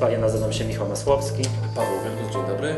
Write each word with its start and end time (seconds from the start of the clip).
Państwa, 0.00 0.18
ja 0.18 0.26
nazywam 0.26 0.52
się 0.52 0.64
Michał 0.64 0.88
Masłowski. 0.88 1.42
Paweł 1.76 1.92
Wielkus, 2.04 2.32
dzień 2.32 2.46
dobry. 2.46 2.74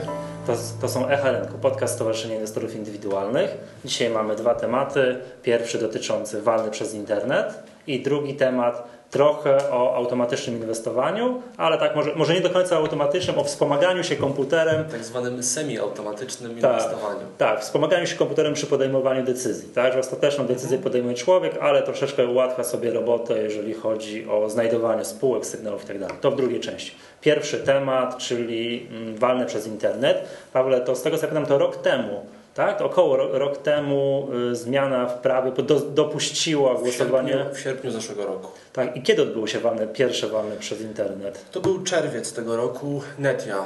To, 0.47 0.53
to 0.81 0.89
są 0.89 1.09
Echa 1.09 1.31
Rynku, 1.31 1.59
podcast 1.59 1.95
Stowarzyszenia 1.95 2.35
Inwestorów 2.35 2.75
Indywidualnych. 2.75 3.51
Dzisiaj 3.85 4.11
mamy 4.11 4.37
dwa 4.37 4.55
tematy. 4.55 5.17
Pierwszy 5.43 5.79
dotyczący 5.79 6.43
walny 6.43 6.71
przez 6.71 6.95
internet 6.95 7.63
i 7.87 8.03
drugi 8.03 8.35
temat 8.35 8.89
trochę 9.13 9.71
o 9.71 9.95
automatycznym 9.97 10.57
inwestowaniu, 10.57 11.43
ale 11.57 11.79
tak 11.79 11.97
może, 11.97 12.15
może 12.15 12.35
nie 12.35 12.41
do 12.41 12.51
końca 12.51 12.77
automatycznym, 12.77 13.39
o 13.39 13.45
wspomaganiu 13.45 14.05
się 14.05 14.17
komputerem. 14.17 14.85
Tak 14.85 15.05
zwanym 15.05 15.43
semi-automatycznym 15.43 16.61
Tak, 16.61 16.73
inwestowaniu. 16.73 17.21
tak, 17.39 17.61
wspomaganiu 17.61 18.07
się 18.07 18.17
komputerem 18.17 18.55
przy 18.55 18.67
podejmowaniu 18.67 19.23
decyzji. 19.25 19.69
Tak, 19.69 19.93
że 19.93 19.99
ostateczną 19.99 20.47
decyzję 20.47 20.79
podejmuje 20.79 21.15
człowiek, 21.15 21.59
ale 21.61 21.83
troszeczkę 21.83 22.27
ułatwia 22.27 22.65
sobie 22.65 22.91
robotę, 22.91 23.43
jeżeli 23.43 23.75
chodzi 23.75 24.29
o 24.29 24.51
znajdowanie 24.51 25.05
spółek, 25.05 25.47
sygnałów 25.47 25.83
itd. 25.83 26.07
To 26.21 26.31
w 26.31 26.37
drugiej 26.37 26.61
części. 26.61 26.95
Pierwszy 27.21 27.59
temat, 27.59 28.19
czyli 28.19 28.87
mm, 28.91 29.17
walne 29.17 29.47
przez 29.47 29.67
internet. 29.67 30.25
Pawle, 30.53 30.81
to 30.81 30.97
z 30.97 31.03
tego 31.03 31.19
co 31.19 31.27
pamiętam, 31.27 31.47
to 31.47 31.59
rok 31.59 31.77
temu 31.77 32.27
tak? 32.55 32.81
Około 32.81 33.17
ro- 33.17 33.39
rok 33.39 33.59
temu 33.59 34.29
y, 34.53 34.57
zmiana 34.57 35.07
w 35.07 35.19
prawie 35.21 35.53
do, 35.53 35.81
dopuściła 35.81 36.75
W 36.75 36.83
głosowanie. 36.83 37.33
sierpniu, 37.33 37.55
w 37.55 37.61
sierpniu 37.61 37.91
zeszłego 37.91 38.27
roku. 38.27 38.49
Tak, 38.73 38.97
i 38.97 39.03
kiedy 39.03 39.23
odbyło 39.23 39.47
się 39.47 39.61
walne, 39.61 39.87
pierwsze 39.87 40.29
walne 40.29 40.57
przez 40.57 40.81
internet? 40.81 41.45
To 41.53 41.61
był 41.61 41.83
czerwiec 41.83 42.33
tego 42.33 42.57
roku. 42.57 43.03
Netia, 43.19 43.57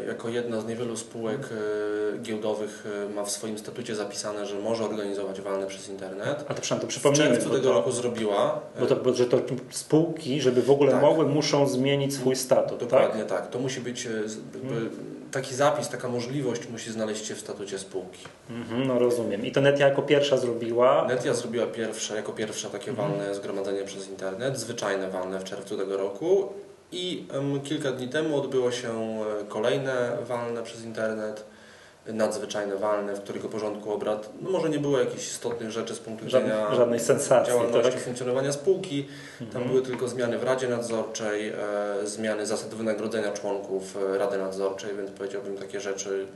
e, 0.00 0.06
jako 0.06 0.28
jedna 0.28 0.60
z 0.60 0.66
niewielu 0.66 0.96
spółek 0.96 1.40
e, 2.14 2.18
giełdowych, 2.18 2.84
ma 3.14 3.24
w 3.24 3.30
swoim 3.30 3.58
statucie 3.58 3.94
zapisane, 3.94 4.46
że 4.46 4.58
może 4.58 4.84
organizować 4.84 5.40
walne 5.40 5.66
przez 5.66 5.88
internet. 5.88 6.44
A 6.48 6.54
to 6.54 6.62
przynajmniej 6.62 6.80
to 6.80 6.86
W 6.86 6.88
przypomnijmy, 6.88 7.28
czerwcu 7.30 7.48
bo 7.48 7.54
tego 7.54 7.68
to, 7.68 7.74
roku 7.74 7.90
zrobiła. 7.92 8.60
bo 8.80 8.86
to, 8.86 8.96
bo, 8.96 9.12
że 9.12 9.26
to 9.26 9.38
spółki, 9.70 10.40
żeby 10.40 10.62
w 10.62 10.70
ogóle 10.70 10.92
Tak. 10.92 11.02
mogły, 11.02 11.26
muszą 11.26 11.66
zmienić 11.68 12.14
swój 12.14 12.36
statut, 12.36 12.78
tak? 12.78 12.88
Dokładnie 12.90 13.24
tak. 13.24 13.50
To 13.50 13.58
musi 13.58 13.80
być 13.80 14.04
jakby 14.04 14.90
taki 15.34 15.54
zapis, 15.54 15.88
taka 15.88 16.08
możliwość 16.08 16.68
musi 16.68 16.92
znaleźć 16.92 17.26
się 17.26 17.34
w 17.34 17.40
statucie 17.40 17.78
spółki. 17.78 18.24
Mhm, 18.50 18.86
no 18.86 18.98
rozumiem. 18.98 19.46
I 19.46 19.52
to 19.52 19.60
Netia 19.60 19.88
jako 19.88 20.02
pierwsza 20.02 20.36
zrobiła. 20.36 21.06
Netia 21.08 21.34
zrobiła 21.34 21.66
pierwsze, 21.66 22.16
jako 22.16 22.32
pierwsza 22.32 22.70
takie 22.70 22.92
walne 22.92 23.34
zgromadzenie 23.34 23.84
przez 23.84 24.08
internet, 24.08 24.58
zwyczajne 24.58 25.10
walne 25.10 25.38
w 25.38 25.44
czerwcu 25.44 25.76
tego 25.76 25.96
roku 25.96 26.52
i 26.92 27.26
em, 27.32 27.60
kilka 27.60 27.92
dni 27.92 28.08
temu 28.08 28.36
odbyło 28.36 28.70
się 28.70 28.88
e, 28.90 29.44
kolejne 29.48 30.16
walne 30.26 30.62
przez 30.62 30.84
internet, 30.84 31.44
nadzwyczajne 32.06 32.76
walne, 32.76 33.14
w 33.14 33.20
których 33.20 33.44
o 33.44 33.48
porządku 33.48 33.92
obrad 33.92 34.28
no 34.42 34.50
może 34.50 34.68
nie 34.68 34.78
było 34.78 34.98
jakichś 34.98 35.26
istotnych 35.26 35.70
rzeczy 35.70 35.94
z 35.94 35.98
punktu 35.98 36.24
widzenia 36.24 36.56
Żadnej, 36.58 36.76
żadnej 36.78 37.00
sensacji. 37.00 37.52
działalności, 37.52 37.92
Tak? 37.92 38.00
funkcjonowania 38.00 38.52
spółki. 38.52 39.06
Tam 39.38 39.46
Mhm. 39.46 39.68
były 39.68 39.82
tylko 39.82 40.08
zmiany 40.08 40.38
w 40.38 40.42
Radzie 40.44 40.68
Nadzorczej, 40.68 41.48
e, 41.48 41.54
zmiany 42.04 42.46
zasad 42.46 42.74
wynagrodzenia 42.74 43.32
członków 43.32 43.96
e, 44.14 44.18
Rady 44.18 44.38
Nadzorczej, 44.38 44.90
więc 44.96 45.10
powiedziałbym 45.10 45.56
takie 45.58 45.80
rzeczy 45.80 46.26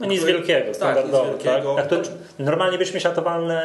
No 0.00 0.06
nic 0.06 0.20
które- 0.20 0.32
wielkiego, 0.38 0.66
nic 0.68 0.76
standardowo. 0.76 1.18
Tak, 1.32 1.42
wielkiego. 1.44 1.76
tak? 1.76 1.98
normalnie 2.38 2.78
byśmy 2.78 3.00
się 3.00 3.08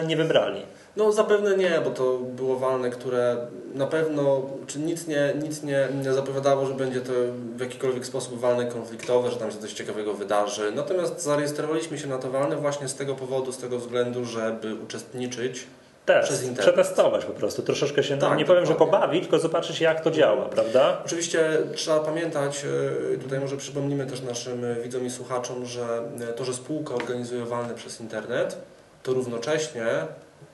nie 0.07 0.15
wybrali. 0.17 0.61
No 0.97 1.11
zapewne 1.11 1.57
nie, 1.57 1.81
bo 1.83 1.89
to 1.89 2.17
było 2.17 2.59
walne, 2.59 2.89
które 2.89 3.37
na 3.75 3.87
pewno, 3.87 4.41
czy 4.67 4.79
nic 4.79 5.07
nie, 5.07 5.33
nic 5.43 5.63
nie, 5.63 5.87
nie 6.03 6.13
zapowiadało, 6.13 6.65
że 6.65 6.73
będzie 6.73 7.01
to 7.01 7.11
w 7.55 7.59
jakikolwiek 7.59 8.05
sposób 8.05 8.39
walne 8.39 8.65
konfliktowe, 8.65 9.31
że 9.31 9.35
tam 9.35 9.51
się 9.51 9.57
coś 9.57 9.73
ciekawego 9.73 10.13
wydarzy. 10.13 10.71
Natomiast 10.75 11.21
zarejestrowaliśmy 11.21 11.97
się 11.97 12.07
na 12.07 12.17
to 12.17 12.31
walne 12.31 12.55
właśnie 12.55 12.87
z 12.87 12.95
tego 12.95 13.15
powodu, 13.15 13.51
z 13.51 13.57
tego 13.57 13.79
względu, 13.79 14.25
żeby 14.25 14.75
uczestniczyć. 14.75 15.67
Test, 16.05 16.27
Przez 16.27 16.43
internet. 16.43 16.75
przetestować 16.75 17.25
po 17.25 17.33
prostu, 17.33 17.61
troszeczkę 17.61 18.03
się, 18.03 18.17
Tak, 18.17 18.37
nie 18.37 18.45
powiem, 18.45 18.65
że 18.65 18.71
dokładnie. 18.73 18.93
pobawić, 18.97 19.21
tylko 19.21 19.39
zobaczyć 19.39 19.81
jak 19.81 20.01
to 20.03 20.11
działa, 20.11 20.45
prawda? 20.45 21.01
Oczywiście 21.05 21.57
trzeba 21.75 21.99
pamiętać, 21.99 22.65
e, 23.13 23.17
tutaj 23.17 23.39
może 23.39 23.57
przypomnimy 23.57 24.05
też 24.05 24.21
naszym 24.21 24.65
e, 24.65 24.75
widzom 24.75 25.05
i 25.05 25.09
słuchaczom, 25.09 25.65
że 25.65 26.01
e, 26.29 26.33
to, 26.33 26.45
że 26.45 26.53
spółka 26.53 26.95
organizuje 26.95 27.45
walne 27.45 27.73
przez 27.75 28.01
internet, 28.01 28.57
to 29.03 29.13
równocześnie 29.13 29.85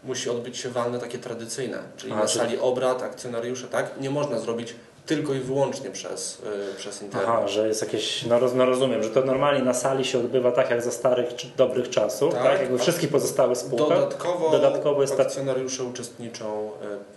musi 0.04 0.30
odbyć 0.30 0.58
się 0.58 0.70
walne 0.70 1.00
takie 1.00 1.20
tradycyjne, 1.20 1.80
czyli 1.98 2.14
A, 2.14 2.16
na 2.16 2.28
sali 2.28 2.60
obrad, 2.60 3.04
akcjonariusze, 3.04 3.68
tak? 3.68 3.92
Nie 4.00 4.10
można 4.10 4.40
zrobić 4.40 4.76
tylko 5.06 5.34
i 5.34 5.40
wyłącznie 5.40 5.90
przez, 5.90 6.42
e, 6.74 6.76
przez 6.78 7.02
internet. 7.02 7.30
Aha, 7.30 7.48
że 7.48 7.68
jest 7.68 7.82
jakieś, 7.82 8.26
no, 8.26 8.40
roz, 8.40 8.54
no 8.54 8.66
rozumiem, 8.66 9.04
że 9.04 9.10
to 9.10 9.22
normalnie 9.22 9.64
na 9.64 9.74
sali 9.74 10.06
się 10.06 10.20
odbywa 10.20 10.52
tak 10.52 10.70
jak 10.70 10.82
za 10.82 10.92
starych, 10.92 11.36
czy 11.36 11.48
dobrych 11.58 11.90
czasów, 11.90 12.34
tak? 12.34 12.44
Tak. 12.44 12.62
Jakby 12.62 12.80
wszystkich 12.80 13.10
pozostałych 13.10 13.58
spółkach. 13.58 13.90
Dodatkowo, 13.90 14.50
Dodatkowo 14.50 15.02
jest 15.02 15.18
tak- 15.18 15.28
akcjonariusze 15.28 15.84
uczestniczą 15.84 16.72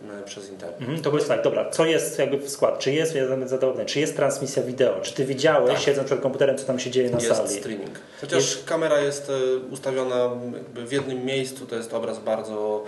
e, 0.08 0.18
e, 0.20 0.22
przez 0.22 0.50
internet. 0.50 0.80
Mhm, 0.80 1.02
to 1.02 1.14
jest 1.14 1.28
tak, 1.28 1.42
dobra, 1.42 1.70
co 1.70 1.84
jest 1.84 2.18
jakby 2.18 2.38
w 2.38 2.50
skład? 2.50 2.78
Czy 2.78 2.92
jest, 2.92 3.12
pytanie, 3.12 3.84
czy 3.86 4.00
jest 4.00 4.16
transmisja 4.16 4.62
wideo? 4.62 5.00
Czy 5.00 5.14
ty 5.14 5.24
widziałeś, 5.24 5.74
Tak. 5.74 5.82
siedząc 5.82 6.06
przed 6.06 6.20
komputerem, 6.20 6.58
co 6.58 6.64
tam 6.64 6.78
się 6.78 6.90
dzieje 6.90 7.10
na 7.10 7.18
jest 7.18 7.36
sali? 7.36 7.48
streaming. 7.48 7.98
Chociaż 8.20 8.58
kamera 8.64 9.00
jest 9.00 9.30
e, 9.30 9.56
ustawiona 9.70 10.30
jakby 10.54 10.86
w 10.86 10.92
jednym 10.92 11.24
miejscu, 11.24 11.66
to 11.66 11.76
jest 11.76 11.94
obraz 11.94 12.18
bardzo 12.18 12.84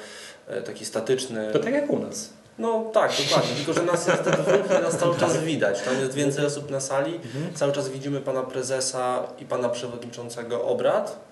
e, 0.47 0.63
taki 0.63 0.85
statyczny. 0.85 1.51
To 1.53 1.59
tak 1.59 1.73
jak 1.73 1.91
u 1.91 1.99
nas. 1.99 2.31
No 2.59 2.85
tak, 2.93 3.13
dokładnie. 3.25 3.57
Tylko, 3.57 3.73
że 3.73 3.83
nas 3.83 4.07
jest 4.07 4.23
dwóch 4.23 4.79
i 4.81 4.83
nas 4.83 4.97
cały 4.97 5.17
czas 5.17 5.37
widać. 5.37 5.83
Tam 5.83 6.01
jest 6.01 6.15
więcej 6.15 6.47
osób 6.47 6.71
na 6.71 6.81
sali. 6.81 7.15
Mhm. 7.15 7.55
Cały 7.55 7.73
czas 7.73 7.89
widzimy 7.89 8.21
pana 8.21 8.43
prezesa 8.43 9.23
i 9.39 9.45
pana 9.45 9.69
przewodniczącego 9.69 10.65
obrad. 10.65 11.28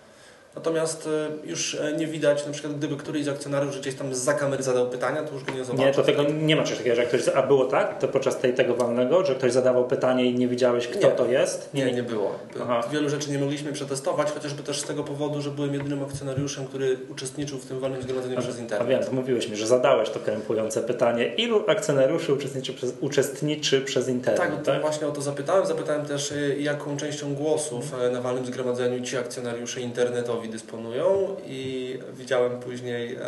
Natomiast 0.57 1.09
e, 1.45 1.49
już 1.49 1.75
e, 1.75 1.93
nie 1.93 2.07
widać, 2.07 2.47
na 2.47 2.53
przykład 2.53 2.75
gdyby 2.77 2.97
któryś 2.97 3.25
z 3.25 3.29
akcjonariuszy 3.29 3.81
gdzieś 3.81 3.95
tam 3.95 4.15
za 4.15 4.35
kamery 4.35 4.63
zadał 4.63 4.91
pytania, 4.91 5.23
to 5.23 5.35
już 5.35 5.45
go 5.45 5.53
nie 5.53 5.65
zobaczy. 5.65 5.85
Nie, 5.85 5.93
to 5.95 6.03
tego 6.03 6.23
nie 6.23 6.57
ma 6.57 6.63
czegoś 6.63 6.79
takiego, 6.79 6.97
że 6.97 7.07
ktoś, 7.07 7.29
a 7.29 7.43
było 7.43 7.65
tak, 7.65 7.99
to 7.99 8.09
podczas 8.09 8.39
tej, 8.39 8.55
tego 8.55 8.75
walnego, 8.75 9.25
że 9.25 9.35
ktoś 9.35 9.53
zadawał 9.53 9.85
pytanie 9.89 10.27
i 10.27 10.35
nie 10.35 10.49
widziałeś 10.49 10.89
kto 10.89 11.09
Nie. 11.09 11.15
to 11.15 11.27
jest? 11.27 11.75
Nie, 11.75 11.93
nie 11.93 12.03
było. 12.03 12.39
Aha. 12.63 12.83
Wielu 12.93 13.09
rzeczy 13.11 13.31
nie 13.31 13.39
mogliśmy 13.39 13.73
przetestować, 13.73 14.33
chociażby 14.33 14.63
też 14.63 14.81
z 14.81 14.85
tego 14.85 15.05
powodu, 15.05 15.43
że 15.43 15.51
byłem 15.51 15.75
jedynym 15.75 16.03
akcjonariuszem, 16.03 16.67
który 16.67 16.97
uczestniczył 17.11 17.59
w 17.59 17.67
tym 17.67 17.81
walnym 17.81 18.03
zgromadzeniu 18.03 18.39
przez 18.41 18.57
A 18.57 18.61
internet. 18.61 18.89
wiem, 18.89 19.05
to 19.05 19.13
mówiłeś 19.13 19.49
mi, 19.49 19.57
że 19.57 19.67
zadałeś 19.67 20.11
to 20.11 20.21
krępujące 20.21 20.83
pytanie. 20.83 21.35
Ilu 21.35 21.65
akcjonariuszy 21.67 22.33
uczestniczy 22.33 22.73
przez, 22.73 22.95
uczestniczy 23.01 23.81
przez 23.81 24.09
internet? 24.09 24.51
Tak, 24.51 24.63
to 24.63 24.81
właśnie 24.81 25.07
o 25.07 25.11
to 25.11 25.21
zapytałem. 25.23 25.67
Zapytałem 25.67 26.07
też, 26.07 26.33
y, 26.33 26.57
jaką 26.61 26.97
częścią 26.97 27.35
głosów 27.35 27.85
y, 28.09 28.11
na 28.11 28.21
walnym 28.21 28.47
zgromadzeniu 28.47 29.05
ci 29.05 29.17
akcjonariusze 29.17 29.81
internetowi 29.81 30.46
dysponują 30.49 31.37
i 31.47 31.99
widziałem 32.13 32.61
później 32.61 33.19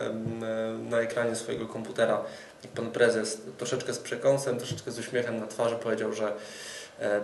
na 0.90 1.00
ekranie 1.00 1.36
swojego 1.36 1.66
komputera, 1.66 2.24
jak 2.62 2.72
pan 2.72 2.90
prezes 2.90 3.40
troszeczkę 3.58 3.94
z 3.94 3.98
przekąsem, 3.98 4.58
troszeczkę 4.58 4.90
z 4.90 4.98
uśmiechem 4.98 5.40
na 5.40 5.46
twarzy 5.46 5.76
powiedział, 5.76 6.12
że 6.12 6.32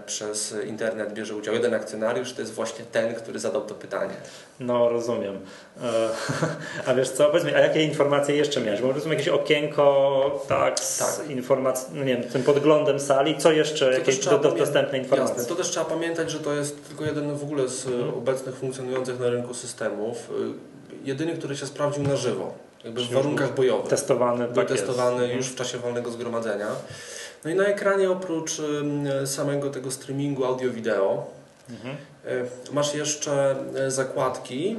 przez 0.07 0.55
internet 0.67 1.12
bierze 1.12 1.37
udział 1.37 1.55
jeden 1.55 1.75
akcjonariusz, 1.75 2.33
to 2.33 2.41
jest 2.41 2.53
właśnie 2.55 2.85
ten, 2.93 3.15
który 3.15 3.39
zadał 3.39 3.62
to 3.62 3.75
pytanie. 3.75 4.15
No, 4.61 4.89
rozumiem. 4.89 5.39
E, 5.83 6.09
A 6.87 6.95
wiesz 6.95 7.11
co, 7.11 7.25
powiedz 7.27 7.45
mi, 7.45 7.55
a 7.55 7.59
jakie 7.61 7.83
informacje 7.84 8.37
jeszcze 8.37 8.61
miałeś? 8.61 8.81
Bo 8.81 8.93
rozumiem 8.93 9.19
jakieś 9.19 9.29
okienko, 9.34 10.45
tak, 10.49 10.81
z 10.81 10.99
Tak. 10.99 11.31
informacji, 11.31 11.87
no 11.95 12.05
nie 12.05 12.17
wiem, 12.17 12.29
tym 12.31 12.43
podglądem 12.43 13.01
sali, 13.01 13.39
co 13.39 13.53
jeszcze, 13.53 13.87
To 13.87 13.93
jakieś 13.93 14.19
do, 14.19 14.39
dostępne 14.39 14.99
informacje? 14.99 15.34
Jasne. 15.37 15.49
To 15.49 15.55
też 15.63 15.71
trzeba 15.71 15.87
pamiętać, 15.87 16.31
że 16.31 16.41
to 16.41 16.53
jest 16.55 16.89
tylko 16.89 17.05
jeden 17.05 17.37
w 17.37 17.43
ogóle 17.43 17.69
z 17.69 17.87
Mhm. 17.87 18.09
e, 18.09 18.15
obecnych 18.15 18.55
funkcjonujących 18.57 19.21
na 19.21 19.29
rynku 19.31 19.55
systemów. 19.55 20.31
Y, 20.31 20.75
Jedyny, 21.05 21.33
który 21.37 21.57
się 21.57 21.67
sprawdził 21.67 22.03
na 22.03 22.17
żywo, 22.17 22.55
jakby 22.84 23.05
w 23.05 23.11
warunkach 23.12 23.55
bojowych. 23.55 23.89
Testowany, 23.89 24.45
Był 24.47 24.55
tak 24.55 24.71
jest. 24.71 24.87
testowany 24.87 25.17
Mhm. 25.22 25.37
już 25.39 25.47
w 25.47 25.55
czasie 25.55 25.78
wolnego 25.78 26.11
zgromadzenia. 26.11 26.67
No 27.45 27.50
i 27.50 27.55
na 27.55 27.65
ekranie 27.65 28.11
oprócz 28.11 28.62
samego 29.25 29.71
tego 29.71 29.91
streamingu 29.91 30.45
audio-wideo 30.45 31.27
Mhm. 31.71 31.97
y, 32.27 32.72
masz 32.72 32.95
jeszcze 32.95 33.56
y, 33.87 33.91
zakładki, 33.91 34.77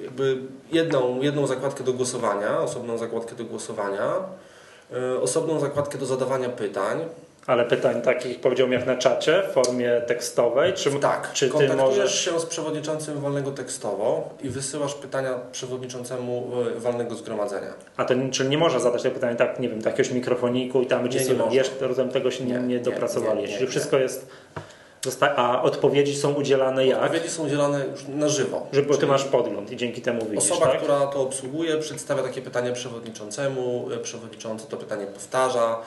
y, 0.00 0.04
jakby 0.04 0.38
jedną, 0.72 1.20
jedną 1.22 1.46
zakładkę 1.46 1.84
do 1.84 1.92
głosowania, 1.92 2.60
osobną 2.60 2.98
zakładkę 2.98 3.34
do 3.34 3.44
głosowania, 3.44 4.12
osobną 5.22 5.60
zakładkę 5.60 5.98
do 5.98 6.06
zadawania 6.06 6.48
pytań. 6.48 7.00
Ale 7.46 7.64
pytań 7.64 8.02
takich, 8.02 8.40
powiedziałbym, 8.40 8.72
jak 8.78 8.86
na 8.86 8.96
czacie, 8.96 9.42
w 9.50 9.52
formie 9.52 10.00
tekstowej, 10.06 10.72
czy, 10.72 10.90
Tak, 10.90 11.32
czy 11.32 11.48
kontaktujesz 11.48 11.96
możesz... 11.98 12.24
się 12.24 12.40
z 12.40 12.46
przewodniczącym 12.46 13.20
walnego 13.20 13.50
tekstowo 13.50 14.28
i 14.42 14.48
wysyłasz 14.48 14.94
pytania 14.94 15.34
przewodniczącemu 15.52 16.50
y, 16.76 16.80
walnego 16.80 17.14
zgromadzenia. 17.14 17.74
A 17.96 18.04
to 18.04 18.14
czyli 18.30 18.48
nie 18.48 18.58
można 18.58 18.78
zadać 18.78 19.02
tego 19.02 19.14
pytania, 19.14 19.36
tak, 19.36 19.60
nie 19.60 19.68
wiem, 19.68 19.80
do 19.80 19.90
jakiegoś 19.90 20.12
mikrofoniku 20.12 20.82
i 20.82 20.86
tam 20.86 21.08
nie 21.08 21.20
sobie, 21.20 21.44
jeszcze 21.50 21.88
rozumiem, 21.88 22.10
tego 22.10 22.30
się 22.30 22.44
nie, 22.44 22.58
Nie, 22.58 22.80
dopracowali. 22.80 23.42
nie, 23.42 23.48
nie, 23.48 23.54
Czyli 23.54 23.66
wszystko 23.66 23.98
jest... 23.98 24.26
A 25.36 25.62
odpowiedzi 25.62 26.16
są 26.16 26.32
udzielane 26.34 26.86
jak? 26.86 27.02
Odpowiedzi 27.02 27.28
są 27.28 27.46
udzielane 27.46 27.86
już 27.86 28.00
na 28.08 28.28
żywo. 28.28 28.66
Że, 28.72 28.82
bo 28.82 28.96
ty 28.96 29.06
masz 29.06 29.24
podgląd 29.24 29.70
i 29.70 29.76
dzięki 29.76 30.02
temu 30.02 30.20
widzisz, 30.24 30.50
Osoba, 30.50 30.66
tak? 30.66 30.78
która 30.78 31.06
to 31.06 31.20
obsługuje, 31.22 31.76
przedstawia 31.78 32.22
takie 32.22 32.42
pytanie 32.42 32.72
przewodniczącemu, 32.72 33.88
y, 33.92 33.98
przewodniczący 33.98 34.66
to 34.66 34.76
pytanie 34.76 35.06
powtarza 35.06 35.78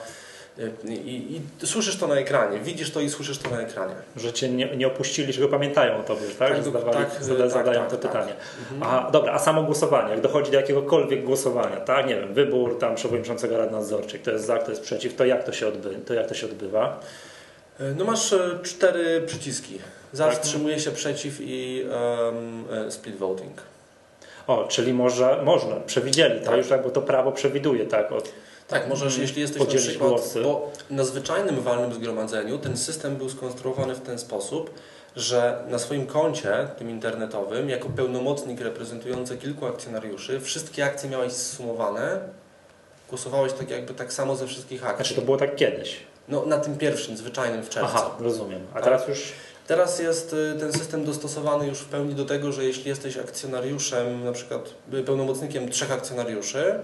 i, 0.84 1.40
i 1.62 1.66
słyszysz 1.66 1.96
to 1.96 2.06
na 2.06 2.14
ekranie, 2.14 2.58
widzisz 2.58 2.90
to 2.90 3.00
i 3.00 3.10
słyszysz 3.10 3.38
to 3.38 3.50
na 3.50 3.60
ekranie. 3.60 3.94
Że 4.16 4.32
cię 4.32 4.48
nie, 4.48 4.76
nie 4.76 4.86
opuścili, 4.86 5.32
że 5.32 5.40
go 5.40 5.48
pamiętają 5.48 5.96
o 5.98 6.02
tobie, 6.02 6.20
tak? 6.38 6.48
Tak, 6.48 6.56
że 6.56 6.62
do- 6.62 6.70
zadawali, 6.70 7.06
tak, 7.06 7.24
zada, 7.24 7.40
tak, 7.40 7.50
zadają 7.50 7.80
tak, 7.80 7.90
to 7.90 7.96
tak. 7.96 8.12
pytanie. 8.12 8.32
Mhm. 8.72 8.82
Aha, 8.82 9.10
dobra, 9.12 9.32
a 9.32 9.38
samo 9.38 9.62
głosowanie, 9.62 10.10
jak 10.10 10.20
dochodzi 10.20 10.50
do 10.50 10.56
jakiegokolwiek 10.56 11.24
głosowania, 11.24 11.76
tak? 11.76 12.06
Nie 12.06 12.14
wiem, 12.16 12.34
wybór 12.34 12.78
tam 12.78 12.94
przewodniczącego 12.94 13.58
Rady 13.58 13.72
Nadzorczej, 13.72 14.20
kto 14.20 14.30
jest 14.30 14.44
za, 14.44 14.58
kto 14.58 14.70
jest 14.70 14.82
przeciw, 14.82 15.14
to 15.14 15.24
jak 15.24 15.44
to 15.44 15.52
się 15.52 15.68
odbywa? 15.68 15.98
To 16.06 16.14
jak 16.14 16.26
to 16.26 16.34
się 16.34 16.46
odbywa? 16.46 17.00
E, 17.80 17.94
No 17.96 18.04
masz 18.04 18.32
e, 18.32 18.58
cztery 18.62 19.22
przyciski. 19.26 19.78
Za, 20.12 20.28
Tak. 20.28 20.44
się 20.78 20.90
przeciw 20.90 21.38
i 21.40 21.86
e, 22.86 22.90
split 22.90 23.16
voting. 23.16 23.62
O, 24.46 24.64
czyli 24.68 24.92
może, 24.92 25.42
można, 25.44 25.76
przewidzieli, 25.76 26.34
tak? 26.40 26.44
Tak. 26.48 26.56
Już 26.56 26.68
tak, 26.68 26.82
bo 26.82 26.90
to 26.90 27.02
prawo 27.02 27.32
przewiduje, 27.32 27.86
tak? 27.86 28.12
Od, 28.12 28.32
Tak, 28.70 28.88
możesz, 28.88 29.18
jeśli 29.18 29.40
jesteś 29.40 29.60
na 29.60 29.66
przykład, 29.66 30.10
głosy. 30.10 30.42
bo 30.42 30.70
na 30.90 31.04
zwyczajnym 31.04 31.60
walnym 31.60 31.94
zgromadzeniu 31.94 32.58
ten 32.58 32.76
system 32.76 33.16
był 33.16 33.30
skonstruowany 33.30 33.94
w 33.94 34.00
ten 34.00 34.18
sposób, 34.18 34.70
że 35.16 35.64
na 35.68 35.78
swoim 35.78 36.06
koncie, 36.06 36.68
tym 36.78 36.90
internetowym, 36.90 37.68
jako 37.68 37.88
pełnomocnik 37.88 38.60
reprezentujący 38.60 39.36
kilku 39.36 39.66
akcjonariuszy, 39.66 40.40
wszystkie 40.40 40.84
akcje 40.84 41.10
miałeś 41.10 41.32
zsumowane, 41.32 42.20
głosowałeś 43.08 43.52
tak 43.52 43.70
jakby 43.70 43.94
tak 43.94 44.12
samo 44.12 44.36
ze 44.36 44.46
wszystkich 44.46 44.84
akcji. 44.84 44.96
znaczy 44.96 45.14
to 45.14 45.22
było 45.22 45.36
tak 45.36 45.56
kiedyś. 45.56 45.96
No 46.28 46.46
na 46.46 46.58
tym 46.58 46.78
pierwszym, 46.78 47.16
zwyczajnym 47.16 47.62
w 47.62 47.68
czerwcu. 47.68 47.96
Aha, 47.96 48.10
rozumiem. 48.20 48.60
A 48.74 48.80
teraz 48.80 49.08
już 49.08 49.32
Teraz 49.70 49.98
jest 49.98 50.32
y, 50.32 50.56
ten 50.60 50.72
system 50.72 51.04
dostosowany 51.04 51.66
już 51.66 51.78
w 51.78 51.84
pełni 51.84 52.14
do 52.14 52.24
tego, 52.24 52.52
że 52.52 52.64
jeśli 52.64 52.88
jesteś 52.88 53.16
akcjonariuszem, 53.16 54.24
na 54.24 54.32
przykład 54.32 54.74
y, 54.94 55.02
pełnomocnikiem 55.02 55.68
trzech 55.68 55.92
akcjonariuszy, 55.92 56.74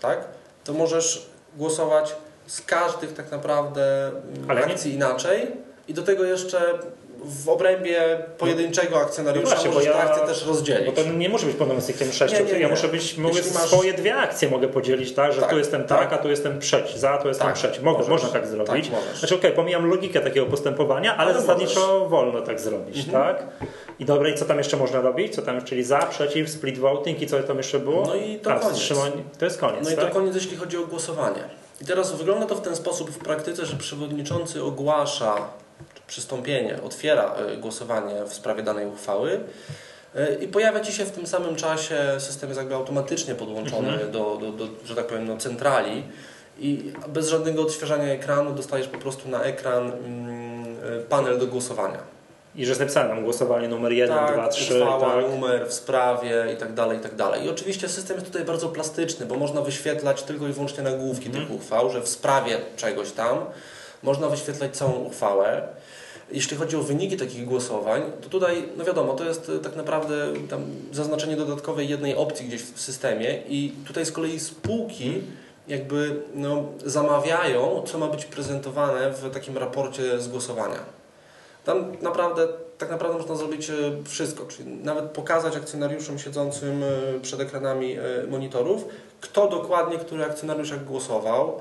tak, 0.00 0.24
to 0.64 0.72
możesz 0.72 1.29
głosować 1.56 2.16
z 2.46 2.62
każdych 2.62 3.12
tak 3.12 3.30
naprawdę 3.30 4.08
mm, 4.08 4.50
Ale 4.50 4.66
nie- 4.66 4.72
akcji 4.72 4.94
inaczej. 4.94 5.52
I 5.88 5.94
do 5.94 6.02
tego 6.02 6.24
jeszcze 6.24 6.78
w 7.24 7.48
obrębie 7.48 8.18
pojedynczego 8.38 9.00
akcjonariusza 9.00 9.48
No 9.48 9.54
właśnie, 9.54 9.70
możesz 9.70 9.86
ja- 9.86 9.92
te 9.92 9.98
akcje 10.02 10.26
też 10.26 10.46
rozdzielić. 10.46 10.86
Bo 10.86 10.92
to 11.02 11.08
nie 11.12 11.28
może 11.28 11.46
być 11.46 11.56
pełnomocnikiem 11.56 12.12
sześciu. 12.12 12.36
Nie, 12.36 12.44
nie, 12.44 12.52
Ja 12.52 12.58
nie. 12.58 12.68
muszę 12.68 12.88
być, 12.88 13.16
mogę 13.16 13.34
masz- 13.54 13.68
swoje 13.68 13.92
dwie 13.92 14.16
akcje 14.16 14.48
mogę 14.50 14.68
podzielić, 14.68 15.12
tak? 15.12 15.32
Że 15.32 15.40
Tak, 15.40 15.50
tu 15.50 15.58
jestem 15.58 15.84
tak, 15.84 16.10
tak. 16.10 16.12
a 16.12 16.22
tu 16.22 16.28
jestem 16.30 16.58
przeciw. 16.58 16.96
Za, 16.98 17.18
tu 17.18 17.28
jestem 17.28 17.46
Tak, 17.46 17.56
przeciw. 17.56 17.82
Mogę, 17.82 17.98
możesz. 17.98 18.10
można 18.10 18.28
tak 18.28 18.46
zrobić. 18.46 18.88
Tak, 18.88 18.94
możesz. 19.00 19.18
Znaczy 19.18 19.34
okej, 19.34 19.52
pomijam 19.52 19.86
logikę 19.90 20.20
takiego 20.20 20.46
postępowania, 20.46 21.16
ale, 21.16 21.30
Ale 21.30 21.40
zasadniczo 21.40 22.08
wolno 22.08 22.40
tak 22.40 22.60
zrobić, 22.60 22.96
Mhm. 23.06 23.24
tak? 23.24 23.46
I 23.98 24.04
dobra, 24.04 24.28
i 24.28 24.34
co 24.34 24.44
tam 24.44 24.58
jeszcze 24.58 24.76
można 24.76 25.00
robić? 25.00 25.34
Co 25.34 25.42
tam, 25.42 25.64
czyli 25.64 25.84
za, 25.84 25.98
przeciw, 25.98 26.50
split 26.50 26.78
voting 26.78 27.22
i 27.22 27.26
co 27.26 27.42
tam 27.42 27.56
jeszcze 27.56 27.78
było? 27.78 28.06
No 28.06 28.14
i 28.14 28.38
to 28.38 28.52
A, 28.52 28.58
koniec. 28.58 28.88
To 29.38 29.44
jest 29.44 29.60
koniec, 29.60 29.84
No 29.84 29.90
i 29.90 29.96
tak? 29.96 30.04
to 30.08 30.14
koniec, 30.14 30.34
jeśli 30.34 30.56
chodzi 30.56 30.76
o 30.78 30.86
głosowanie. 30.86 31.44
I 31.82 31.84
teraz 31.84 32.12
wygląda 32.12 32.46
to 32.46 32.54
w 32.54 32.60
ten 32.60 32.76
sposób 32.76 33.10
w 33.10 33.18
praktyce, 33.18 33.66
że 33.66 33.76
przewodniczący 33.76 34.62
ogłasza 34.64 35.34
przystąpienie, 36.10 36.82
otwiera 36.82 37.34
y, 37.54 37.56
głosowanie 37.56 38.24
w 38.24 38.34
sprawie 38.34 38.62
danej 38.62 38.86
uchwały 38.86 39.40
y, 40.16 40.38
i 40.44 40.48
pojawia 40.48 40.80
Ci 40.80 40.92
się 40.92 41.04
w 41.04 41.10
tym 41.10 41.26
samym 41.26 41.56
czasie, 41.56 41.96
system 42.18 42.48
jest 42.48 42.58
jakby 42.58 42.74
automatycznie 42.74 43.34
podłączony 43.34 43.88
Mhm. 43.88 44.10
do, 44.10 44.36
do, 44.40 44.52
do, 44.52 44.66
że 44.84 44.94
tak 44.96 45.06
powiem, 45.06 45.26
no, 45.26 45.36
centrali 45.36 46.02
i 46.58 46.92
bez 47.08 47.28
żadnego 47.28 47.62
odświeżania 47.62 48.04
ekranu 48.04 48.52
dostajesz 48.54 48.88
po 48.88 48.98
prostu 48.98 49.28
na 49.28 49.42
ekran 49.42 49.92
mm, 49.92 50.76
y, 51.00 51.02
panel 51.08 51.38
do 51.38 51.46
głosowania. 51.46 51.98
I 52.56 52.64
że 52.64 52.70
jest 52.70 52.80
napisane 52.80 53.08
tam 53.08 53.24
głosowanie 53.24 53.68
numer 53.68 53.92
1, 53.92 54.18
tak, 54.18 54.34
2, 54.34 54.48
3, 54.48 54.74
uchwała, 54.74 55.14
tak? 55.22 55.30
numer 55.30 55.68
w 55.68 55.72
sprawie 55.72 56.46
i 56.54 56.56
tak 56.56 56.74
dalej, 56.74 56.98
i 56.98 57.00
tak 57.00 57.14
dalej. 57.14 57.44
I 57.44 57.50
oczywiście 57.50 57.88
system 57.88 58.16
jest 58.16 58.26
tutaj 58.26 58.44
bardzo 58.44 58.68
plastyczny, 58.68 59.26
bo 59.26 59.36
można 59.36 59.60
wyświetlać 59.60 60.22
tylko 60.22 60.48
i 60.48 60.52
wyłącznie 60.52 60.82
nagłówki 60.82 61.26
Mhm. 61.26 61.46
tych 61.46 61.56
uchwał, 61.56 61.90
że 61.90 62.00
w 62.00 62.08
sprawie 62.08 62.58
czegoś 62.76 63.12
tam 63.12 63.38
można 64.02 64.28
wyświetlać 64.28 64.76
całą 64.76 64.92
uchwałę. 64.92 65.62
Jeśli 66.32 66.56
chodzi 66.56 66.76
o 66.76 66.82
wyniki 66.82 67.16
takich 67.16 67.44
głosowań, 67.44 68.02
to 68.20 68.28
tutaj, 68.28 68.68
no 68.76 68.84
wiadomo, 68.84 69.14
to 69.14 69.24
jest 69.24 69.48
y, 69.48 69.58
tak 69.58 69.76
naprawdę 69.76 70.14
zaznaczenie 70.92 71.36
dodatkowej 71.36 71.88
jednej 71.88 72.16
opcji 72.16 72.46
gdzieś 72.46 72.62
w 72.62 72.80
systemie 72.80 73.42
i 73.48 73.72
tutaj 73.86 74.06
z 74.06 74.12
kolei 74.12 74.40
spółki 74.40 75.22
jakby 75.68 76.22
no, 76.34 76.64
zamawiają, 76.86 77.82
co 77.86 77.98
ma 77.98 78.06
być 78.06 78.24
prezentowane 78.24 79.10
w 79.10 79.30
takim 79.30 79.58
raporcie 79.58 80.20
z 80.20 80.28
głosowania. 80.28 80.78
Tam 81.64 81.96
naprawdę, 82.02 82.48
tak 82.78 82.90
naprawdę 82.90 83.18
można 83.18 83.34
zrobić 83.34 83.70
e, 83.70 83.74
wszystko, 84.04 84.46
czyli 84.46 84.70
nawet 84.70 85.04
pokazać 85.04 85.56
akcjonariuszom 85.56 86.18
siedzącym 86.18 86.82
e, 86.82 87.20
przed 87.20 87.40
ekranami 87.40 87.92
e, 87.92 88.02
monitorów, 88.28 88.84
kto 89.20 89.48
dokładnie, 89.48 89.98
który 89.98 90.24
akcjonariusz 90.24 90.70
jak 90.70 90.84
głosował. 90.84 91.60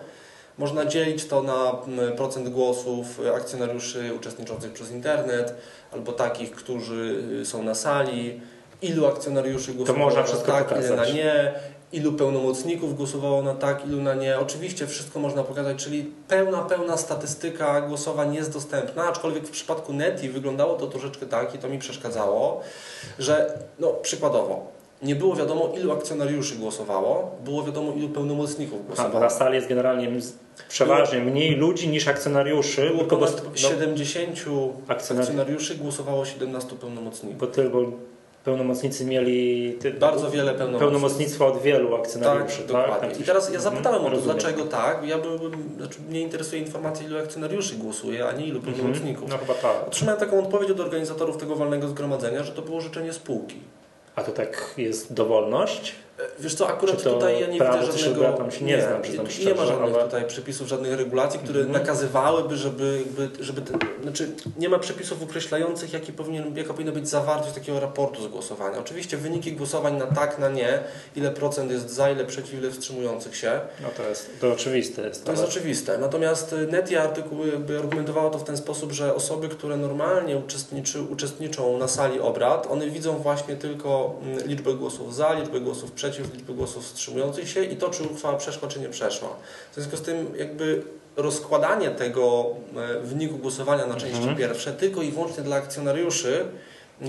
Można 0.59 0.85
dzielić 0.85 1.25
to 1.25 1.43
na 1.43 1.73
procent 2.17 2.49
głosów 2.49 3.19
akcjonariuszy 3.35 4.13
uczestniczących 4.15 4.73
przez 4.73 4.91
internet, 4.91 5.53
albo 5.91 6.11
takich, 6.11 6.51
którzy 6.51 7.23
e, 7.41 7.45
są 7.45 7.63
na 7.63 7.75
sali, 7.75 8.41
ilu 8.81 9.05
akcjonariuszy 9.05 9.73
głosowało 9.73 10.11
na 10.11 10.23
tak, 10.23 10.71
ile 10.79 10.95
na 10.95 11.05
nie, 11.05 11.53
ilu 11.91 12.13
pełnomocników 12.13 12.97
głosowało 12.97 13.41
na 13.41 13.55
tak, 13.55 13.85
ilu 13.85 14.01
na 14.01 14.13
nie. 14.13 14.39
Oczywiście 14.39 14.87
wszystko 14.87 15.19
można 15.19 15.43
pokazać, 15.43 15.83
czyli 15.83 16.13
pełna, 16.27 16.61
pełna 16.61 16.97
statystyka 16.97 17.81
głosowań 17.81 18.35
jest 18.35 18.53
dostępna, 18.53 19.03
aczkolwiek 19.03 19.47
w 19.47 19.51
przypadku 19.51 19.93
Neti 19.93 20.29
wyglądało 20.29 20.75
to 20.75 20.87
troszeczkę 20.87 21.25
tak 21.25 21.55
i 21.55 21.57
to 21.57 21.69
mi 21.69 21.79
przeszkadzało, 21.79 22.61
że 23.19 23.59
no 23.79 23.87
przykładowo 23.87 24.78
nie 25.01 25.15
było 25.15 25.35
wiadomo 25.35 25.69
ilu 25.77 25.91
akcjonariuszy 25.91 26.55
głosowało, 26.55 27.35
było 27.45 27.63
wiadomo 27.63 27.91
ilu 27.93 28.09
pełnomocników 28.09 28.87
głosowało. 28.87 29.19
na 29.19 29.29
sali 29.29 29.55
jest 29.55 29.67
generalnie 29.67 30.11
przeważnie 30.69 31.19
mniej 31.19 31.55
ludzi 31.55 31.87
niż 31.89 32.07
akcjonariuszy, 32.07 32.91
bo, 32.97 33.03
ponad 33.03 33.41
no, 33.45 33.51
70 33.55 34.45
akcjonariuszy, 34.87 35.75
głosowało 35.75 36.25
17 36.25 36.75
pełnomocników. 36.75 37.37
bo, 37.39 37.47
ty, 37.47 37.69
bo 37.69 37.79
pełnomocnicy 38.43 39.05
mieli 39.05 39.73
ty, 39.81 39.91
Bardzo 39.93 40.31
wiele 40.31 40.53
pełnomocników. 40.53 40.79
pełnomocnictwo 40.79 41.47
od 41.47 41.61
wielu 41.61 41.95
akcjonariuszy, 41.95 42.57
Tak, 42.63 42.67
tak? 42.71 42.81
dokładnie. 42.91 43.19
I 43.19 43.23
teraz 43.23 43.43
ja 43.49 43.55
Mhm, 43.55 43.61
zapytałem 43.75 44.05
o 44.05 44.09
to, 44.11 44.17
dlaczego 44.21 44.63
tak. 44.63 45.07
Ja 45.07 45.17
byłbym, 45.17 45.69
znaczy 45.77 45.99
mnie 46.09 46.21
interesuje 46.21 46.61
informacja, 46.61 47.05
ilu 47.07 47.17
akcjonariuszy 47.19 47.75
głosuje, 47.75 48.27
a 48.27 48.31
nie 48.31 48.45
ilu 48.45 48.57
Mhm. 48.59 48.75
pełnomocników. 48.75 49.29
No 49.29 49.37
chyba 49.37 49.53
tak. 49.53 49.87
Otrzymałem 49.87 50.19
taką 50.19 50.39
odpowiedź 50.39 50.71
od 50.71 50.79
organizatorów 50.79 51.37
tego 51.37 51.55
walnego 51.55 51.87
zgromadzenia, 51.87 52.43
że 52.43 52.51
to 52.51 52.61
było 52.61 52.81
życzenie 52.81 53.13
spółki. 53.13 53.55
A 54.19 54.23
to 54.23 54.31
tak 54.31 54.73
jest 54.77 55.13
dowolność? 55.13 55.95
E, 56.19 56.21
Wiesz 56.39 56.55
co, 56.55 56.67
akurat 56.67 57.03
tutaj 57.03 57.41
ja 57.41 57.47
nie 57.47 57.57
prawo, 57.57 57.85
widzę 57.87 57.97
żadnego... 57.99 58.33
tam 58.33 58.51
się 58.51 58.65
nie 58.65 58.81
znam, 58.81 59.01
przyznam 59.01 59.25
nie 59.45 59.53
ma 59.53 59.65
żadnych 59.65 59.93
ale- 59.95 60.03
tutaj 60.03 60.27
przepisów, 60.27 60.67
żadnych 60.67 60.97
regulacji, 60.97 61.39
które 61.39 61.59
Mhm. 61.59 61.79
nakazywałyby, 61.81 62.57
żeby, 62.57 63.01
jakby, 63.05 63.43
żeby 63.43 63.61
te, 63.61 63.73
znaczy 64.03 64.31
nie 64.57 64.69
ma 64.69 64.79
przepisów 64.79 65.23
określających, 65.23 65.93
jaki 65.93 66.13
powinien, 66.13 66.57
jaka 66.57 66.73
powinna 66.73 66.91
być 66.91 67.09
zawartość 67.09 67.53
takiego 67.53 67.79
raportu 67.79 68.23
z 68.23 68.27
głosowania. 68.27 68.79
Oczywiście 68.79 69.17
wyniki 69.17 69.53
głosowań 69.53 69.97
na 69.97 70.05
tak, 70.05 70.39
na 70.39 70.49
nie, 70.49 70.79
ile 71.15 71.31
procent 71.31 71.71
jest 71.71 71.89
za, 71.89 72.11
ile 72.11 72.25
przeciw, 72.25 72.53
ile 72.53 72.71
wstrzymujących 72.71 73.35
się. 73.35 73.59
No 73.83 73.87
to 73.97 74.09
jest, 74.09 74.29
to 74.41 74.51
oczywiste 74.51 75.01
jest. 75.07 75.25
To 75.25 75.31
jest 75.31 75.43
ale- 75.43 75.51
oczywiste. 75.51 75.97
Natomiast 75.97 76.53
y, 76.53 76.67
Netia 76.67 77.03
artykuły 77.03 77.47
jakby 77.47 77.79
argumentowało 77.79 78.29
to 78.29 78.39
w 78.39 78.43
ten 78.43 78.57
sposób, 78.57 78.91
że 78.91 79.15
osoby, 79.15 79.49
które 79.49 79.77
normalnie 79.77 80.37
uczestniczy, 80.37 81.01
uczestniczą 81.01 81.77
na 81.77 81.87
sali 81.87 82.19
obrad, 82.19 82.67
one 82.71 82.89
widzą 82.89 83.17
właśnie 83.17 83.55
tylko 83.55 84.15
mm, 84.23 84.47
liczbę 84.47 84.73
głosów 84.73 85.15
za, 85.15 85.33
liczbę 85.33 85.59
głosów 85.59 85.91
przeciw, 85.91 86.08
liczbę 86.33 86.53
głosów 86.53 86.85
wstrzymujących 86.85 87.49
się 87.49 87.63
i 87.63 87.77
to, 87.77 87.89
czy 87.89 88.03
uchwała 88.03 88.37
przeszła, 88.37 88.67
czy 88.67 88.79
nie 88.79 88.89
przeszła. 88.89 89.29
W 89.71 89.75
związku 89.75 89.97
z 89.97 90.01
tym 90.01 90.33
jakby 90.37 90.81
rozkładanie 91.15 91.89
tego 91.89 92.45
e, 92.77 92.99
wyniku 92.99 93.37
głosowania 93.37 93.85
na 93.85 93.95
części 93.95 94.17
Mhm. 94.17 94.37
pierwsze 94.37 94.73
tylko 94.73 95.01
i 95.01 95.11
wyłącznie 95.11 95.43
dla 95.43 95.55
akcjonariuszy 95.55 96.45
e, 97.01 97.05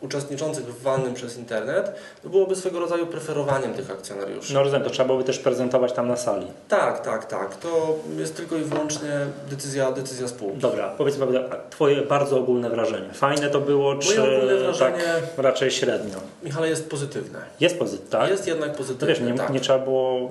uczestniczących 0.00 0.64
w 0.64 0.82
walnym 0.82 1.14
przez 1.14 1.36
internet, 1.36 1.92
to 2.22 2.28
byłoby 2.28 2.56
swego 2.56 2.80
rodzaju 2.80 3.06
preferowaniem 3.06 3.74
tych 3.74 3.90
akcjonariuszy. 3.90 4.54
No 4.54 4.62
rozumiem, 4.62 4.82
to 4.84 4.90
trzeba 4.90 5.06
byłoby 5.06 5.24
też 5.24 5.38
prezentować 5.38 5.92
tam 5.92 6.08
na 6.08 6.16
sali. 6.16 6.46
Tak, 6.68 7.04
tak, 7.04 7.24
tak. 7.26 7.56
To 7.56 7.96
jest 8.18 8.36
tylko 8.36 8.56
i 8.56 8.60
wyłącznie 8.60 9.26
decyzja, 9.50 9.92
decyzja 9.92 10.28
spółki. 10.28 10.58
Dobra, 10.58 10.88
powiedz 10.98 11.18
mi, 11.18 11.26
Twoje 11.70 12.02
bardzo 12.02 12.38
ogólne 12.38 12.70
wrażenie. 12.70 13.12
Fajne 13.12 13.50
to 13.50 13.60
było, 13.60 13.96
czy 13.96 14.22
ogólne 14.22 14.54
wrażenie- 14.56 14.98
tak 14.98 15.24
raczej 15.36 15.70
średnio? 15.70 16.16
Michale, 16.42 16.68
jest 16.68 16.90
pozytywne. 16.90 17.38
Jest 17.60 17.78
pozytywne, 17.78 18.10
tak? 18.10 18.30
Jest 18.30 18.46
jednak 18.46 18.76
pozytywne. 18.76 19.06
wiesz, 19.14 19.20
nie, 19.20 19.34
tak. 19.34 19.50
nie 19.50 19.60
trzeba 19.60 19.78
było 19.78 20.30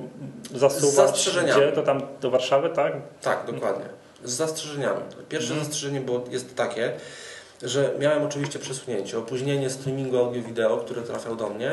zasuwać, 0.55 1.29
gdzie 1.51 1.71
to 1.71 1.83
tam 1.83 2.01
do 2.21 2.31
Warszawy, 2.31 2.69
tak? 2.69 2.93
tak, 3.21 3.43
dokładnie. 3.53 3.85
Z 4.23 4.31
zastrzeżeniami. 4.31 4.99
Pierwsze 5.29 5.49
Mhm. 5.49 5.65
zastrzeżenie 5.65 6.01
było, 6.01 6.23
jest 6.31 6.55
takie, 6.55 6.91
że 7.63 7.91
miałem 7.99 8.23
oczywiście 8.25 8.59
przesunięcie, 8.59 9.17
opóźnienie 9.17 9.69
streamingu 9.69 10.17
audio-wideo, 10.17 10.77
które 10.77 11.01
trafiał 11.01 11.35
do 11.35 11.49
mnie 11.49 11.71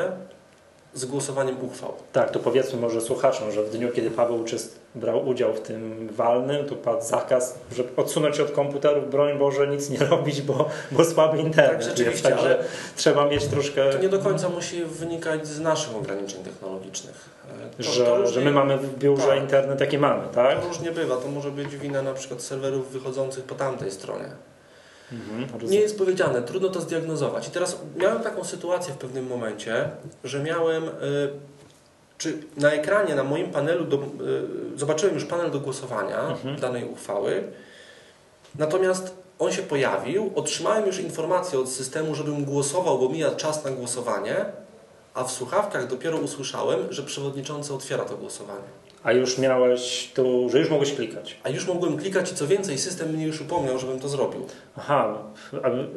z 0.93 1.05
głosowaniem 1.05 1.55
uchwał. 1.65 1.93
Tak, 2.13 2.31
to 2.31 2.39
powiedzmy 2.39 2.79
może 2.79 3.01
słuchaczom, 3.01 3.51
że 3.51 3.63
w 3.63 3.69
dniu, 3.69 3.89
kiedy 3.95 4.11
Paweł 4.11 4.41
uczest... 4.41 4.79
brał 4.95 5.27
udział 5.27 5.53
w 5.53 5.59
tym 5.61 6.07
walnym, 6.11 6.65
to 6.65 6.75
padł 6.75 7.05
zakaz, 7.05 7.59
żeby 7.75 7.89
odsunąć 7.97 8.35
się 8.37 8.43
od 8.43 8.51
komputerów, 8.51 9.09
broń 9.11 9.37
Boże, 9.39 9.67
nic 9.67 9.89
nie 9.89 9.97
robić, 10.11 10.41
bo, 10.41 10.69
bo 10.91 11.05
słaby 11.05 11.37
internet. 11.37 11.71
Tak, 11.71 11.83
rzeczywiście, 11.83 12.29
jest, 12.29 12.41
ale- 12.41 12.63
trzeba 12.95 13.25
mieć 13.25 13.45
troszkę, 13.45 13.89
To 13.89 13.97
nie 13.97 14.09
do 14.09 14.19
końca 14.19 14.49
musi 14.49 14.85
wynikać 14.85 15.47
z 15.47 15.59
naszych 15.59 15.95
ograniczeń 15.95 16.43
technologicznych. 16.43 17.29
E, 17.77 17.83
To, 17.83 17.91
że, 17.91 18.05
to 18.05 18.15
różnie- 18.17 18.33
że 18.33 18.41
my 18.41 18.51
mamy 18.51 18.77
w 18.77 18.97
biurze 18.97 19.27
tak. 19.27 19.39
internet, 19.41 19.79
jaki 19.79 19.97
mamy, 19.97 20.23
tak? 20.35 20.61
To 20.61 20.67
różnie 20.67 20.91
bywa. 20.91 21.15
To 21.17 21.27
może 21.27 21.51
być 21.51 21.77
wina 21.77 22.01
na 22.01 22.13
przykład 22.13 22.41
serwerów 22.41 22.91
wychodzących 22.91 23.43
po 23.43 23.55
tamtej 23.55 23.91
stronie. 23.91 24.29
Mhm. 25.11 25.69
Nie 25.69 25.79
jest 25.79 25.97
powiedziane, 25.97 26.41
trudno 26.41 26.69
to 26.69 26.81
zdiagnozować. 26.81 27.47
I 27.47 27.51
teraz 27.51 27.79
miałem 27.97 28.23
taką 28.23 28.43
sytuację 28.43 28.93
w 28.93 28.97
pewnym 28.97 29.27
momencie, 29.27 29.89
że 30.23 30.43
miałem, 30.43 30.83
y, 30.83 30.89
czy 32.17 32.37
na 32.57 32.71
ekranie, 32.71 33.15
na 33.15 33.23
moim 33.23 33.51
panelu, 33.51 33.85
do, 33.85 33.97
y, 33.97 34.01
zobaczyłem 34.75 35.15
już 35.15 35.25
panel 35.25 35.51
do 35.51 35.59
głosowania 35.59 36.19
Mhm. 36.27 36.59
danej 36.59 36.85
uchwały 36.85 37.43
Natomiast 38.59 39.15
on 39.39 39.51
się 39.51 39.61
pojawił, 39.61 40.31
otrzymałem 40.35 40.85
już 40.85 40.99
informację 40.99 41.59
od 41.59 41.69
systemu, 41.69 42.15
żebym 42.15 42.45
głosował, 42.45 42.99
bo 42.99 43.09
mija 43.09 43.31
czas 43.31 43.65
na 43.65 43.71
głosowanie, 43.71 44.45
a 45.13 45.23
w 45.23 45.31
słuchawkach 45.31 45.87
dopiero 45.87 46.17
usłyszałem, 46.17 46.93
że 46.93 47.03
przewodniczący 47.03 47.73
otwiera 47.73 48.05
to 48.05 48.17
głosowanie. 48.17 48.84
A 49.05 49.11
już 49.11 49.37
miałeś 49.37 50.11
tu, 50.13 50.49
że 50.49 50.59
już 50.59 50.69
mogłeś 50.69 50.93
klikać. 50.93 51.37
A 51.43 51.49
już 51.49 51.67
mogłem 51.67 51.97
klikać 51.97 52.31
i 52.31 52.35
co 52.35 52.47
więcej, 52.47 52.77
system 52.77 53.09
mnie 53.09 53.25
już 53.25 53.41
upomniał, 53.41 53.79
żebym 53.79 53.99
to 53.99 54.09
zrobił. 54.09 54.47
Aha, 54.77 55.17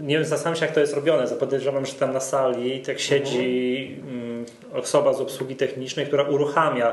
nie 0.03 0.15
wiem, 0.15 0.25
zastanawiam 0.25 0.61
się 0.61 0.67
jak 0.67 0.75
to 0.75 0.81
jest 0.81 0.95
robione. 0.95 1.27
Podejrzewam, 1.27 1.87
że 1.87 1.93
tam 1.93 2.13
na 2.13 2.21
sali 2.21 2.83
tak 2.83 3.01
siedzi 3.01 3.97
mm, 4.09 4.47
osoba 4.75 5.13
z 5.13 5.21
obsługi 5.21 5.57
technicznej, 5.57 6.07
która 6.07 6.23
uruchamia 6.23 6.93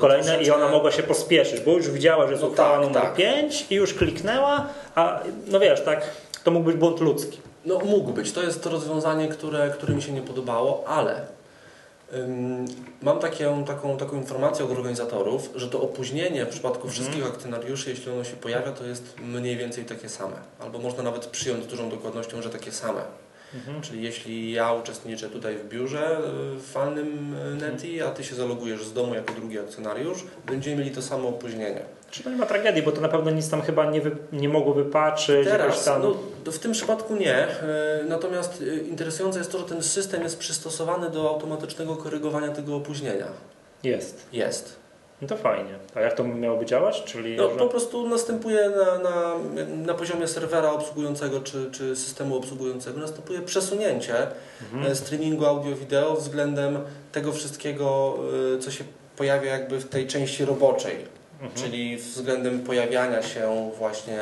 kolejne 0.00 0.42
i 0.42 0.50
ona 0.50 0.68
mogła 0.68 0.90
się 0.90 1.02
pospieszyć, 1.02 1.60
bo 1.60 1.72
już 1.72 1.90
widziała, 1.90 2.24
że 2.24 2.30
jest 2.30 2.42
No 2.42 2.48
uchwała 2.48 2.78
tak, 2.78 2.86
numer 2.86 3.02
tak. 3.02 3.14
5 3.14 3.66
i 3.70 3.74
już 3.74 3.94
kliknęła, 3.94 4.66
a 4.94 5.20
no 5.46 5.60
wiesz, 5.60 5.80
tak, 5.80 6.10
to 6.44 6.50
mógł 6.50 6.66
być 6.66 6.76
błąd 6.76 7.00
ludzki. 7.00 7.38
No 7.64 7.78
mógł 7.78 8.12
być. 8.12 8.32
To 8.32 8.42
jest 8.42 8.62
to 8.62 8.70
rozwiązanie, 8.70 9.28
które, 9.28 9.70
które 9.70 9.94
mi 9.94 10.02
się 10.02 10.12
nie 10.12 10.22
podobało, 10.22 10.84
ale 10.86 11.35
mam 13.02 13.18
takie, 13.18 13.64
taką, 13.66 13.96
taką 13.96 14.16
informację 14.16 14.64
od 14.64 14.70
organizatorów, 14.70 15.50
że 15.54 15.68
to 15.68 15.82
opóźnienie 15.82 16.46
w 16.46 16.48
przypadku 16.48 16.88
wszystkich 16.88 17.26
akcjonariuszy, 17.26 17.90
jeśli 17.90 18.12
ono 18.12 18.24
się 18.24 18.36
pojawia, 18.36 18.72
to 18.72 18.84
jest 18.84 19.20
mniej 19.20 19.56
więcej 19.56 19.84
takie 19.84 20.08
same. 20.08 20.36
Albo 20.60 20.78
można 20.78 21.02
nawet 21.02 21.26
przyjąć 21.26 21.64
z 21.64 21.66
dużą 21.66 21.90
dokładnością, 21.90 22.42
że 22.42 22.50
takie 22.50 22.72
same. 22.72 23.02
Czyli 23.82 24.02
jeśli 24.02 24.52
ja 24.52 24.72
uczestniczę 24.72 25.30
tutaj 25.30 25.56
w 25.56 25.68
biurze 25.68 26.18
y, 26.18 26.56
w 26.56 26.72
walnym 26.72 27.34
y, 27.34 27.54
Neti, 27.54 28.02
a 28.02 28.10
Ty 28.10 28.24
się 28.24 28.34
zalogujesz 28.34 28.84
z 28.84 28.92
domu 28.92 29.14
jako 29.14 29.34
drugi 29.34 29.58
akcjonariusz, 29.58 30.24
będziemy 30.46 30.76
mieli 30.76 30.90
to 30.90 31.02
samo 31.02 31.28
opóźnienie. 31.28 31.80
Czy 32.10 32.22
to 32.22 32.30
nie 32.30 32.36
ma 32.36 32.46
tragedii, 32.46 32.82
bo 32.82 32.92
to 32.92 33.00
na 33.00 33.08
pewno 33.08 33.30
nic 33.30 33.50
tam 33.50 33.62
chyba 33.62 33.90
nie, 33.90 34.00
wy, 34.00 34.10
nie 34.32 34.48
mogło 34.48 34.74
wypaczyć. 34.74 35.48
Teraz, 35.48 35.84
tam... 35.84 36.02
no, 36.02 36.52
w 36.52 36.58
tym 36.58 36.72
przypadku 36.72 37.16
nie. 37.16 37.34
E, 37.36 38.04
Natomiast 38.08 38.62
e, 38.62 38.76
interesujące 38.76 39.38
jest 39.38 39.52
to, 39.52 39.58
że 39.58 39.64
ten 39.64 39.82
system 39.82 40.22
jest 40.22 40.38
przystosowany 40.38 41.10
do 41.10 41.28
automatycznego 41.28 41.96
korygowania 41.96 42.48
tego 42.48 42.76
opóźnienia. 42.76 43.26
Jest. 43.82 44.26
Jest. 44.32 44.76
No 45.22 45.28
to 45.28 45.36
fajnie. 45.36 45.70
A 45.94 46.00
jak 46.00 46.14
to 46.14 46.24
miałoby 46.24 46.66
działać? 46.66 47.04
Czyli 47.04 47.36
No, 47.36 47.50
że... 47.50 47.56
po 47.56 47.66
prostu 47.66 48.08
następuje 48.08 48.70
na, 48.70 48.98
na, 48.98 49.34
na 49.86 49.94
poziomie 49.94 50.28
serwera 50.28 50.70
obsługującego 50.70 51.40
czy, 51.40 51.70
czy 51.72 51.96
systemu 51.96 52.36
obsługującego 52.36 53.00
następuje 53.00 53.40
przesunięcie 53.42 54.14
Mhm. 54.62 54.92
e, 54.92 54.94
streamingu 54.94 55.46
audio-wideo 55.46 56.14
względem 56.16 56.78
tego 57.12 57.32
wszystkiego, 57.32 58.18
co 58.60 58.70
się 58.70 58.84
pojawia 59.16 59.50
jakby 59.50 59.78
w 59.80 59.88
tej 59.88 60.06
części 60.06 60.44
roboczej. 60.44 61.15
Mhm. 61.42 61.62
czyli 61.62 61.96
względem 61.96 62.60
pojawiania 62.60 63.22
się 63.22 63.70
właśnie 63.78 64.18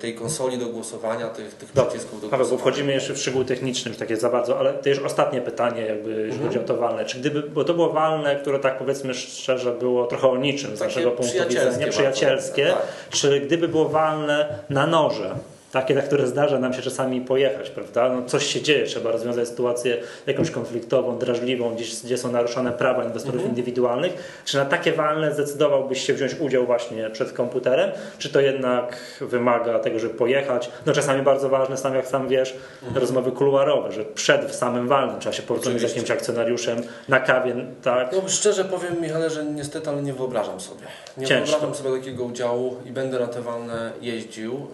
tej 0.00 0.14
konsoli 0.14 0.58
do 0.58 0.66
głosowania, 0.66 1.28
tych, 1.28 1.54
tych 1.54 1.72
Dobrze. 1.72 1.90
przycisków 1.90 2.20
do 2.20 2.28
Paweł, 2.28 2.46
głosowania. 2.46 2.60
wchodzimy 2.70 2.92
jeszcze 2.92 3.14
w 3.14 3.18
szczegóły 3.18 3.44
techniczne, 3.44 3.88
już 3.88 3.98
takie 3.98 4.16
za 4.16 4.30
bardzo, 4.30 4.58
ale 4.58 4.74
to 4.74 4.88
już 4.88 4.98
ostatnie 4.98 5.40
pytanie, 5.40 5.82
jakby 5.82 6.10
jeśli 6.10 6.24
Mhm. 6.32 6.46
chodzi 6.48 6.58
o 6.58 6.62
to 6.62 6.76
walne. 6.76 7.04
Czy 7.04 7.18
gdyby, 7.18 7.42
bo 7.42 7.64
to 7.64 7.74
było 7.74 7.90
walne, 7.92 8.36
które 8.36 8.58
tak 8.58 8.78
powiedzmy 8.78 9.14
szczerze 9.14 9.72
było 9.72 10.06
trochę 10.06 10.28
o 10.28 10.36
niczym 10.36 10.76
z 10.76 10.80
naszego 10.80 11.10
punktu 11.10 11.26
przyjacielskie 11.28 11.64
widzenia, 11.66 11.86
bardzo, 11.86 11.96
przyjacielskie, 11.98 12.66
tak. 12.66 12.82
czy 13.10 13.40
gdyby 13.40 13.68
było 13.68 13.88
walne 13.88 14.58
na 14.70 14.86
noże, 14.86 15.34
takie, 15.72 15.94
na 15.94 16.02
które 16.02 16.26
zdarza 16.26 16.58
nam 16.58 16.72
się 16.72 16.82
czasami 16.82 17.20
pojechać, 17.20 17.70
prawda? 17.70 18.08
No 18.14 18.22
coś 18.26 18.46
się 18.46 18.62
dzieje, 18.62 18.86
trzeba 18.86 19.10
rozwiązać 19.12 19.48
sytuację 19.48 19.96
jakąś 20.26 20.50
konfliktową, 20.50 21.18
drażliwą, 21.18 21.74
gdzieś, 21.74 22.02
gdzie 22.04 22.18
są 22.18 22.32
naruszone 22.32 22.72
prawa 22.72 23.04
inwestorów 23.04 23.34
Mhm. 23.40 23.50
indywidualnych. 23.50 24.42
Czy 24.44 24.56
na 24.56 24.64
takie 24.64 24.92
walne 24.92 25.34
zdecydowałbyś 25.34 26.06
się 26.06 26.14
wziąć 26.14 26.34
udział 26.40 26.66
właśnie 26.66 27.10
przed 27.10 27.32
komputerem, 27.32 27.90
czy 28.18 28.28
to 28.32 28.40
jednak 28.40 28.96
wymaga 29.20 29.78
tego, 29.78 29.98
żeby 29.98 30.14
pojechać? 30.14 30.70
No 30.86 30.92
czasami 30.92 31.22
bardzo 31.22 31.48
ważne 31.48 31.76
są, 31.76 31.94
jak 31.94 32.06
sam 32.06 32.28
wiesz, 32.28 32.56
rozmowy 32.94 33.32
kuluarowe, 33.32 33.92
że 33.92 34.04
przed 34.04 34.54
samym 34.54 34.88
walnym 34.88 35.20
trzeba 35.20 35.32
się 35.32 35.42
porozumieć 35.42 35.80
z 35.80 35.82
jakimś 35.82 36.10
akcjonariuszem 36.10 36.82
na 37.08 37.20
kawie, 37.20 37.54
tak? 37.82 38.12
No 38.12 38.22
szczerze 38.28 38.64
powiem 38.64 39.00
Michale, 39.00 39.30
że 39.30 39.44
niestety, 39.44 39.90
ale 39.90 40.02
nie 40.02 40.12
wyobrażam 40.12 40.60
sobie. 40.60 40.82
Nie 41.16 41.26
Ciężko. 41.26 41.46
wyobrażam 41.58 41.74
sobie 41.84 41.98
takiego 41.98 42.24
udziału 42.24 42.76
i 42.86 42.90
będę 42.90 43.18
na 43.20 43.26
te 43.26 43.42
walne 43.42 43.92
jeździł. 44.00 44.66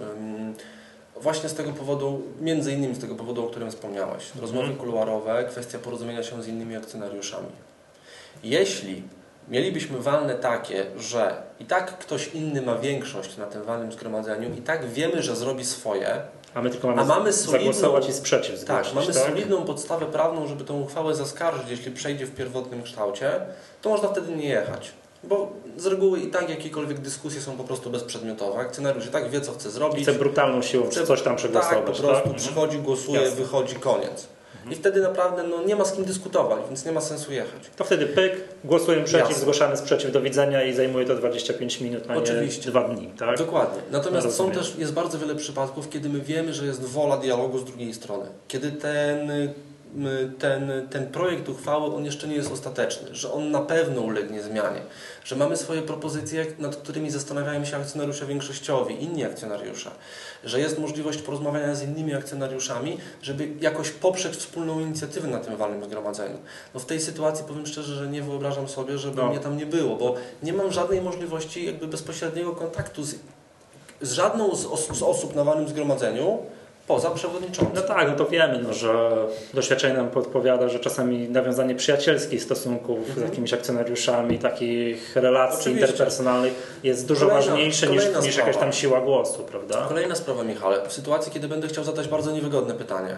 Właśnie 1.24 1.48
z 1.48 1.54
tego 1.54 1.72
powodu, 1.72 2.22
między 2.40 2.72
innymi 2.72 2.94
z 2.94 2.98
tego 2.98 3.14
powodu, 3.14 3.44
o 3.46 3.50
którym 3.50 3.70
wspomniałeś. 3.70 4.24
Rozmowy 4.40 4.66
Mhm. 4.68 4.78
kuluarowe, 4.78 5.44
kwestia 5.50 5.78
porozumienia 5.78 6.22
się 6.22 6.42
z 6.42 6.48
innymi 6.48 6.76
akcjonariuszami. 6.76 7.48
Jeśli 8.42 9.02
mielibyśmy 9.48 9.98
walne 9.98 10.34
takie, 10.34 10.86
że 10.96 11.42
i 11.60 11.64
tak 11.64 11.98
ktoś 11.98 12.28
inny 12.34 12.62
ma 12.62 12.76
większość 12.78 13.36
na 13.36 13.46
tym 13.46 13.62
walnym 13.62 13.92
zgromadzeniu 13.92 14.54
i 14.54 14.62
tak 14.62 14.88
wiemy, 14.90 15.22
że 15.22 15.36
zrobi 15.36 15.64
swoje, 15.64 16.20
A 16.54 16.62
my 16.62 16.70
tylko 16.70 16.88
mamy, 16.88 17.02
A 17.02 17.04
mamy 17.04 17.32
zagłosować 17.32 18.04
solidną- 18.04 18.10
i 18.10 18.12
sprzeciw 18.12 18.64
tak, 18.64 18.84
zgłosić, 18.86 18.94
mamy 18.94 19.06
tak? 19.06 19.30
solidną 19.30 19.64
podstawę 19.64 20.06
prawną, 20.06 20.46
żeby 20.46 20.64
tę 20.64 20.72
uchwałę 20.74 21.14
zaskarżyć, 21.14 21.70
jeśli 21.70 21.92
przejdzie 21.92 22.26
w 22.26 22.34
pierwotnym 22.34 22.82
kształcie, 22.82 23.30
to 23.82 23.88
można 23.90 24.08
wtedy 24.08 24.36
nie 24.36 24.48
jechać. 24.48 24.92
Bo 25.28 25.52
z 25.76 25.86
reguły 25.86 26.20
i 26.20 26.26
tak 26.26 26.50
jakiekolwiek 26.50 26.98
dyskusje 27.00 27.40
są 27.40 27.56
po 27.56 27.64
prostu 27.64 27.90
bezprzedmiotowe. 27.90 28.58
Akcjonariusz 28.60 29.06
i 29.06 29.08
tak 29.08 29.30
wie, 29.30 29.40
co 29.40 29.52
chce 29.52 29.70
zrobić. 29.70 30.02
Chce 30.02 30.12
brutalną 30.12 30.62
siłą 30.62 30.86
Chce- 30.90 31.06
coś 31.06 31.22
tam 31.22 31.32
tak, 31.32 31.36
przegłosować, 31.38 31.78
po 31.78 31.84
tak? 31.92 31.96
prostu 31.96 32.14
Mhm. 32.16 32.34
przychodzi, 32.34 32.78
głosuje, 32.78 33.20
Jasne. 33.20 33.36
wychodzi, 33.36 33.74
koniec. 33.74 34.26
I 34.70 34.74
wtedy 34.74 35.00
naprawdę 35.00 35.42
no, 35.42 35.62
nie 35.62 35.76
ma 35.76 35.84
z 35.84 35.92
kim 35.92 36.04
dyskutować, 36.04 36.58
więc 36.68 36.84
nie 36.84 36.92
ma 36.92 37.00
sensu 37.00 37.32
jechać. 37.32 37.70
To 37.76 37.84
wtedy 37.84 38.06
pyk, 38.06 38.32
głosujemy 38.64 39.04
przeciw, 39.04 39.28
Jasne. 39.28 39.40
zgłaszamy 39.42 39.76
sprzeciw, 39.76 40.12
do 40.12 40.20
widzenia 40.20 40.62
i 40.64 40.72
zajmuje 40.74 41.06
to 41.06 41.14
25 41.14 41.80
minut, 41.80 42.02
a 42.08 42.14
Oczywiście. 42.16 42.60
nie 42.60 42.70
dwa 42.70 42.88
dni, 42.88 43.06
tak? 43.18 43.38
Dokładnie. 43.38 43.80
Natomiast 43.90 44.26
No, 44.26 44.32
są 44.32 44.50
też, 44.50 44.74
jest 44.78 44.92
bardzo 44.92 45.18
wiele 45.18 45.34
przypadków, 45.34 45.88
kiedy 45.90 46.08
my 46.08 46.20
wiemy, 46.20 46.54
że 46.54 46.66
jest 46.66 46.80
wola 46.84 47.16
dialogu 47.16 47.58
z 47.58 47.64
drugiej 47.64 47.94
strony. 47.94 48.26
Kiedy 48.48 48.72
ten, 48.72 49.30
ten, 50.38 50.72
ten 50.90 51.06
projekt 51.06 51.48
uchwały, 51.48 51.94
on 51.94 52.04
jeszcze 52.04 52.28
nie 52.28 52.34
jest 52.34 52.52
ostateczny, 52.52 53.14
że 53.14 53.32
on 53.32 53.50
na 53.50 53.60
pewno 53.60 54.00
ulegnie 54.00 54.42
zmianie, 54.42 54.80
że 55.24 55.36
mamy 55.36 55.56
swoje 55.56 55.82
propozycje, 55.82 56.46
nad 56.58 56.76
którymi 56.76 57.10
zastanawiają 57.10 57.64
się 57.64 57.76
akcjonariusze 57.76 58.26
większościowi, 58.26 59.02
inni 59.02 59.24
akcjonariusze, 59.24 59.90
że 60.44 60.60
jest 60.60 60.78
możliwość 60.78 61.22
porozmawiania 61.22 61.74
z 61.74 61.82
innymi 61.82 62.14
akcjonariuszami, 62.14 62.98
żeby 63.22 63.48
jakoś 63.60 63.90
poprzeć 63.90 64.36
wspólną 64.36 64.80
inicjatywę 64.80 65.28
na 65.28 65.38
tym 65.38 65.56
walnym 65.56 65.84
zgromadzeniu. 65.84 66.38
No 66.74 66.80
w 66.80 66.84
tej 66.86 67.00
sytuacji 67.00 67.44
powiem 67.48 67.66
szczerze, 67.66 67.94
że 67.94 68.08
nie 68.08 68.22
wyobrażam 68.22 68.68
sobie, 68.68 68.98
żeby 68.98 69.16
No. 69.16 69.28
mnie 69.28 69.38
tam 69.38 69.56
nie 69.56 69.66
było, 69.66 69.96
bo 69.96 70.14
nie 70.42 70.52
mam 70.52 70.72
żadnej 70.72 71.02
możliwości 71.02 71.66
jakby 71.66 71.86
bezpośredniego 71.86 72.52
kontaktu 72.52 73.02
z, 73.04 73.14
z 74.00 74.12
żadną 74.12 74.56
z, 74.56 74.66
os 74.66 74.86
z 74.98 75.02
osób 75.02 75.36
na 75.36 75.44
walnym 75.44 75.68
zgromadzeniu 75.68 76.38
poza 76.86 77.10
przewodniczącym. 77.10 77.74
No 77.74 77.80
tak, 77.82 78.08
no 78.08 78.14
to 78.16 78.26
wiemy, 78.26 78.60
no, 78.62 78.74
że 78.74 79.10
doświadczenie 79.54 79.94
nam 79.94 80.10
podpowiada, 80.10 80.68
że 80.68 80.78
czasami 80.80 81.28
nawiązanie 81.28 81.74
przyjacielskich 81.74 82.42
stosunków 82.42 82.98
z 83.06 83.08
Mhm. 83.08 83.26
jakimiś 83.28 83.52
akcjonariuszami, 83.52 84.38
takich 84.38 85.16
relacji 85.16 85.60
Oczywiście. 85.60 85.86
interpersonalnych 85.86 86.80
jest 86.82 87.08
dużo 87.08 87.26
Kolejna- 87.26 87.40
ważniejsze 87.50 87.86
niż, 87.86 87.96
kolejna 88.02 88.20
niż 88.20 88.36
jakaś 88.36 88.54
sprawa. 88.54 88.60
tam 88.60 88.72
siła 88.72 89.00
głosu, 89.00 89.42
prawda? 89.42 89.84
Kolejna 89.88 90.14
sprawa, 90.14 90.42
Michale. 90.44 90.88
W 90.88 90.92
sytuacji, 90.92 91.32
kiedy 91.32 91.48
będę 91.48 91.68
chciał 91.68 91.84
zadać 91.84 92.08
bardzo 92.08 92.30
niewygodne 92.32 92.74
pytanie, 92.74 93.16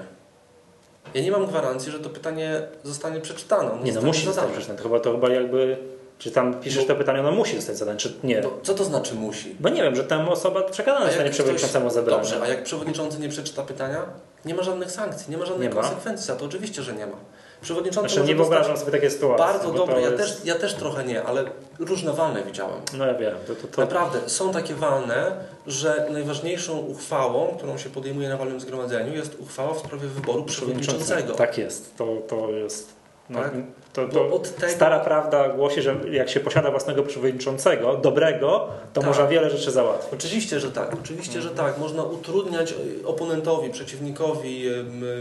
ja 1.15 1.23
nie 1.23 1.31
mam 1.31 1.47
gwarancji, 1.47 1.93
że 1.93 1.99
to 2.01 2.11
pytanie 2.11 2.61
zostanie 2.85 3.21
przeczytane. 3.21 3.71
Nie 3.85 3.93
no, 3.93 4.03
musi 4.03 4.27
zostać 4.27 4.51
przeczytane. 4.51 4.79
Chyba 4.83 5.01
to 5.01 5.13
chyba 5.13 5.29
jakby, 5.29 5.77
czy 6.19 6.31
tam 6.31 6.61
piszesz 6.61 6.87
to 6.87 6.95
pytanie, 6.97 7.21
ono 7.21 7.31
musi 7.33 7.57
zostać 7.57 7.79
zadane, 7.79 7.99
czy 7.99 8.13
nie. 8.25 8.43
To, 8.43 8.59
co 8.63 8.75
to 8.75 8.85
znaczy 8.85 9.15
musi? 9.15 9.57
Bo 9.61 9.69
nie 9.69 9.83
wiem, 9.83 9.97
że 9.97 10.05
tam 10.05 10.29
osoba 10.29 10.63
przekazana 10.63 11.07
zostanie 11.07 11.31
przewodniczącemu 11.31 11.91
zebrania. 11.91 12.19
Dobrze, 12.23 12.41
a 12.43 12.49
jak 12.49 12.63
przewodniczący 12.65 13.19
nie 13.21 13.29
przeczyta 13.29 13.63
pytania, 13.63 14.03
nie 14.45 14.55
ma 14.55 14.63
żadnych 14.63 14.91
sankcji, 14.91 15.31
nie 15.31 15.37
ma 15.39 15.47
żadnych 15.47 15.69
Nie 15.69 15.75
ma? 15.75 15.83
konsekwencji 15.83 16.27
za 16.27 16.37
to. 16.37 16.45
Oczywiście, 16.45 16.83
że 16.83 16.93
nie 16.93 17.07
ma. 17.07 17.17
Przewodniczący 17.63 18.15
Znaczy, 18.15 18.29
nie 18.29 18.35
wyobrażam 18.35 18.77
sobie 18.77 18.93
takiej 18.93 19.11
sytuacji. 19.11 19.47
bardzo 19.47 19.73
dobre, 19.73 20.01
ja, 20.01 20.11
jest- 20.11 20.17
też, 20.17 20.37
ja 20.45 20.55
też 20.55 20.75
trochę 20.75 21.05
nie, 21.05 21.23
ale 21.23 21.45
różne 21.79 22.13
walne 22.13 22.43
widziałem. 22.43 22.81
No 22.99 23.07
ja 23.07 23.15
wiem, 23.15 23.35
to, 23.47 23.55
to, 23.55 23.67
to, 23.69 23.81
Naprawdę, 23.81 24.19
są 24.29 24.53
takie 24.53 24.75
walne, 24.75 25.33
że 25.67 26.07
najważniejszą 26.11 26.79
uchwałą, 26.79 27.55
którą 27.59 27.79
się 27.79 27.91
podejmuje 27.91 28.29
na 28.29 28.37
walnym 28.37 28.61
zgromadzeniu, 28.61 29.15
jest 29.15 29.37
uchwała 29.41 29.75
w 29.75 29.79
sprawie 29.79 30.09
wyboru 30.09 30.45
przewodniczącego. 30.45 31.35
Tak 31.35 31.59
jest, 31.59 31.97
to, 31.97 32.07
to 32.29 32.51
jest. 32.51 32.96
No, 33.31 33.39
Tak? 33.39 33.53
to, 33.93 34.09
to 34.09 34.39
tego, 34.39 34.73
Stara 34.73 35.01
prawda 35.01 35.49
głosi, 35.49 35.83
że 35.83 35.97
jak 36.11 36.29
się 36.29 36.41
posiada 36.41 36.71
własnego 36.71 37.03
przewodniczącego, 37.03 37.97
dobrego, 37.97 38.69
to 38.93 39.01
Tak. 39.01 39.09
można 39.09 39.27
wiele 39.27 39.51
rzeczy 39.51 39.71
załatwić. 39.71 40.15
Oczywiście, 40.15 40.61
że 40.61 40.73
tak, 40.73 40.95
oczywiście, 41.03 41.43
że 41.43 41.51
tak. 41.51 41.79
Można 41.79 42.03
utrudniać 42.03 42.75
oponentowi, 43.05 43.71
przeciwnikowi 43.71 44.65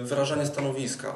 wyrażanie 0.04 0.46
stanowiska. 0.46 1.16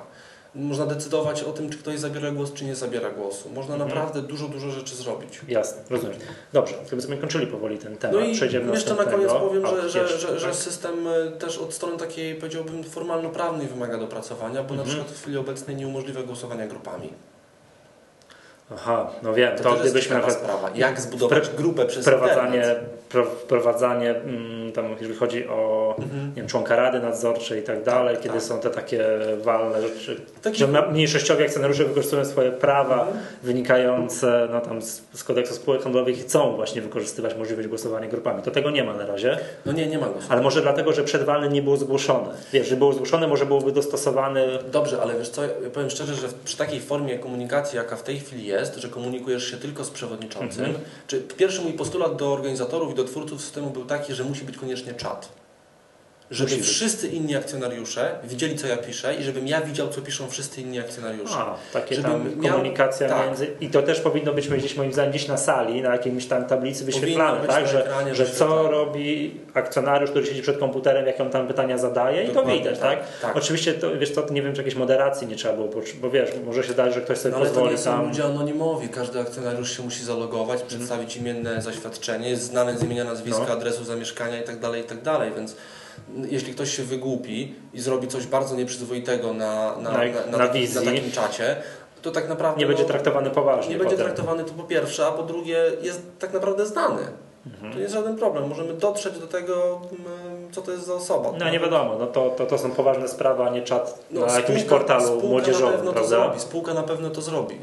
Można 0.55 0.85
decydować 0.85 1.43
o 1.43 1.51
tym, 1.53 1.69
czy 1.69 1.77
ktoś 1.77 1.99
zabiera 1.99 2.31
głos, 2.31 2.53
czy 2.53 2.65
nie 2.65 2.75
zabiera 2.75 3.09
głosu. 3.09 3.49
Można 3.49 3.73
Mhm. 3.75 3.89
naprawdę 3.89 4.21
dużo, 4.21 4.47
dużo 4.47 4.69
rzeczy 4.71 4.95
zrobić. 4.95 5.41
Jasne, 5.47 5.81
rozumiem. 5.89 6.17
Dobrze, 6.53 6.73
sobie 7.01 7.17
kończyli 7.17 7.47
powoli 7.47 7.77
ten 7.77 7.97
temat. 7.97 8.15
No 8.19 8.25
i 8.25 8.33
Przejdziemy 8.33 8.71
jeszcze 8.71 8.95
na 8.95 9.05
koniec 9.05 9.31
powiem, 9.31 9.65
O, 9.65 9.67
że, 9.67 9.89
że, 9.89 9.99
jeszcze, 9.99 10.17
że, 10.17 10.39
że 10.39 10.45
tak? 10.47 10.55
system 10.55 11.07
y, 11.07 11.31
też 11.39 11.57
od 11.57 11.73
strony 11.73 11.97
takiej, 11.97 12.35
powiedziałbym, 12.35 12.83
formalno-prawnej 12.83 13.67
wymaga 13.67 13.97
dopracowania, 13.97 14.63
bo 14.63 14.75
na 14.75 14.81
Mhm. 14.81 14.87
przykład 14.87 15.17
w 15.17 15.21
chwili 15.21 15.37
obecnej 15.37 15.75
nie 15.75 15.87
umożliwia 15.87 16.23
głosowania 16.23 16.67
grupami. 16.67 17.13
Aha, 18.73 19.11
no 19.23 19.33
wiem, 19.33 19.57
To, 19.57 19.63
to, 19.63 19.75
gdybyśmy 19.75 20.15
na 20.15 20.21
przykład 20.21 20.43
sprawa. 20.43 20.69
Jak 20.75 21.01
zbudować 21.01 21.49
grupę 21.49 21.85
przez 21.85 22.01
wprowadzanie, 22.05 22.55
internet? 22.57 23.08
Pro- 23.09 23.25
wprowadzanie 23.25 24.09
mm, 24.15 24.71
tam, 24.71 24.85
jeżeli 24.99 25.15
chodzi 25.19 25.47
o 25.47 25.95
nie 26.27 26.33
wiem, 26.35 26.47
członka 26.47 26.75
rady 26.75 26.99
nadzorczej 26.99 27.59
i 27.59 27.63
tak 27.63 27.83
dalej, 27.83 28.15
kiedy 28.17 28.33
tak. 28.33 28.43
są 28.43 28.59
te 28.59 28.69
takie 28.69 29.05
walne 29.43 29.81
rzeczy, 29.81 30.21
Taki- 30.41 30.57
że 30.57 30.67
mniejszościowi 30.91 31.43
akcjonariusze 31.43 31.85
wykorzystują 31.85 32.25
swoje 32.25 32.51
prawa 32.51 32.99
Mhm. 33.01 33.17
wynikające 33.43 34.47
no, 34.51 34.61
tam 34.61 34.81
z, 34.81 35.01
z 35.13 35.23
kodeksu 35.23 35.53
spółek 35.53 35.81
handlowych 35.83 36.17
i 36.19 36.21
chcą 36.21 36.55
właśnie 36.55 36.81
wykorzystywać 36.81 37.35
możliwość 37.37 37.67
głosowania 37.67 38.07
grupami. 38.07 38.43
To 38.43 38.51
tego 38.51 38.69
nie 38.71 38.83
ma 38.83 38.93
na 38.93 39.05
razie, 39.05 39.37
No 39.65 39.71
nie, 39.71 39.87
nie 39.87 39.97
ma 39.99 40.05
go. 40.05 40.13
ale 40.29 40.41
może 40.41 40.61
dlatego, 40.61 40.93
że 40.93 41.03
przedwalne 41.03 41.49
nie 41.49 41.61
było 41.61 41.77
zgłoszone. 41.77 42.29
Wiesz, 42.53 42.67
że 42.67 42.75
było 42.75 42.93
zgłoszone, 42.93 43.27
może 43.27 43.45
byłoby 43.45 43.71
dostosowany 43.71 44.45
Dobrze, 44.71 45.01
ale 45.01 45.13
wiesz 45.19 45.29
co, 45.29 45.43
ja 45.43 45.49
powiem 45.73 45.89
szczerze, 45.89 46.13
że 46.15 46.27
przy 46.45 46.57
takiej 46.57 46.79
formie 46.79 47.19
komunikacji, 47.19 47.77
jaka 47.77 47.95
w 47.95 48.03
tej 48.03 48.19
chwili 48.19 48.45
jest, 48.45 48.75
że 48.75 48.87
komunikujesz 48.87 49.51
się 49.51 49.57
tylko 49.57 49.83
z 49.83 49.89
przewodniczącym, 49.89 50.65
Mhm. 50.65 50.83
czy 51.07 51.21
pierwszy 51.21 51.61
mój 51.61 51.73
postulat 51.73 52.15
do 52.15 52.33
organizatorów 52.33 52.91
i 52.91 52.95
do 52.99 53.05
twórców 53.05 53.41
systemu 53.41 53.69
był 53.69 53.85
taki, 53.85 54.13
że 54.13 54.23
musi 54.23 54.45
być 54.45 54.57
koniecznie 54.57 54.93
czat. 54.93 55.38
Żeby 56.31 56.49
Musi 56.49 56.61
być. 56.61 56.69
wszyscy 56.69 57.07
inni 57.07 57.35
akcjonariusze 57.35 58.15
widzieli, 58.23 58.55
co 58.57 58.67
ja 58.67 58.77
piszę 58.77 59.15
i 59.15 59.23
żebym 59.23 59.47
ja 59.47 59.61
widział, 59.61 59.87
co 59.89 60.01
piszą 60.01 60.29
wszyscy 60.29 60.61
inni 60.61 60.79
akcjonariusze. 60.79 61.33
A, 61.35 61.55
takie 61.73 61.95
Żebym 61.95 62.11
tam 62.11 62.39
miał- 62.41 62.51
komunikacja 62.53 63.09
tak. 63.09 63.27
między. 63.27 63.47
I 63.61 63.69
to 63.69 63.81
też 63.81 63.99
powinno 63.99 64.33
być 64.33 64.47
gdzieś 64.47 64.75
moim 64.75 64.93
zdaniem 64.93 65.11
gdzieś 65.11 65.27
na 65.27 65.37
sali, 65.37 65.81
na 65.81 65.91
jakimś 65.91 66.25
tam 66.25 66.45
tablicy 66.45 66.85
wyświetlane, 66.85 67.41
być 67.41 67.49
tak? 67.51 67.67
Że, 67.67 67.87
że 68.11 68.25
co 68.25 68.67
robi 68.71 69.35
akcjonariusz, 69.53 70.09
który 70.09 70.25
siedzi 70.25 70.41
przed 70.41 70.57
komputerem, 70.57 71.05
jakie 71.07 71.23
on 71.23 71.29
tam 71.29 71.47
pytania 71.47 71.77
zadaje 71.77 72.23
i 72.23 72.27
to 72.27 72.33
Dokładnie 72.33 72.59
widać, 72.59 72.79
tak, 72.79 72.99
tak? 72.99 73.07
tak. 73.21 73.37
Oczywiście 73.37 73.73
to 73.73 73.97
wiesz 73.97 74.11
co, 74.11 74.25
nie 74.31 74.41
wiem, 74.41 74.53
czy 74.53 74.57
jakiejś 74.57 74.75
moderacji 74.75 75.27
nie 75.27 75.35
trzeba 75.35 75.53
było, 75.53 75.69
bo 76.01 76.09
wiesz, 76.09 76.29
może 76.45 76.63
się 76.63 76.73
dać, 76.73 76.93
że 76.93 77.01
ktoś 77.01 77.17
sobie 77.17 77.31
No, 77.31 77.37
ale 77.37 77.45
to 77.45 77.51
pozwoli 77.53 77.71
nie 77.71 77.77
są 77.81 78.05
ludzie 78.07 78.23
anonimowi. 78.25 78.89
Każdy 78.89 79.19
akcjonariusz 79.19 79.77
się 79.77 79.83
musi 79.83 80.03
zalogować, 80.03 80.61
Mhm. 80.61 80.67
przedstawić 80.69 81.17
imienne 81.17 81.61
zaświadczenie, 81.61 82.29
jest 82.29 82.43
znane 82.43 82.77
z 82.77 82.83
imienia, 82.83 83.03
nazwiska, 83.03 83.45
No. 83.47 83.53
adresu 83.53 83.83
zamieszkania 83.83 84.37
itd., 84.37 84.77
itd. 84.77 85.11
Więc 85.35 85.51
mm, 85.51 85.63
jeśli 86.29 86.53
ktoś 86.53 86.75
się 86.77 86.83
wygłupi 86.83 87.55
i 87.73 87.81
zrobi 87.81 88.07
coś 88.07 88.27
bardzo 88.27 88.55
nieprzyzwoitego 88.55 89.33
na, 89.33 89.75
na, 89.77 89.91
Na- 89.91 89.97
na, 90.31 90.37
na 90.37 90.47
takim, 90.47 91.11
czacie, 91.11 91.55
to 92.01 92.11
tak 92.11 92.29
naprawdę 92.29 92.59
Nie 92.59 92.65
będzie 92.67 92.83
no, 92.83 92.89
traktowany 92.89 93.29
poważnie. 93.29 93.73
nie 93.73 93.79
będzie 93.79 93.97
traktowany 93.97 94.43
to 94.43 94.53
po 94.53 94.63
pierwsze, 94.63 95.07
a 95.07 95.11
po 95.11 95.23
drugie 95.23 95.57
jest 95.81 96.01
tak 96.19 96.33
naprawdę 96.33 96.65
znany. 96.65 97.01
Mhm. 97.45 97.71
To 97.71 97.77
nie 97.77 97.81
jest 97.83 97.93
żaden 97.93 98.15
problem. 98.17 98.49
Możemy 98.49 98.73
dotrzeć 98.73 99.19
do 99.19 99.27
tego, 99.27 99.81
mm, 99.91 100.51
co 100.51 100.61
to 100.61 100.71
jest 100.71 100.85
za 100.85 100.93
osoba. 100.93 101.31
No 101.39 101.49
nie 101.51 101.59
wiadomo, 101.59 101.95
no 101.99 102.07
to, 102.07 102.29
to, 102.29 102.45
to 102.45 102.57
są 102.57 102.71
poważne 102.71 103.07
sprawy, 103.07 103.43
a 103.43 103.49
nie 103.49 103.61
czat 103.61 103.99
No, 104.11 104.25
na 104.25 104.33
jakimś 104.33 104.63
portalu 104.63 105.21
młodzieżowym. 105.21 105.93
Spółka 106.37 106.73
na 106.73 106.83
pewno 106.83 107.09
to 107.09 107.21
zrobi. 107.21 107.55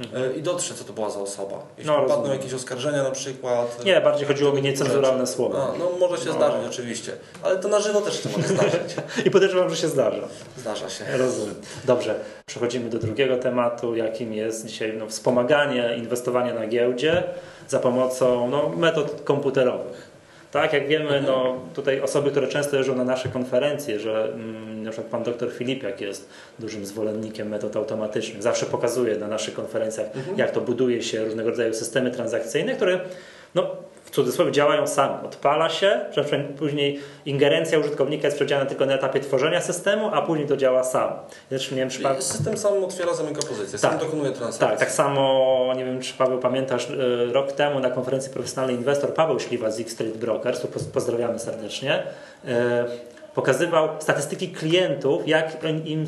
Mhm. 0.00 0.30
E, 0.30 0.34
I 0.34 0.42
dotrze, 0.42 0.74
co 0.74 0.84
to 0.84 0.92
była 0.92 1.10
za 1.10 1.20
osoba. 1.20 1.62
Jeśli 1.78 1.92
No, 1.92 2.02
padną 2.02 2.32
jakieś 2.32 2.54
oskarżenia 2.54 3.02
na 3.02 3.10
przykład. 3.10 3.84
Nie, 3.84 4.00
bardziej 4.00 4.26
chodziło 4.26 4.52
mi 4.52 4.62
niecenzuralne 4.62 5.26
słowa. 5.26 5.58
A, 5.74 5.78
no 5.78 5.90
może 6.00 6.22
się 6.22 6.28
No. 6.28 6.36
zdarzyć 6.36 6.66
oczywiście, 6.68 7.12
ale 7.42 7.56
to 7.58 7.68
na 7.68 7.80
żywo 7.80 8.00
też 8.00 8.22
się 8.22 8.28
może 8.36 8.48
zdarzyć. 8.48 8.96
I 9.26 9.30
podejrzewam, 9.30 9.70
że 9.70 9.76
się 9.76 9.88
zdarza. 9.88 10.28
Zdarza 10.56 10.90
się. 10.90 11.04
Rozumiem. 11.16 11.54
Dobrze, 11.84 12.14
przechodzimy 12.46 12.90
do 12.90 12.98
drugiego 12.98 13.36
tematu, 13.36 13.96
jakim 13.96 14.32
jest 14.34 14.66
dzisiaj 14.66 14.92
no, 14.98 15.06
wspomaganie 15.06 15.94
inwestowania 15.98 16.54
na 16.54 16.66
giełdzie 16.66 17.22
za 17.68 17.78
pomocą 17.78 18.48
no, 18.50 18.68
metod 18.76 19.20
komputerowych. 19.24 20.07
Tak, 20.50 20.72
jak 20.72 20.88
wiemy, 20.88 21.22
no, 21.26 21.60
tutaj 21.74 22.00
osoby, 22.00 22.30
które 22.30 22.48
często 22.48 22.76
jeżdżą 22.76 22.96
na 22.96 23.04
nasze 23.04 23.28
konferencje, 23.28 24.00
że 24.00 24.24
mm, 24.24 24.82
na 24.82 24.90
przykład 24.90 25.10
pan 25.10 25.22
dr 25.22 25.52
Filipiak 25.52 26.00
jest 26.00 26.28
dużym 26.58 26.86
zwolennikiem 26.86 27.48
metod 27.48 27.76
automatycznych, 27.76 28.42
zawsze 28.42 28.66
pokazuje 28.66 29.16
na 29.16 29.28
naszych 29.28 29.54
konferencjach, 29.54 30.06
jak 30.36 30.50
to 30.50 30.60
buduje 30.60 31.02
się 31.02 31.24
różnego 31.24 31.50
rodzaju 31.50 31.74
systemy 31.74 32.10
transakcyjne, 32.10 32.74
które 32.74 33.00
no, 33.54 33.76
w 34.08 34.10
cudzysłowie 34.10 34.52
działają 34.52 34.86
same. 34.86 35.22
Odpala 35.24 35.68
się, 35.70 36.00
później 36.58 37.00
ingerencja 37.26 37.78
użytkownika 37.78 38.26
jest 38.26 38.36
przewidziana 38.36 38.66
tylko 38.66 38.86
na 38.86 38.94
etapie 38.94 39.20
tworzenia 39.20 39.60
systemu, 39.60 40.10
a 40.12 40.22
później 40.22 40.48
to 40.48 40.56
działa 40.56 40.84
sam. 40.84 41.10
Zresztą 41.50 41.74
nie 41.74 41.80
wiem, 41.80 41.90
czy 41.90 42.00
pan... 42.02 42.22
system 42.22 42.56
sam 42.56 42.84
otwiera, 42.84 43.14
zamyka 43.14 43.40
pozycję, 43.48 43.78
Tak. 43.78 43.90
sam 43.90 43.98
dokonuje 44.00 44.30
transakcji. 44.30 44.60
Tak, 44.68 44.78
tak 44.78 44.90
samo, 44.90 45.72
nie 45.76 45.84
wiem 45.84 46.00
czy 46.00 46.14
Paweł 46.14 46.38
pamiętasz, 46.38 46.90
y, 46.90 47.32
rok 47.32 47.52
temu 47.52 47.80
na 47.80 47.90
konferencji 47.90 48.32
Profesjonalny 48.32 48.72
Inwestor 48.78 49.14
Paweł 49.14 49.40
Śliwa 49.40 49.70
z 49.70 49.80
X-Trade 49.80 50.14
Brokers, 50.18 50.60
tu 50.60 50.66
poz- 50.68 50.90
pozdrawiamy 50.92 51.38
serdecznie, 51.38 52.02
y, 52.44 52.48
pokazywał 53.34 53.88
statystyki 53.98 54.48
klientów, 54.48 55.28
jak 55.28 55.56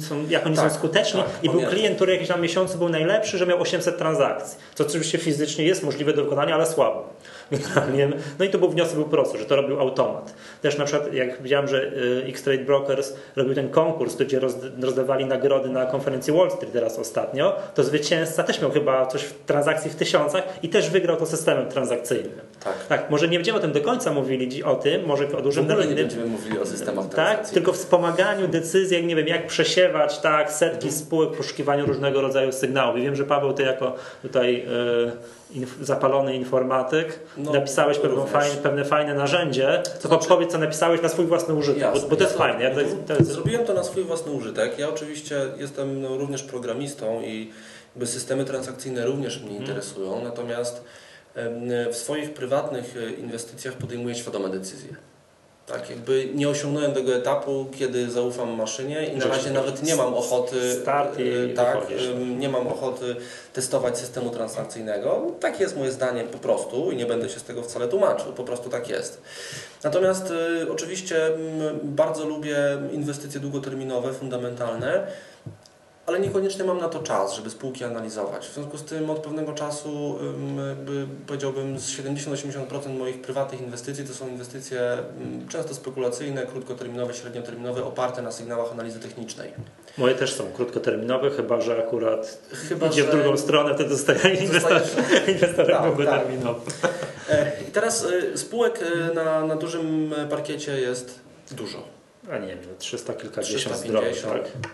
są, 0.08 0.24
jak 0.28 0.46
oni 0.46 0.56
Tak, 0.56 0.70
są 0.72 0.78
skuteczni 0.78 1.20
tak, 1.22 1.30
i 1.42 1.46
był 1.46 1.50
pamiętam. 1.52 1.74
klient, 1.74 1.96
który 1.96 2.12
jakiś 2.12 2.28
tam 2.28 2.40
miesiącu 2.40 2.78
był 2.78 2.88
najlepszy, 2.88 3.38
że 3.38 3.46
miał 3.46 3.60
800 3.60 3.98
transakcji, 3.98 4.58
co 4.74 4.84
oczywiście 4.84 5.18
fizycznie 5.18 5.64
jest 5.64 5.82
możliwe 5.82 6.12
do 6.12 6.24
wykonania, 6.24 6.54
ale 6.54 6.66
słabo. 6.66 7.08
Generalnie, 7.50 8.08
No 8.38 8.44
i 8.44 8.50
to 8.50 8.58
był 8.58 8.68
wniosek 8.68 8.94
był 8.94 9.04
prosty, 9.04 9.38
że 9.38 9.44
to 9.44 9.56
robił 9.56 9.80
automat. 9.80 10.34
Też 10.62 10.78
na 10.78 10.84
przykład 10.84 11.14
jak 11.14 11.42
widziałem, 11.42 11.68
że 11.68 11.82
y, 11.82 12.24
X-Trade 12.28 12.64
Brokers 12.64 13.14
robił 13.36 13.54
ten 13.54 13.68
konkurs, 13.68 14.16
gdzie 14.16 14.40
roz, 14.40 14.54
rozdawali 14.82 15.24
nagrody 15.24 15.68
na 15.68 15.86
konferencji 15.86 16.32
Wall 16.32 16.50
Street 16.50 16.72
teraz 16.72 16.98
ostatnio, 16.98 17.56
to 17.74 17.84
zwycięzca 17.84 18.42
też 18.42 18.60
miał 18.60 18.70
chyba 18.70 19.06
coś 19.06 19.22
w 19.22 19.44
transakcji 19.44 19.90
w 19.90 19.94
tysiącach 19.94 20.42
i 20.62 20.68
też 20.68 20.90
wygrał 20.90 21.16
to 21.16 21.26
systemem 21.26 21.68
transakcyjnym. 21.68 22.40
Tak. 22.64 22.86
Tak, 22.86 23.10
może 23.10 23.28
nie 23.28 23.38
będziemy 23.38 23.58
o 23.58 23.60
tym 23.60 23.72
do 23.72 23.80
końca 23.80 24.12
mówili 24.12 24.64
o 24.64 24.74
tym, 24.74 25.06
może 25.06 25.24
o 25.24 25.40
W 25.40 25.42
dużym 25.42 25.64
ogóle 25.64 25.86
nie 25.86 25.94
będziemy 25.94 26.26
mówili 26.26 26.58
o 26.58 26.66
systemach 26.66 27.08
tak, 27.08 27.48
tylko 27.48 27.72
wspomaganiu 27.72 28.48
decyzji, 28.48 28.96
jak 28.96 29.06
nie 29.06 29.16
wiem, 29.16 29.26
jak 29.26 29.46
przesiewać 29.46 30.18
tak, 30.18 30.52
setki 30.52 30.92
spółek 30.92 31.30
w 31.30 31.36
poszukiwaniu 31.36 31.86
różnego 31.86 32.20
rodzaju 32.20 32.52
sygnałów. 32.52 32.98
I 32.98 33.02
wiem, 33.02 33.16
że 33.16 33.24
Paweł, 33.24 33.52
ty 33.52 33.62
jako 33.62 33.94
tutaj 34.22 34.66
e, 35.06 35.39
inf, 35.52 35.76
zapalony 35.80 36.34
informatyk, 36.36 37.18
No, 37.36 37.52
napisałeś 37.52 37.98
pewną 37.98 38.26
fajne, 38.26 38.56
pewne 38.56 38.84
fajne 38.84 39.14
narzędzie. 39.14 39.82
To 40.02 40.08
Znaczy- 40.08 40.28
powiedz, 40.28 40.52
co 40.52 40.58
napisałeś 40.58 41.02
na 41.02 41.08
swój 41.08 41.26
własny 41.26 41.54
użytek, 41.54 41.82
Jasne, 41.82 42.00
bo, 42.00 42.08
bo 42.08 42.16
to 42.16 42.22
jest 42.24 42.36
fajne. 42.36 42.64
Ja 42.64 42.74
to, 42.74 42.80
Mhm. 42.80 43.04
to 43.04 43.14
jest, 43.14 43.30
Zrobiłem 43.30 43.64
to 43.64 43.74
na 43.74 43.82
swój 43.84 44.04
własny 44.04 44.32
użytek. 44.32 44.78
Ja 44.78 44.88
oczywiście 44.88 45.40
jestem 45.56 46.02
no, 46.02 46.16
również 46.16 46.42
programistą 46.42 47.22
i 47.22 47.50
jakby 47.94 48.06
systemy 48.06 48.44
transakcyjne 48.44 49.06
również 49.06 49.42
mnie 49.42 49.56
interesują, 49.56 50.20
natomiast 50.24 50.84
w 51.92 51.96
swoich 51.96 52.34
prywatnych 52.34 52.94
e, 52.96 53.10
inwestycjach 53.10 53.74
podejmuję 53.74 54.14
świadome 54.14 54.48
decyzje. 54.48 54.88
Tak, 55.72 55.90
jakby 55.90 56.28
nie 56.35 56.48
osiągnąłem 56.48 56.92
tego 56.92 57.14
etapu, 57.14 57.66
kiedy 57.78 58.11
zaufam 58.11 58.50
maszynie 58.50 59.06
i 59.06 59.16
na 59.16 59.26
razie 59.26 59.50
nawet 59.50 59.83
nie 59.83 59.96
mam 59.96 60.14
ochoty 60.14 60.74
start 60.83 61.18
i 61.18 61.28
e, 61.28 61.54
tak, 61.54 61.78
em, 61.90 62.38
nie 62.38 62.48
mam 62.48 62.66
ochoty 62.66 63.16
testować 63.52 63.98
systemu 63.98 64.30
transakcyjnego. 64.30 65.26
Takie 65.40 65.62
jest 65.62 65.76
moje 65.76 65.92
zdanie 65.92 66.24
po 66.24 66.38
prostu 66.38 66.90
i 66.90 66.96
nie 66.96 67.06
będę 67.06 67.28
się 67.28 67.40
z 67.40 67.42
tego 67.42 67.62
wcale 67.62 67.88
tłumaczył, 67.88 68.33
po 68.33 68.44
prostu 68.44 68.70
tak 68.70 68.88
jest. 68.88 69.22
Natomiast 69.85 70.30
y, 70.30 70.72
oczywiście 70.72 71.30
bardzo 71.83 72.24
lubię 72.24 72.56
inwestycje 72.92 73.40
długoterminowe, 73.40 74.12
fundamentalne, 74.12 75.06
ale 76.06 76.20
niekoniecznie 76.20 76.64
mam 76.64 76.78
na 76.78 76.88
to 76.88 76.98
czas, 77.02 77.34
żeby 77.34 77.50
spółki 77.50 77.84
analizować. 77.84 78.46
W 78.48 78.54
związku 78.54 78.78
z 78.78 78.84
tym 78.84 79.10
od 79.10 79.18
pewnego 79.18 79.52
czasu 79.52 80.18
powiedziałbym 81.26 81.78
z 81.78 81.90
70-80% 81.98 82.98
moich 82.98 83.22
prywatnych 83.22 83.60
inwestycji 83.60 84.04
to 84.04 84.14
są 84.14 84.28
inwestycje 84.28 84.80
często 85.48 85.74
spekulacyjne, 85.74 86.46
krótkoterminowe, 86.46 87.14
średnioterminowe, 87.14 87.84
oparte 87.84 88.22
na 88.22 88.32
sygnałach 88.32 88.72
analizy 88.72 89.00
technicznej. 89.00 89.52
moje 89.98 90.14
też 90.14 90.32
są 90.34 90.44
krótkoterminowe, 90.52 91.30
chyba 91.30 91.60
że 91.60 91.78
akurat 91.78 92.38
Chyba, 92.68 92.86
idzie 92.86 93.02
w 93.02 93.06
że- 93.06 93.12
drugą 93.12 93.36
stronę, 93.36 93.74
wtedy 93.74 93.90
zostaje 93.96 94.34
inwestorem, 94.34 94.82
inwestorem 95.28 95.76
Tak, 95.80 95.86
długoterminowym. 95.86 96.62
E, 97.30 97.52
I 97.68 97.72
teraz 97.72 98.04
y, 98.04 98.38
spółek 98.38 98.80
y, 98.82 99.14
na, 99.14 99.44
na 99.46 99.56
dużym 99.56 100.14
parkiecie 100.30 100.80
jest 100.80 101.20
dużo. 101.50 101.78
A 102.32 102.38
nie 102.38 102.46
wiem, 102.48 102.58
300 102.78 103.12
kilkadziesiąt 103.14 103.76
350. 103.76 104.16
zdrowych, 104.18 104.52
tak? 104.52 104.70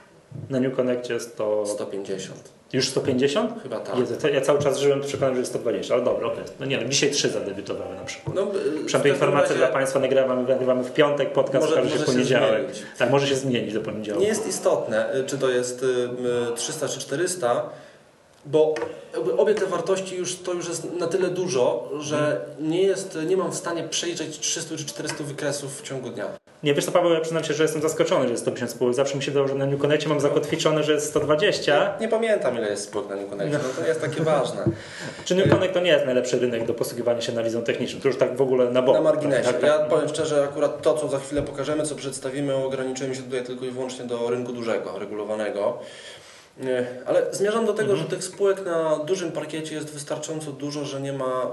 Na 0.50 0.60
New 0.60 0.76
Connectie 0.76 1.14
jest 1.14 1.36
to 1.36 1.66
150. 1.66 2.38
już 2.72 2.88
150? 2.88 3.62
Chyba 3.62 3.80
tak. 3.80 3.98
Jezu, 3.98 4.14
ja 4.34 4.40
cały 4.40 4.58
czas 4.58 4.78
żyłem 4.78 5.00
przekonany, 5.00 5.34
że 5.34 5.40
jest 5.40 5.52
120, 5.52 5.94
ale 5.94 6.04
dobra, 6.04 6.26
okej. 6.26 6.44
No 6.60 6.66
nie 6.66 6.78
wiem, 6.78 6.90
dzisiaj 6.90 7.10
trzy 7.10 7.28
zadebiutowały 7.30 7.94
na 7.94 8.04
przykład. 8.04 8.36
No, 8.36 8.42
y, 8.42 8.46
Przynajmniej 8.54 8.84
każdym 8.92 9.12
informacja 9.12 9.42
razie 9.48 9.58
dla 9.58 9.68
Państwa, 9.68 9.98
nagrywamy, 10.00 10.48
nagrywamy 10.48 10.84
w 10.84 10.92
piątek, 10.92 11.32
podcast 11.32 11.64
Może- 11.64 11.74
ukaże 11.80 11.90
się 11.90 11.96
w 11.96 12.00
się 12.00 12.06
poniedziałek. 12.06 12.62
zmienić. 12.62 12.82
tak, 12.98 13.10
może 13.10 13.26
się 13.26 13.36
zmienić 13.36 13.74
do 13.74 13.80
poniedziałku. 13.80 14.22
Nie 14.22 14.28
jest 14.28 14.46
istotne, 14.48 15.16
y, 15.16 15.24
czy 15.24 15.38
to 15.38 15.50
jest 15.50 15.82
y, 15.82 15.86
y, 15.86 16.56
300 16.56 16.88
czy 16.88 17.00
400, 17.00 17.62
bo 18.46 18.74
obie 19.38 19.54
te 19.54 19.66
wartości 19.66 20.16
już 20.16 20.36
to 20.36 20.52
już 20.52 20.68
jest 20.68 20.92
na 20.98 21.06
tyle 21.06 21.28
dużo, 21.28 21.88
że 22.00 22.40
nie, 22.60 22.82
jest, 22.82 23.18
nie 23.26 23.36
mam 23.36 23.50
w 23.50 23.54
stanie 23.54 23.82
przejrzeć 23.82 24.38
300 24.38 24.76
czy 24.76 24.84
400 24.86 25.24
wykresów 25.24 25.80
w 25.80 25.82
ciągu 25.82 26.10
dnia. 26.10 26.26
Nie, 26.62 26.74
wiesz 26.74 26.84
co 26.84 26.92
Paweł, 26.92 27.12
ja 27.12 27.20
przyznam 27.20 27.44
się, 27.44 27.54
że 27.54 27.62
jestem 27.62 27.82
zaskoczony, 27.82 28.24
że 28.24 28.30
jest 28.30 28.42
150 28.42 28.70
spółek. 28.70 28.94
Zawsze 28.94 29.16
mi 29.16 29.22
się 29.22 29.30
wydało, 29.30 29.48
że 29.48 29.54
na 29.54 29.66
New 29.66 29.80
Connectie 29.80 30.08
mam 30.08 30.20
zakotwiczone, 30.20 30.82
że 30.82 30.92
jest 30.92 31.06
120. 31.06 31.94
Nie 32.00 32.08
pamiętam 32.08 32.56
ile 32.58 32.70
jest 32.70 32.84
spółek 32.84 33.08
na 33.08 33.16
New 33.16 33.30
Connectie, 33.30 33.58
no 33.62 33.82
to 33.82 33.88
jest 33.88 34.00
takie 34.00 34.22
ważne. 34.22 34.64
Czy 35.24 35.34
New 35.34 35.50
Connect 35.50 35.74
to 35.74 35.80
nie 35.80 35.90
jest 35.90 36.06
najlepszy 36.06 36.38
rynek 36.38 36.66
do 36.66 36.74
posługiwania 36.74 37.20
się 37.20 37.32
analizą 37.32 37.62
techniczną? 37.62 38.00
To 38.00 38.08
już 38.08 38.16
tak 38.16 38.36
w 38.36 38.40
ogóle 38.42 38.70
na 38.70 38.82
bok. 38.82 38.94
Na 38.94 39.02
marginesie. 39.02 39.44
Tak, 39.44 39.52
tak, 39.52 39.62
Ja 39.62 39.78
tak. 39.78 39.88
powiem 39.88 40.08
szczerze, 40.08 40.44
akurat 40.44 40.82
to, 40.82 40.94
co 40.94 41.08
za 41.08 41.18
chwilę 41.18 41.42
pokażemy, 41.42 41.82
co 41.82 41.94
przedstawimy, 41.94 42.54
ograniczymy 42.54 43.14
się 43.14 43.22
tutaj 43.22 43.44
tylko 43.44 43.64
i 43.64 43.70
wyłącznie 43.70 44.04
do 44.04 44.30
rynku 44.30 44.52
dużego, 44.52 44.98
regulowanego. 44.98 45.78
Nie, 46.58 46.86
ale 47.06 47.34
zmierzam 47.34 47.66
do 47.66 47.72
tego, 47.72 47.92
mhm. 47.92 47.98
że 47.98 48.16
tych 48.16 48.24
spółek 48.24 48.64
na 48.64 48.96
dużym 48.96 49.32
parkiecie 49.32 49.74
jest 49.74 49.90
wystarczająco 49.90 50.52
dużo, 50.52 50.84
że 50.84 51.00
nie 51.00 51.12
ma 51.12 51.52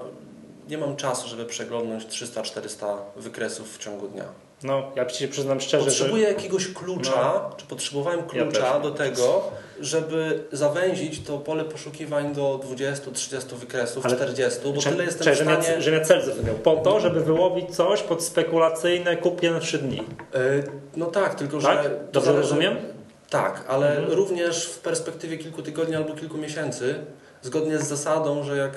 nie 0.69 0.77
mam 0.77 0.95
czasu, 0.95 1.27
żeby 1.27 1.45
przeglądnąć 1.45 2.05
300-400 2.05 2.97
wykresów 3.15 3.77
w 3.77 3.77
ciągu 3.77 4.07
dnia. 4.07 4.25
No, 4.63 4.91
ja 4.95 5.05
ci 5.05 5.27
przyznam 5.27 5.61
szczerze, 5.61 5.85
Potrzebuję 5.85 6.23
że... 6.23 6.33
jakiegoś 6.33 6.73
klucza, 6.73 7.41
no. 7.49 7.55
czy 7.57 7.65
potrzebowałem 7.65 8.23
klucza 8.23 8.67
ja 8.67 8.79
do 8.79 8.91
tego, 8.91 9.51
żeby 9.79 10.43
zawęzić 10.51 11.23
to 11.23 11.37
pole 11.37 11.65
poszukiwań 11.65 12.35
do 12.35 12.59
20, 12.63 13.11
30 13.11 13.55
wykresów, 13.55 14.05
Ale 14.05 14.15
40, 14.15 14.59
bo 14.75 14.81
czy, 14.81 14.89
tyle 14.89 15.03
jestem 15.03 15.23
czy, 15.23 15.31
w 15.31 15.35
stanie... 15.35 15.81
Że, 15.81 15.91
miał 15.91 16.05
cel 16.05 16.21
zrozumiał. 16.21 16.55
Po 16.55 16.75
to, 16.75 16.99
żeby 16.99 17.23
wyłowić 17.23 17.75
coś 17.75 18.01
pod 18.01 18.23
spekulacyjne 18.23 19.17
kupię 19.17 19.51
na 19.51 19.59
3 19.59 19.77
dni. 19.77 19.97
Yy, 19.97 20.63
no 20.95 21.05
tak, 21.05 21.35
tylko 21.35 21.59
tak? 21.59 21.83
że... 21.83 21.99
Dobrze 22.11 22.33
rozumiem? 22.33 22.92
Tak, 23.33 23.65
ale 23.67 23.97
mhm. 23.97 24.13
również 24.17 24.65
w 24.65 24.79
perspektywie 24.79 25.37
kilku 25.37 25.61
tygodni 25.61 25.95
albo 25.95 26.15
kilku 26.15 26.37
miesięcy 26.37 26.95
zgodnie 27.43 27.79
z 27.79 27.87
zasadą, 27.87 28.43
że 28.43 28.57
jak 28.57 28.71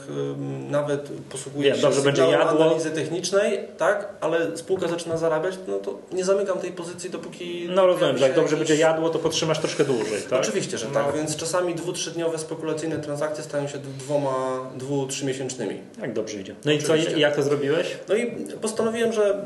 nawet 0.71 1.09
posługuje 1.31 1.75
się 1.75 1.83
dobrze 1.83 2.03
będzie 2.03 2.23
jadło. 2.23 2.65
analizy 2.65 2.91
technicznej, 2.91 3.61
tak, 3.79 4.09
ale 4.21 4.57
spółka 4.57 4.89
zaczyna 4.89 5.17
zarabiać, 5.17 5.55
no 5.69 5.79
to 5.79 5.99
nie 6.13 6.25
zamykam 6.25 6.59
tej 6.59 6.73
pozycji, 6.73 7.11
dopóki... 7.11 7.69
No 7.75 7.87
rozumiem, 7.87 8.19
że 8.19 8.27
jak 8.27 8.37
dobrze 8.37 8.57
jakiś... 8.57 8.69
będzie 8.69 8.83
jadło, 8.83 9.11
to 9.11 9.19
potrzymasz 9.19 9.59
troszkę 9.59 9.85
dłużej, 9.85 10.23
tak? 10.31 10.41
Oczywiście, 10.41 10.79
że 10.79 10.87
no. 10.89 10.95
tak, 10.95 11.17
więc 11.17 11.37
czasami 11.37 11.75
dwu, 11.75 11.93
trzydniowe 11.93 12.39
spekulacyjne 12.39 12.99
transakcje 12.99 13.45
stają 13.45 13.69
się 13.69 13.79
dwoma, 13.79 14.71
dwu, 14.77 15.07
trzymiesięcznymi. 15.07 15.81
Jak 16.01 16.13
dobrze 16.13 16.41
idzie. 16.41 16.55
No 16.65 16.73
Oczywiście. 16.73 17.11
i 17.11 17.15
co, 17.15 17.19
jak 17.19 17.37
to 17.37 17.43
zrobiłeś? 17.43 17.97
No 18.09 18.15
i 18.15 18.31
postanowiłem, 18.61 19.13
że 19.13 19.45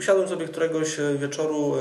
siadłem 0.00 0.28
sobie 0.28 0.46
któregoś 0.46 0.96
wieczoru 1.18 1.74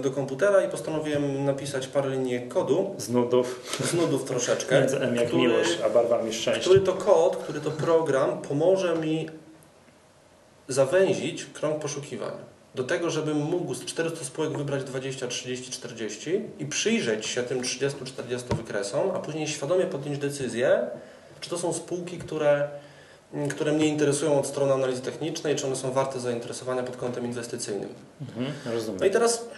do 0.00 0.10
komputera 0.10 0.64
i 0.64 0.68
postanowiłem 0.68 1.44
napisać 1.44 1.86
parę 1.86 2.10
linii 2.10 2.40
kodu. 2.48 2.94
Z 2.98 3.08
nudów. 3.08 3.78
Z 3.84 3.94
nudów 3.94 4.24
troszeczkę. 4.24 4.80
Między 4.80 5.00
M 5.00 5.16
jak 5.16 5.26
który, 5.26 5.42
miłość, 5.42 5.78
a 5.86 5.90
barwami 5.90 6.33
szczęścia. 6.34 6.60
Który 6.60 6.80
to 6.80 6.92
kod, 6.92 7.36
który 7.36 7.60
to 7.60 7.70
program 7.70 8.42
pomoże 8.42 8.96
mi 8.96 9.28
zawęzić 10.68 11.46
krąg 11.46 11.82
poszukiwań. 11.82 12.32
Do 12.74 12.84
tego, 12.84 13.10
żebym 13.10 13.36
mógł 13.36 13.74
z 13.74 13.84
400 13.84 14.24
spółek 14.24 14.58
wybrać 14.58 14.84
20, 14.84 15.28
30, 15.28 15.70
40 15.70 16.40
i 16.58 16.66
przyjrzeć 16.66 17.26
się 17.26 17.42
tym 17.42 17.62
30-40 17.62 18.54
wykresom, 18.56 19.10
a 19.10 19.18
później 19.18 19.48
świadomie 19.48 19.84
podjąć 19.84 20.18
decyzję, 20.18 20.86
czy 21.40 21.50
to 21.50 21.58
są 21.58 21.72
spółki, 21.72 22.18
które, 22.18 22.68
które 23.50 23.72
mnie 23.72 23.86
interesują 23.86 24.38
od 24.38 24.46
strony 24.46 24.72
analizy 24.72 25.02
technicznej, 25.02 25.56
czy 25.56 25.66
one 25.66 25.76
są 25.76 25.92
warte 25.92 26.20
zainteresowania 26.20 26.82
pod 26.82 26.96
kątem 26.96 27.24
inwestycyjnym. 27.24 27.88
Mhm, 28.20 28.52
rozumiem. 28.74 29.00
No 29.00 29.06
i 29.06 29.10
teraz 29.10 29.48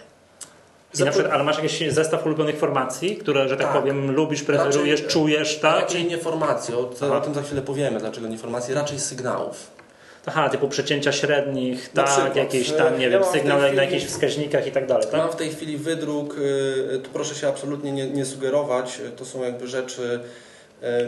Przykład, 1.05 1.33
ale 1.33 1.43
masz 1.43 1.57
jakiś 1.57 1.91
zestaw 1.91 2.25
ulubionych 2.25 2.57
formacji, 2.57 3.15
które, 3.15 3.49
że 3.49 3.57
tak, 3.57 3.67
tak 3.67 3.81
powiem, 3.81 4.11
lubisz, 4.11 4.43
preferujesz, 4.43 5.01
raczej, 5.01 5.13
czujesz, 5.13 5.59
tak? 5.59 5.81
Raczej 5.81 6.05
nie 6.05 6.17
formacji, 6.17 6.73
o, 6.73 6.89
o, 7.17 7.21
tym 7.21 7.33
za 7.33 7.41
chwilę 7.41 7.61
powiemy, 7.61 7.99
dlaczego 7.99 8.27
nie 8.27 8.37
formacji, 8.37 8.73
raczej 8.73 8.99
sygnałów. 8.99 9.77
Aha, 10.25 10.49
typu 10.49 10.69
przecięcia 10.69 11.11
średnich, 11.11 11.89
tak, 11.89 12.05
przykład, 12.05 12.35
jakieś 12.35 12.71
tam, 12.71 12.99
nie 12.99 13.05
ja 13.05 13.11
wiem, 13.11 13.23
sygnały 13.23 13.61
chwili, 13.61 13.77
na 13.77 13.83
jakichś 13.83 14.05
wskaźnikach 14.05 14.67
i 14.67 14.71
tak 14.71 14.87
dalej, 14.87 15.03
tak? 15.11 15.21
Mam 15.21 15.31
w 15.31 15.35
tej 15.35 15.49
chwili 15.49 15.77
wydruk, 15.77 16.35
y, 16.37 16.99
tu 17.03 17.09
proszę 17.09 17.35
się 17.35 17.47
absolutnie 17.47 17.91
nie, 17.91 18.09
nie 18.09 18.25
sugerować, 18.25 19.01
to 19.15 19.25
są 19.25 19.43
jakby 19.43 19.67
rzeczy, 19.67 20.19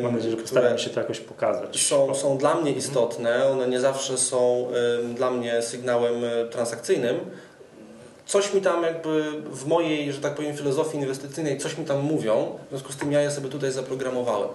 Mam 0.01 0.13
nadzieję, 0.15 0.31
że 0.31 0.41
postaramy 0.41 0.79
się 0.79 0.89
to 0.89 0.99
jakoś 0.99 1.19
pokazać. 1.19 1.81
Są, 1.81 2.15
są 2.15 2.37
dla 2.37 2.55
mnie 2.55 2.71
istotne, 2.71 3.45
one 3.45 3.67
nie 3.67 3.79
zawsze 3.79 4.17
są 4.17 4.67
dla 5.15 5.31
mnie 5.31 5.61
sygnałem 5.61 6.23
y, 6.23 6.47
transakcyjnym, 6.51 7.19
coś 8.29 8.53
mi 8.53 8.61
tam 8.61 8.83
jakby 8.83 9.31
w 9.51 9.65
mojej, 9.65 10.13
że 10.13 10.21
tak 10.21 10.35
powiem, 10.35 10.57
filozofii 10.57 10.97
inwestycyjnej, 10.97 11.57
coś 11.57 11.77
mi 11.77 11.85
tam 11.85 12.01
mówią, 12.01 12.59
w 12.65 12.69
związku 12.69 12.93
z 12.93 12.97
tym 12.97 13.11
ja 13.11 13.21
je 13.21 13.31
sobie 13.31 13.49
tutaj 13.49 13.71
zaprogramowałem. 13.71 14.49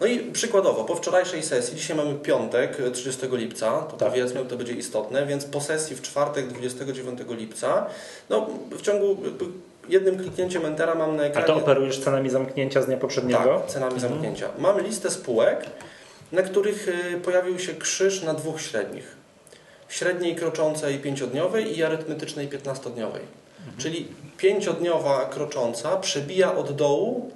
No 0.00 0.06
i 0.06 0.18
przykładowo, 0.18 0.84
po 0.84 0.94
wczorajszej 0.94 1.42
sesji, 1.42 1.76
dzisiaj 1.76 1.96
mamy 1.96 2.14
piątek, 2.14 2.78
30 2.92 3.26
lipca, 3.32 3.82
to 3.82 3.96
tak. 3.96 4.08
powiedzmy, 4.08 4.44
to 4.44 4.56
będzie 4.56 4.72
istotne, 4.72 5.26
więc 5.26 5.44
po 5.44 5.60
sesji 5.60 5.96
w 5.96 6.02
czwartek, 6.02 6.46
29 6.46 7.20
lipca, 7.28 7.86
no 8.30 8.46
w 8.70 8.82
ciągu 8.82 9.16
jednym 9.88 10.16
kliknięciem 10.16 10.66
Entera 10.66 10.94
mam 10.94 11.16
na 11.16 11.24
ekranie... 11.24 11.46
A 11.46 11.48
to 11.48 11.56
operujesz 11.56 11.98
cenami 11.98 12.30
zamknięcia 12.30 12.82
z 12.82 12.86
dnia 12.86 12.96
poprzedniego? 12.96 13.58
Tak, 13.58 13.66
cenami 13.66 13.94
mhm. 13.94 14.12
zamknięcia. 14.12 14.48
Mam 14.58 14.80
listę 14.80 15.10
spółek, 15.10 15.66
na 16.32 16.42
których 16.42 16.88
y, 16.88 17.20
pojawił 17.20 17.58
się 17.58 17.74
krzyż 17.74 18.22
na 18.22 18.34
dwóch 18.34 18.60
średnich 18.60 19.23
średniej 19.94 20.36
kroczącej 20.36 20.98
pięciodniowej 20.98 21.78
i 21.78 21.82
arytmetycznej 21.82 22.48
piętnastodniowej. 22.48 23.22
Mhm. 23.58 23.78
Czyli 23.78 24.08
pięciodniowa 24.36 25.24
krocząca 25.24 25.96
przebija 25.96 26.54
od 26.56 26.72
dołu 26.72 27.30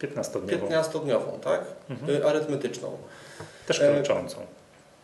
15-dniową, 0.00 1.40
tak? 1.44 1.60
Mhm. 1.90 2.10
Y, 2.16 2.26
arytmetyczną. 2.26 2.96
Też 3.66 3.78
kroczącą. 3.78 4.38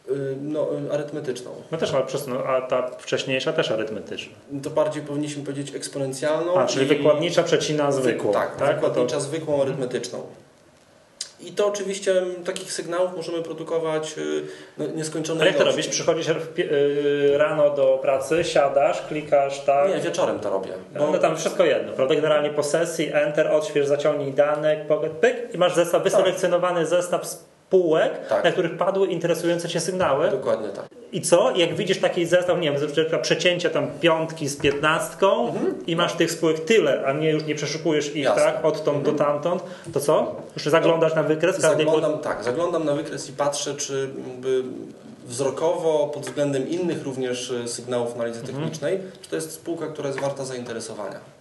Y, 0.09 0.37
no, 0.43 0.69
arytmetyczną. 0.93 1.51
No 1.71 1.79
też, 1.79 1.95
ale 1.95 2.07
przez, 2.07 2.27
no, 2.27 2.45
a 2.45 2.61
ta 2.61 2.91
wcześniejsza 2.91 3.53
też 3.53 3.71
arytmetyczna. 3.71 4.33
To 4.63 4.71
bardziej 4.71 5.03
powinniśmy 5.03 5.45
powiedzieć 5.45 5.75
eksponencjalną. 5.75 6.59
A, 6.59 6.67
czyli 6.67 6.85
i... 6.85 6.89
wykładnicza 6.89 7.43
przecina 7.43 7.93
zwykłą. 7.93 8.33
Tak, 8.33 8.57
tak? 8.57 8.75
wykładnicza 8.75 9.17
to... 9.17 9.21
zwykłą 9.21 9.63
arytmetyczną. 9.63 10.27
I 11.43 11.53
to 11.53 11.67
oczywiście 11.67 12.23
takich 12.45 12.73
sygnałów 12.73 13.17
możemy 13.17 13.43
produkować 13.43 14.19
y, 14.19 14.43
no, 14.79 14.87
nieskończone 14.87 15.43
A 15.43 15.47
jak 15.47 15.57
to 15.57 15.65
robisz? 15.65 15.89
Przychodzisz 15.89 16.29
y, 16.29 17.35
rano 17.39 17.71
do 17.71 17.99
pracy, 18.03 18.45
siadasz, 18.45 19.03
klikasz, 19.03 19.61
tak? 19.61 19.89
Nie, 19.89 20.01
wieczorem 20.01 20.41
to 20.41 20.51
robię. 20.51 20.73
Bo... 20.99 21.11
No 21.11 21.19
tam 21.19 21.37
wszystko 21.37 21.65
jedno, 21.65 21.93
prawda? 21.93 22.15
Generalnie 22.15 22.51
po 22.51 22.63
sesji, 22.63 23.11
enter, 23.13 23.49
odśwież, 23.49 23.87
zaciągnij 23.87 24.33
dane, 24.33 24.87
pyk 25.21 25.55
i 25.55 25.59
masz 25.59 25.75
zestaw, 25.75 26.03
wyselekcjonowany 26.03 26.87
zestaw 26.87 27.27
spółek, 27.71 28.29
tak. 28.29 28.45
na 28.45 28.53
których 28.53 28.77
padły 28.77 29.07
interesujące 29.07 29.69
Cię 29.69 29.81
sygnały. 29.81 30.31
Dokładnie 30.31 30.69
tak. 30.69 30.89
I 31.13 31.21
co? 31.21 31.57
Jak 31.57 31.75
widzisz 31.75 32.01
taki 32.01 32.27
zestaw, 32.27 32.61
nie 32.61 32.73
wiem, 32.73 32.81
przecięcia 33.23 33.71
tam 33.71 33.87
piątki 34.01 34.49
z 34.49 34.57
piętnastką 34.57 35.49
mhm. 35.49 35.87
i 35.87 35.97
masz 35.97 36.13
tych 36.13 36.33
spółek 36.33 36.61
tyle, 36.61 37.05
a 37.07 37.13
nie 37.13 37.31
już 37.31 37.45
nie 37.45 37.55
przeszukujesz 37.55 38.17
ich 38.17 38.25
Jasne. 38.25 38.43
tak, 38.43 38.65
odtąd 38.65 38.99
mhm. 38.99 39.05
do 39.17 39.25
tamtąd, 39.25 39.63
to 39.93 40.01
co? 40.01 40.37
Już 40.57 40.65
zaglądasz 40.65 41.15
na 41.15 41.23
wykres? 41.23 41.61
Zaglądam, 41.61 42.13
pod... 42.13 42.23
tak, 42.23 42.45
zaglądam 42.45 42.85
na 42.85 42.95
wykres 42.95 43.29
i 43.29 43.33
patrzę, 43.33 43.75
czy 43.75 44.11
wzrokowo, 45.27 46.11
pod 46.15 46.23
względem 46.23 46.69
innych 46.69 47.05
również 47.05 47.51
e, 47.51 47.69
sygnałów 47.69 48.15
analizy 48.15 48.41
mhm. 48.41 48.59
technicznej, 48.59 49.01
czy 49.23 49.31
to 49.31 49.37
jest 49.37 49.53
spółka, 49.53 49.87
która 49.87 50.09
jest 50.09 50.21
warta 50.21 50.45
zainteresowania. 50.45 51.40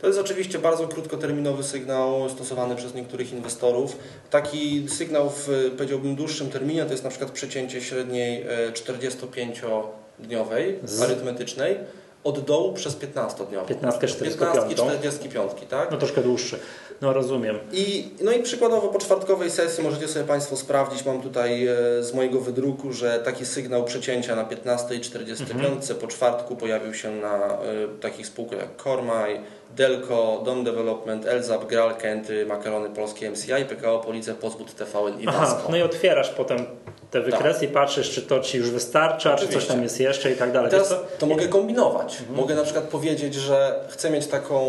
To 0.00 0.06
jest 0.06 0.18
oczywiście 0.18 0.58
bardzo 0.58 0.88
krótkoterminowy 0.88 1.62
sygnał 1.62 2.30
stosowany 2.30 2.76
przez 2.76 2.94
niektórych 2.94 3.32
inwestorów. 3.32 3.96
Taki 4.30 4.88
sygnał 4.88 5.30
w, 5.30 5.48
powiedziałbym, 5.76 6.16
dłuższym 6.16 6.50
terminie 6.50 6.84
to 6.84 6.92
jest 6.92 7.04
na 7.04 7.10
przykład 7.10 7.30
przecięcie 7.30 7.80
średniej 7.80 8.46
45-dniowej, 8.74 10.74
Z... 10.84 11.02
arytmetycznej 11.02 11.76
od 12.24 12.40
dołu 12.40 12.72
przez 12.72 12.96
15-dniową. 12.96 13.66
15, 13.66 14.08
45. 14.08 14.76
45, 14.76 15.52
tak? 15.68 15.90
No 15.90 15.96
troszkę 15.96 16.22
dłuższy. 16.22 16.58
No 17.00 17.12
rozumiem. 17.12 17.58
I, 17.72 18.10
no 18.20 18.32
i 18.32 18.42
przykładowo 18.42 18.88
po 18.88 18.98
czwartkowej 18.98 19.50
sesji 19.50 19.84
możecie 19.84 20.08
sobie 20.08 20.24
Państwo 20.24 20.56
sprawdzić, 20.56 21.04
mam 21.04 21.22
tutaj 21.22 21.66
e, 21.66 21.76
z 22.02 22.14
mojego 22.14 22.40
wydruku, 22.40 22.92
że 22.92 23.18
taki 23.18 23.46
sygnał 23.46 23.84
przecięcia 23.84 24.36
na 24.36 24.44
15 24.44 24.94
i 24.94 25.00
45 25.00 25.64
mhm. 25.64 26.00
po 26.00 26.06
czwartku 26.06 26.56
pojawił 26.56 26.94
się 26.94 27.10
na 27.10 27.58
y, 27.94 28.00
takich 28.00 28.26
spółkach 28.26 28.58
jak 28.58 28.76
Kormaj, 28.76 29.40
Delco, 29.76 30.42
Dom 30.44 30.64
Development, 30.64 31.26
Elzap, 31.26 31.66
Gral, 31.66 31.96
Kenty, 31.96 32.46
Makarony 32.46 32.90
Polskie, 32.90 33.30
MCI, 33.30 33.64
PKO, 33.68 33.98
Policja, 33.98 34.34
Pozbud, 34.34 34.74
TVN 34.74 35.20
i 35.20 35.28
Aha, 35.28 35.62
no 35.70 35.76
i 35.76 35.82
otwierasz 35.82 36.30
potem 36.30 36.66
te 37.10 37.20
wykresy 37.20 37.60
tak. 37.60 37.70
i 37.70 37.72
patrzysz, 37.72 38.10
czy 38.10 38.22
to 38.22 38.40
Ci 38.40 38.58
już 38.58 38.70
wystarcza, 38.70 39.34
Oczywiście. 39.34 39.60
czy 39.60 39.66
coś 39.66 39.74
tam 39.74 39.82
jest 39.82 40.00
jeszcze 40.00 40.32
i 40.32 40.36
tak 40.36 40.52
dalej. 40.52 40.70
Teraz 40.70 40.94
to 41.18 41.26
mogę 41.26 41.48
kombinować. 41.48 42.20
Mhm. 42.20 42.36
Mogę 42.36 42.54
na 42.54 42.62
przykład 42.62 42.84
powiedzieć, 42.84 43.34
że 43.34 43.80
chcę 43.88 44.10
mieć 44.10 44.26
taką, 44.26 44.66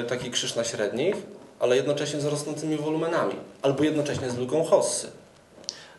y, 0.00 0.04
taki 0.04 0.30
krzyż 0.30 0.54
na 0.54 0.64
średnich, 0.64 1.16
ale 1.60 1.76
jednocześnie 1.76 2.20
z 2.20 2.24
rosnącymi 2.24 2.76
wolumenami, 2.76 3.34
albo 3.62 3.84
jednocześnie 3.84 4.30
z 4.30 4.38
luką 4.38 4.64
Hossy. 4.64 5.08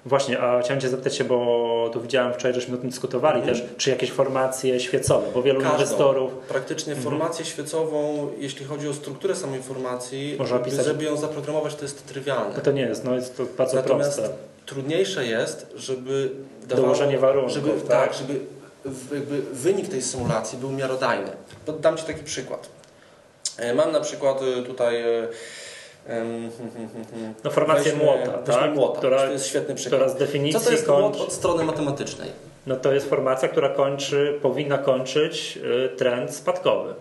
Właśnie, 0.07 0.39
a 0.39 0.61
chciałem 0.61 0.81
Cię 0.81 0.89
zapytać 0.89 1.15
się, 1.15 1.23
bo 1.23 1.89
tu 1.93 2.01
widziałem 2.01 2.33
wczoraj, 2.33 2.53
żeśmy 2.53 2.75
o 2.75 2.77
tym 2.77 2.89
dyskutowali 2.89 3.39
mhm. 3.39 3.57
też, 3.57 3.67
czy 3.77 3.89
jakieś 3.89 4.11
formacje 4.11 4.79
świecowe, 4.79 5.27
bo 5.33 5.43
wielu 5.43 5.61
Każdą. 5.61 5.73
inwestorów... 5.75 6.31
Praktycznie 6.33 6.93
mhm. 6.93 7.03
formację 7.03 7.45
świecową, 7.45 8.27
jeśli 8.37 8.65
chodzi 8.65 8.87
o 8.87 8.93
strukturę 8.93 9.35
samej 9.35 9.61
formacji, 9.61 10.35
Można 10.39 10.59
pisać... 10.59 10.85
żeby 10.85 11.03
ją 11.03 11.17
zaprogramować, 11.17 11.75
to 11.75 11.81
jest 11.81 12.07
trywialne. 12.07 12.55
No 12.55 12.61
to 12.61 12.71
nie 12.71 12.81
jest, 12.81 13.03
no 13.03 13.15
jest 13.15 13.37
to 13.37 13.43
bardzo 13.57 13.75
Natomiast 13.75 14.17
proste. 14.17 14.35
trudniejsze 14.65 15.25
jest, 15.25 15.67
żeby 15.75 16.31
dawało... 16.67 16.87
Dołożenie 16.87 17.17
warunków, 17.17 17.53
żeby, 17.53 17.69
tak? 17.69 17.87
tak, 17.87 18.13
żeby 18.13 18.39
jakby 19.13 19.41
wynik 19.41 19.87
tej 19.87 20.01
symulacji 20.01 20.57
był 20.57 20.71
miarodajny. 20.71 21.31
Dam 21.79 21.97
Ci 21.97 22.03
taki 22.03 22.23
przykład. 22.23 22.69
E, 23.57 23.73
mam 23.73 23.91
na 23.91 24.01
przykład 24.01 24.41
e, 24.41 24.63
tutaj 24.63 25.01
e, 25.01 25.27
no 27.43 27.51
formację 27.51 27.91
weźmy, 27.91 28.05
młota, 28.05 28.37
weźmy 28.45 28.61
tak? 28.61 28.75
młota, 28.75 28.97
która, 28.97 29.17
to 29.17 29.31
jest 29.31 29.47
świetny 29.47 29.75
przykład. 29.75 30.01
Która 30.01 30.15
z 30.15 30.19
definicji 30.19 30.59
Co 30.59 30.65
to 30.65 30.71
jest 30.71 30.87
młot 30.87 31.21
od 31.21 31.33
strony 31.33 31.63
matematycznej? 31.63 32.29
No 32.67 32.75
to 32.75 32.93
jest 32.93 33.09
formacja, 33.09 33.47
która 33.47 33.69
kończy, 33.69 34.39
powinna 34.41 34.77
kończyć 34.77 35.59
trend 35.97 36.35
spadkowy. 36.35 36.93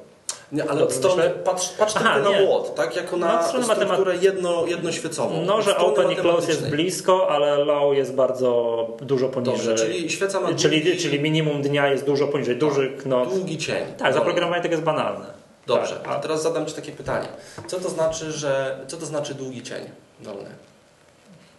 Nie, 0.53 0.71
ale 0.71 0.83
od 0.83 0.93
strony, 0.93 1.31
patrz, 1.45 1.69
patrz 1.69 1.95
Aha, 1.97 2.15
tylko 2.15 2.31
na 2.31 2.41
młot, 2.41 2.75
tak? 2.75 2.97
Jako 2.97 3.17
No, 3.17 3.27
na 3.27 3.43
strony 3.43 3.65
strukturę 3.65 4.17
jedno, 4.17 4.67
jednoświecową. 4.67 5.43
No, 5.43 5.63
że 5.63 5.77
open 5.77 6.11
i 6.11 6.17
close 6.17 6.49
jest 6.49 6.71
blisko, 6.71 7.29
ale 7.31 7.65
low 7.65 7.97
jest 7.97 8.15
bardzo 8.15 8.87
dużo 9.03 9.29
poniżej. 9.29 9.67
Dobrze, 9.67 9.75
czyli 9.75 10.11
świeca 10.11 10.41
ma 10.41 10.55
czyli, 10.55 10.83
długi, 10.83 10.99
czyli 10.99 11.21
minimum 11.21 11.63
dnia 11.63 11.89
jest 11.89 12.05
dużo 12.05 12.29
poniżej, 12.29 12.57
duży 12.57 12.91
knot. 12.91 13.29
długi 13.29 13.59
cień. 13.59 13.85
Tak, 13.87 13.99
Dobra. 13.99 14.13
zaprogramowanie 14.13 14.63
tego 14.63 14.75
jest 14.75 14.85
banalne. 14.85 15.46
Dobrze, 15.67 15.97
Tak, 15.97 16.09
a 16.09 16.17
a, 16.17 16.21
teraz 16.21 16.43
zadam 16.43 16.67
Ci 16.67 16.75
takie 16.75 16.93
pytanie. 16.93 17.29
Co 17.67 17.81
to 17.81 17.89
znaczy, 17.91 18.33
że, 18.33 18.81
co 18.89 18.97
to 18.97 19.07
znaczy 19.07 19.35
długi 19.35 19.63
cień 19.63 19.91
dolny? 20.21 20.51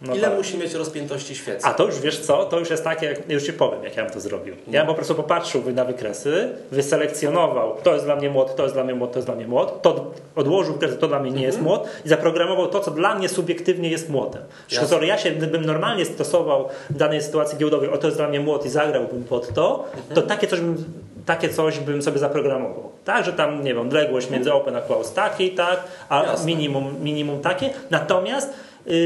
No 0.02 0.14
Ile 0.14 0.28
tak. 0.28 0.36
musi 0.36 0.58
mieć 0.58 0.74
rozpiętości 0.74 1.34
świecy? 1.34 1.66
A 1.66 1.74
to 1.74 1.86
już 1.86 2.00
wiesz 2.00 2.20
co, 2.20 2.44
to 2.44 2.58
już 2.58 2.70
jest 2.70 2.84
takie, 2.84 3.06
jak, 3.06 3.30
już 3.30 3.42
ci 3.42 3.52
powiem, 3.52 3.84
jak 3.84 3.96
ja 3.96 4.04
bym 4.04 4.12
to 4.12 4.20
zrobił. 4.20 4.54
Ja 4.68 4.80
bym 4.80 4.86
po 4.88 4.94
prostu 4.94 5.14
popatrzył 5.14 5.62
na 5.74 5.84
wykresy, 5.84 6.48
wyselekcjonował, 6.70 7.76
to 7.82 7.92
jest 7.92 8.04
dla 8.04 8.16
mnie 8.16 8.30
młot, 8.30 8.56
to 8.56 8.62
jest 8.62 8.74
dla 8.74 8.84
mnie 8.84 8.94
młot, 8.94 9.12
to 9.12 9.18
jest 9.18 9.28
dla 9.28 9.34
mnie 9.34 9.46
młot, 9.46 9.82
to 9.82 10.12
odłożył 10.36 10.72
wykresy, 10.72 10.96
to 10.96 11.08
dla 11.08 11.20
mnie 11.20 11.30
nie 11.30 11.42
jest 11.42 11.60
młot 11.60 11.88
i 12.04 12.08
zaprogramował 12.08 12.66
to, 12.66 12.80
co 12.80 12.90
dla 12.90 13.14
mnie 13.14 13.28
subiektywnie 13.28 13.90
jest 13.90 14.10
młotem. 14.10 14.42
Jasne. 14.70 14.86
Skoro 14.86 15.04
ja 15.04 15.18
się, 15.18 15.30
gdybym 15.30 15.64
normalnie 15.64 16.04
stosował 16.04 16.68
w 16.90 16.96
danej 16.96 17.22
sytuacji 17.22 17.58
giełdowej, 17.58 17.90
o 17.90 17.98
to 17.98 18.06
jest 18.06 18.18
dla 18.18 18.28
mnie 18.28 18.40
młot 18.40 18.66
i 18.66 18.68
zagrałbym 18.68 19.24
pod 19.24 19.54
to, 19.54 19.84
to 20.14 20.22
takie 20.22 20.46
coś 20.46 20.60
bym 20.60 20.84
takie 21.28 21.48
coś 21.48 21.78
bym 21.78 22.02
sobie 22.02 22.18
zaprogramował. 22.18 22.90
Tak, 23.04 23.24
że 23.24 23.32
tam, 23.32 23.64
nie 23.64 23.74
wiem, 23.74 23.82
odległość 23.82 24.30
między 24.30 24.52
open 24.52 24.76
a 24.76 24.80
close 24.80 25.14
takiej, 25.14 25.50
tak, 25.50 25.84
a 26.08 26.22
Jasne. 26.22 26.46
minimum, 26.46 26.94
minimum 27.02 27.40
takie. 27.40 27.70
Natomiast 27.90 28.54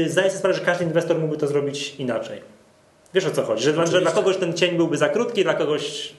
zdaję 0.07 0.29
sobie 0.29 0.39
sprawę, 0.39 0.53
że 0.53 0.61
każdy 0.65 0.83
inwestor 0.83 1.19
mógłby 1.19 1.37
to 1.37 1.47
zrobić 1.47 1.95
inaczej. 1.95 2.41
Wiesz 3.13 3.25
o 3.25 3.31
co 3.31 3.43
chodzi? 3.43 3.63
Że, 3.63 3.87
że 3.87 4.01
dla 4.01 4.11
kogoś 4.11 4.37
ten 4.37 4.53
cień 4.53 4.77
byłby 4.77 4.97
za 4.97 5.09
krótki, 5.09 5.43
dla 5.43 5.53
kogoś. 5.53 6.13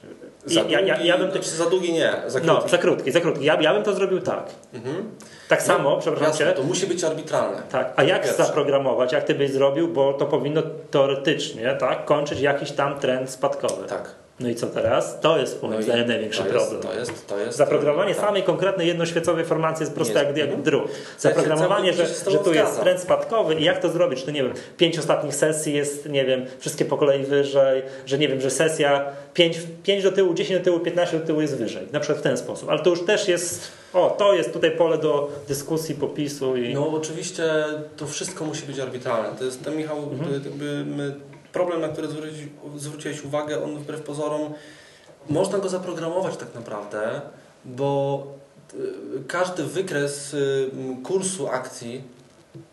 Za 0.47 0.61
ja, 0.61 0.81
ja, 0.81 1.01
ja 1.01 1.19
bym. 1.19 1.31
znaczy 1.31 1.51
za 1.51 1.71
długi 1.71 1.93
nie, 1.93 2.13
za 2.27 2.41
No, 2.41 2.53
krótki. 2.55 2.71
za 2.71 2.79
krótki, 2.79 3.13
za 3.13 3.21
krótki. 3.21 3.45
Ja, 3.45 3.61
ja 3.61 3.75
bym 3.75 3.83
to 3.83 3.93
zrobił 3.95 4.21
tak. 4.21 4.47
Mhm. 4.75 5.11
Tak 5.49 5.63
samo, 5.63 5.97
przepraszam 5.99 6.29
Jasne, 6.29 6.47
cię. 6.47 6.53
to 6.53 6.63
musi 6.63 6.87
być 6.87 7.05
arbitralne. 7.05 7.63
Tak, 7.71 7.93
a 7.97 8.03
jak 8.03 8.23
Pierwsze. 8.23 8.45
zaprogramować, 8.45 9.13
jak 9.13 9.25
ty 9.25 9.35
byś 9.35 9.51
zrobił, 9.51 9.89
bo 9.89 10.13
to 10.13 10.27
powinno 10.27 10.63
teoretycznie 10.91 11.77
tak, 11.81 12.05
kończyć 12.05 12.41
jakiś 12.41 12.73
tam 12.73 12.99
trend 13.01 13.31
spadkowy. 13.31 13.87
Tak. 13.89 14.15
No 14.41 14.49
i 14.49 14.55
co 14.55 14.67
teraz? 14.67 15.21
To 15.21 15.39
jest 15.39 15.63
moim 15.63 15.75
No 15.75 15.83
zdaniem 15.83 16.09
największy 16.09 16.43
to 16.43 16.45
problem. 16.51 16.73
Jest, 16.73 16.83
to 16.83 16.99
jest, 16.99 17.27
to 17.27 17.39
jest, 17.39 17.59
Zaprogramowanie 17.59 18.15
tak. 18.15 18.25
samej 18.25 18.43
konkretnej 18.43 18.87
jednoświecowej 18.89 19.45
formacji 19.45 19.83
jest 19.83 19.95
proste 19.95 20.15
Jest. 20.15 20.27
jak, 20.27 20.37
jak 20.37 20.47
Mhm. 20.47 20.63
drut. 20.63 20.91
Zaprogramowanie, 21.19 21.93
że, 21.93 22.07
że 22.31 22.39
tu 22.39 22.55
jest 22.55 22.81
trend 22.81 23.01
spadkowy 23.01 23.55
i 23.55 23.65
jak 23.65 23.81
to 23.81 23.89
zrobić? 23.89 24.21
Czy 24.21 24.27
to 24.27 24.31
nie 24.33 24.43
wiem, 24.43 24.53
pięć 24.77 24.99
ostatnich 24.99 25.35
sesji 25.35 25.75
jest, 25.75 26.09
nie 26.09 26.25
wiem, 26.25 26.45
wszystkie 26.59 26.85
po 26.85 26.97
kolei 26.99 27.25
wyżej, 27.25 27.83
że 28.07 28.19
nie 28.19 28.29
wiem, 28.29 28.41
że 28.41 28.51
sesja 28.51 29.05
5, 29.35 29.59
5 29.83 30.03
do 30.03 30.13
tyłu, 30.13 30.35
10 30.35 30.59
do 30.59 30.65
tyłu, 30.65 30.81
15 30.81 31.19
do 31.19 31.27
tyłu 31.27 31.41
jest 31.41 31.57
wyżej. 31.57 31.87
Na 31.93 32.01
przykład 32.01 32.19
w 32.19 32.23
ten 32.23 32.37
sposób. 32.37 32.69
Ale 32.71 32.79
to 32.79 32.91
już 32.91 33.05
też 33.05 33.29
jest, 33.29 33.69
o, 33.93 34.15
to 34.19 34.35
jest 34.35 34.53
tutaj 34.53 34.71
pole 34.71 34.99
do 34.99 35.31
dyskusji, 35.49 35.95
popisu 35.95 36.57
i... 36.57 36.75
No 36.75 36.89
oczywiście 36.89 37.45
to 37.97 38.07
wszystko 38.07 38.45
musi 38.45 38.63
być 38.67 38.79
arbitralne. 38.79 39.29
To 39.39 39.45
jest 39.45 39.65
ten 39.65 39.77
Michał, 39.77 39.99
Mhm. 39.99 40.29
to 40.43 40.49
jakby 40.49 40.85
my, 40.85 41.15
problem, 41.55 41.81
na 41.81 41.89
który 41.89 42.09
zwróci, 42.09 42.49
zwróciłeś 42.77 43.25
uwagę, 43.25 43.65
on 43.65 43.79
wbrew 43.79 44.01
pozorom 44.03 44.55
można 45.29 45.59
go 45.59 45.69
zaprogramować 45.69 46.37
tak 46.37 46.55
naprawdę, 46.55 47.21
bo 47.65 48.27
y, 48.75 48.79
każdy 49.29 49.65
wykres 49.65 50.35
y, 50.35 50.71
kursu 51.05 51.49
akcji 51.49 52.03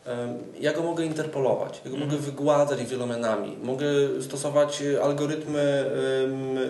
em, 0.06 0.38
ja 0.60 0.74
go 0.74 0.82
mogę 0.84 1.06
interpolować, 1.06 1.82
ja 1.86 1.91
go 1.91 1.98
Mhm. 1.98 2.12
mogę 2.12 2.22
wygładzać 2.24 2.84
wielomenami, 2.86 3.58
mogę 3.63 3.86
stosować 4.22 4.82
y, 4.82 5.04
algorytmy 5.04 5.86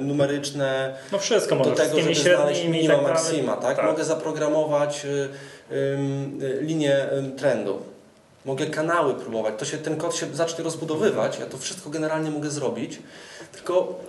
numeryczne, 0.02 0.96
No 1.12 1.18
wszystko 1.20 1.56
do 1.56 1.72
tego, 1.72 2.00
żeby 2.02 2.16
znaleźć 2.16 2.66
minima, 2.66 2.94
tak 2.96 3.04
maksima, 3.04 3.56
tak? 3.58 3.78
Tak. 3.78 3.86
Mogę 3.86 4.04
zaprogramować 4.04 5.06
y, 5.06 5.30
y, 5.76 6.58
linię 6.62 7.10
trendu. 7.38 7.82
Mogę 8.46 8.66
kanały 8.66 9.14
próbować. 9.14 9.54
To 9.58 9.66
się, 9.66 9.78
ten 9.78 9.98
kod 9.98 10.16
się 10.16 10.28
zacznie 10.34 10.64
rozbudowywać. 10.64 11.40
Ja 11.40 11.46
to 11.46 11.58
wszystko 11.58 11.90
generalnie 11.90 12.32
mogę 12.32 12.50
zrobić. 12.50 13.00
Tylko 13.52 14.00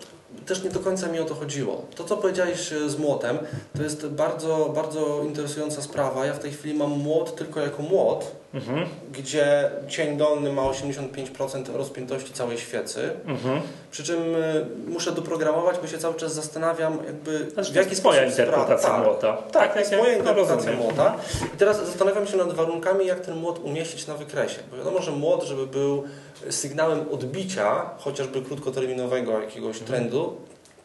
też 0.46 0.62
nie 0.62 0.70
do 0.70 0.80
końca 0.80 1.08
mi 1.08 1.18
o 1.18 1.24
to 1.24 1.34
chodziło. 1.34 1.84
To, 1.96 2.04
co 2.04 2.16
powiedziałeś 2.16 2.72
y, 2.72 2.90
z 2.90 2.98
młotem, 2.98 3.38
to 3.76 3.82
jest 3.82 4.06
bardzo, 4.06 4.72
bardzo 4.74 5.22
interesująca 5.22 5.82
sprawa. 5.82 6.26
Ja 6.26 6.34
w 6.34 6.38
tej 6.38 6.52
chwili 6.52 6.74
mam 6.74 6.90
młot 6.90 7.36
tylko 7.36 7.60
jako 7.60 7.82
młot, 7.82 8.41
Mhm, 8.54 8.86
gdzie 9.12 9.70
cień 9.88 10.16
dolny 10.16 10.52
ma 10.52 10.62
85% 10.62 11.76
rozpiętości 11.76 12.32
całej 12.32 12.58
świecy. 12.58 13.10
mhm. 13.26 13.60
Przy 13.90 14.04
czym 14.04 14.34
y, 14.34 14.66
muszę 14.88 15.12
doprogramować, 15.12 15.76
bo 15.82 15.86
się 15.88 15.98
cały 15.98 16.14
czas 16.14 16.34
zastanawiam, 16.34 16.98
jakby 17.06 17.50
Znaczy, 17.50 17.72
w 17.72 17.74
jaki 17.74 17.96
sposób 17.96 18.22
interpretacja 18.26 18.88
spra- 18.90 19.04
młota. 19.04 19.36
Tak, 19.36 19.52
tak, 19.52 19.76
jest 19.76 19.92
moja 19.92 20.12
no, 20.12 20.18
interpretacja 20.18 20.72
młota. 20.72 21.16
I 21.54 21.56
teraz 21.58 21.86
zastanawiam 21.86 22.26
się 22.26 22.36
nad 22.36 22.52
warunkami, 22.52 23.06
jak 23.06 23.20
ten 23.20 23.36
młot 23.36 23.58
umieścić 23.58 24.06
na 24.06 24.14
wykresie. 24.14 24.58
Bo 24.70 24.76
wiadomo, 24.76 25.02
że 25.02 25.10
młot, 25.12 25.42
żeby 25.44 25.66
był 25.66 26.04
sygnałem 26.50 27.04
odbicia, 27.12 27.90
chociażby 27.98 28.42
krótkoterminowego 28.42 29.40
jakiegoś 29.40 29.80
Mhm. 29.80 29.86
trendu, 29.86 30.36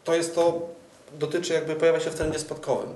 to 0.04 0.14
jest 0.14 0.34
to, 0.34 0.60
dotyczy 1.18 1.52
jakby 1.52 1.74
pojawia 1.76 2.00
się 2.00 2.10
w 2.10 2.14
trendzie 2.14 2.38
spadkowym. 2.38 2.88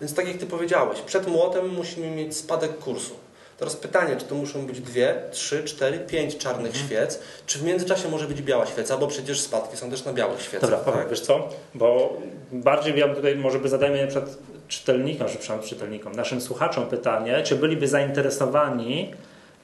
Więc 0.00 0.14
tak 0.14 0.28
jak 0.28 0.36
Ty 0.36 0.46
powiedziałeś, 0.46 1.00
przed 1.00 1.26
młotem 1.28 1.68
musimy 1.74 2.10
mieć 2.10 2.36
spadek 2.36 2.78
kursu. 2.78 3.14
Teraz 3.60 3.76
pytanie, 3.76 4.16
czy 4.16 4.24
to 4.24 4.34
muszą 4.34 4.66
być 4.66 4.80
dwie, 4.80 5.14
trzy, 5.30 5.64
cztery, 5.64 5.98
pięć 5.98 6.36
czarnych 6.36 6.66
Mhm. 6.72 6.86
świec, 6.86 7.20
czy 7.46 7.58
w 7.58 7.62
międzyczasie 7.62 8.08
może 8.08 8.26
być 8.26 8.42
biała 8.42 8.66
świeca, 8.66 8.96
bo 8.96 9.06
przecież 9.06 9.40
spadki 9.40 9.76
są 9.76 9.90
też 9.90 10.04
na 10.04 10.12
białych 10.12 10.42
świecach. 10.42 10.70
Dobra, 10.70 10.92
tak? 10.92 11.08
Wiesz 11.10 11.20
co? 11.20 11.48
Bo 11.74 12.12
bardziej 12.52 12.98
ja 12.98 13.14
tutaj 13.14 13.36
może 13.36 13.58
by 13.58 13.68
zadajmy 13.68 14.00
na 14.02 14.06
przykład 14.10 14.36
czytelnikom, 14.68 15.28
że 15.28 15.38
przepraszam, 15.38 15.68
czytelnikom, 15.68 16.12
naszym 16.12 16.40
słuchaczom 16.40 16.86
pytanie, 16.86 17.42
czy 17.44 17.56
byliby 17.56 17.88
zainteresowani 17.88 19.14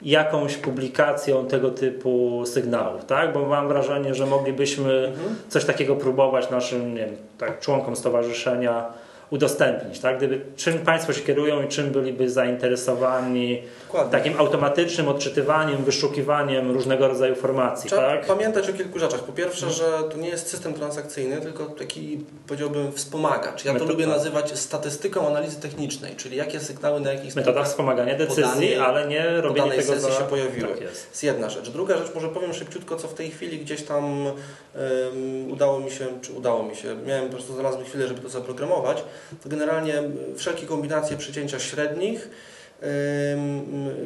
jakąś 0.01 0.57
publikacją 0.57 1.47
tego 1.47 1.71
typu 1.71 2.43
sygnałów, 2.45 3.05
tak? 3.05 3.33
Bo 3.33 3.45
mam 3.45 3.67
wrażenie, 3.67 4.15
że 4.15 4.25
moglibyśmy 4.25 5.07
Mhm. 5.07 5.35
coś 5.49 5.65
takiego 5.65 5.95
próbować 5.95 6.49
naszym 6.49 6.93
nie 6.95 7.05
wiem, 7.05 7.15
tak, 7.37 7.59
członkom 7.59 7.95
stowarzyszenia 7.95 8.85
udostępnić, 9.29 9.99
tak? 9.99 10.17
Gdyby, 10.17 10.41
czym 10.55 10.79
Państwo 10.79 11.13
się 11.13 11.21
kierują 11.21 11.63
i 11.63 11.67
czym 11.67 11.89
byliby 11.89 12.29
zainteresowani 12.29 13.61
Dokładnie. 13.87 14.11
takim 14.11 14.39
automatycznym 14.39 15.07
odczytywaniem, 15.07 15.83
wyszukiwaniem 15.83 16.71
różnego 16.71 17.07
rodzaju 17.07 17.35
formacji, 17.35 17.89
Trzeba 17.89 18.01
tak? 18.07 18.25
pamiętać 18.25 18.69
o 18.69 18.73
kilku 18.73 18.99
rzeczach. 18.99 19.23
Po 19.23 19.31
pierwsze, 19.31 19.71
że 19.71 19.85
to 20.11 20.17
nie 20.17 20.29
jest 20.29 20.47
system 20.49 20.73
transakcyjny, 20.73 21.41
tylko 21.41 21.65
taki, 21.65 22.25
powiedziałbym, 22.47 22.91
wspomagacz. 22.91 23.65
Ja 23.65 23.71
to 23.71 23.73
Metoda. 23.73 23.91
lubię 23.91 24.07
nazywać 24.07 24.59
statystyką 24.59 25.27
analizy 25.27 25.59
technicznej, 25.61 26.15
czyli 26.15 26.37
jakie 26.37 26.59
sygnały 26.59 26.99
na 26.99 27.13
jakich 27.13 27.35
Metoda 27.35 27.63
wspomagania 27.63 28.15
decyzji, 28.17 28.43
danej- 28.43 28.79
ale 28.79 29.07
nie 29.07 29.41
robienie 29.41 29.69
tego 29.71 29.81
sesji 29.83 30.01
za... 30.11 30.11
się 30.11 30.23
pojawiły. 30.23 30.67
Tak 30.67 30.81
jest. 30.81 31.09
jest 31.09 31.23
jedna 31.23 31.49
rzecz. 31.49 31.69
Druga 31.69 31.97
rzecz, 31.97 32.15
może 32.15 32.27
powiem 32.29 32.53
szybciutko, 32.53 32.95
co 32.95 33.07
w 33.07 33.13
tej 33.13 33.31
chwili 33.31 33.59
gdzieś 33.59 33.83
tam 33.83 34.03
em, 34.27 35.51
udało 35.51 35.79
mi 35.79 35.91
się, 35.91 36.05
czy 36.21 36.33
udało 36.33 36.63
mi 36.63 36.75
się, 36.75 36.95
miałem 37.07 37.25
po 37.25 37.31
prostu 37.33 37.53
znalazłem 37.53 37.85
chwilę, 37.85 38.07
żeby 38.07 38.21
to 38.21 38.29
zaprogramować, 38.29 39.03
to 39.43 39.49
generalnie 39.49 40.03
wszelkie 40.35 40.65
kombinacje 40.65 41.17
przycięcia 41.17 41.59
średnich, 41.59 42.29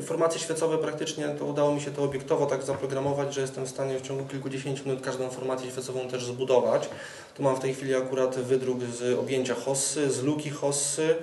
formacje 0.02 0.40
świecowe 0.40 0.78
praktycznie 0.78 1.30
to 1.40 1.46
udało 1.46 1.76
mi 1.76 1.82
się 1.82 1.92
to 1.92 2.04
obiektowo 2.04 2.46
tak 2.46 2.64
zaprogramować, 2.64 3.34
że 3.34 3.42
jestem 3.42 3.66
w 3.66 3.70
stanie 3.70 4.00
w 4.00 4.02
ciągu 4.02 4.26
kilkudziesięciu 4.26 4.86
minut 4.86 5.04
każdą 5.04 5.30
formację 5.30 5.72
świecową 5.72 6.08
też 6.08 6.26
zbudować. 6.26 6.90
Tu 7.36 7.44
mam 7.44 7.56
w 7.56 7.60
tej 7.60 7.74
chwili 7.74 7.96
akurat 7.96 8.36
wydruk 8.36 8.80
z 8.84 9.20
objęcia 9.20 9.56
hossy, 9.56 10.12
z 10.12 10.24
luki 10.24 10.50
hossy, 10.50 11.16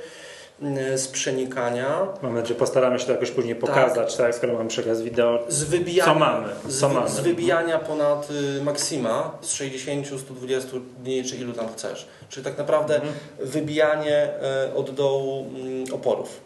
z 0.97 1.09
przenikania. 1.09 2.07
Mam 2.23 2.35
nadzieję, 2.35 2.49
że 2.49 2.55
postaramy 2.55 2.99
się 2.99 3.07
to 3.07 3.13
jakoś 3.13 3.31
później 3.31 3.55
pokazać, 3.55 4.17
tak, 4.17 4.35
skoro 4.35 4.53
mamy 4.53 4.69
przekaz 4.69 5.03
wideo. 5.03 5.39
Z 5.49 5.65
wybijania, 5.65 6.13
Co 6.13 6.19
mamy? 6.19 6.47
Z, 6.69 6.81
Co 6.81 6.89
mamy? 6.89 7.09
z 7.11 7.21
wybijania 7.21 7.79
ponad 7.79 8.29
y, 8.61 8.63
maksima 8.63 9.39
z 9.41 9.53
60, 9.53 10.07
120 10.21 10.69
dni, 10.99 11.25
czy 11.25 11.37
ilu 11.37 11.53
tam 11.53 11.69
chcesz. 11.73 12.07
Czyli 12.29 12.45
tak 12.45 12.59
naprawdę 12.59 12.95
Mhm. 12.95 13.15
wybijanie 13.39 14.29
y, 14.71 14.75
od 14.75 14.91
dołu 14.91 15.47
y, 15.91 15.95
oporów. 15.95 16.41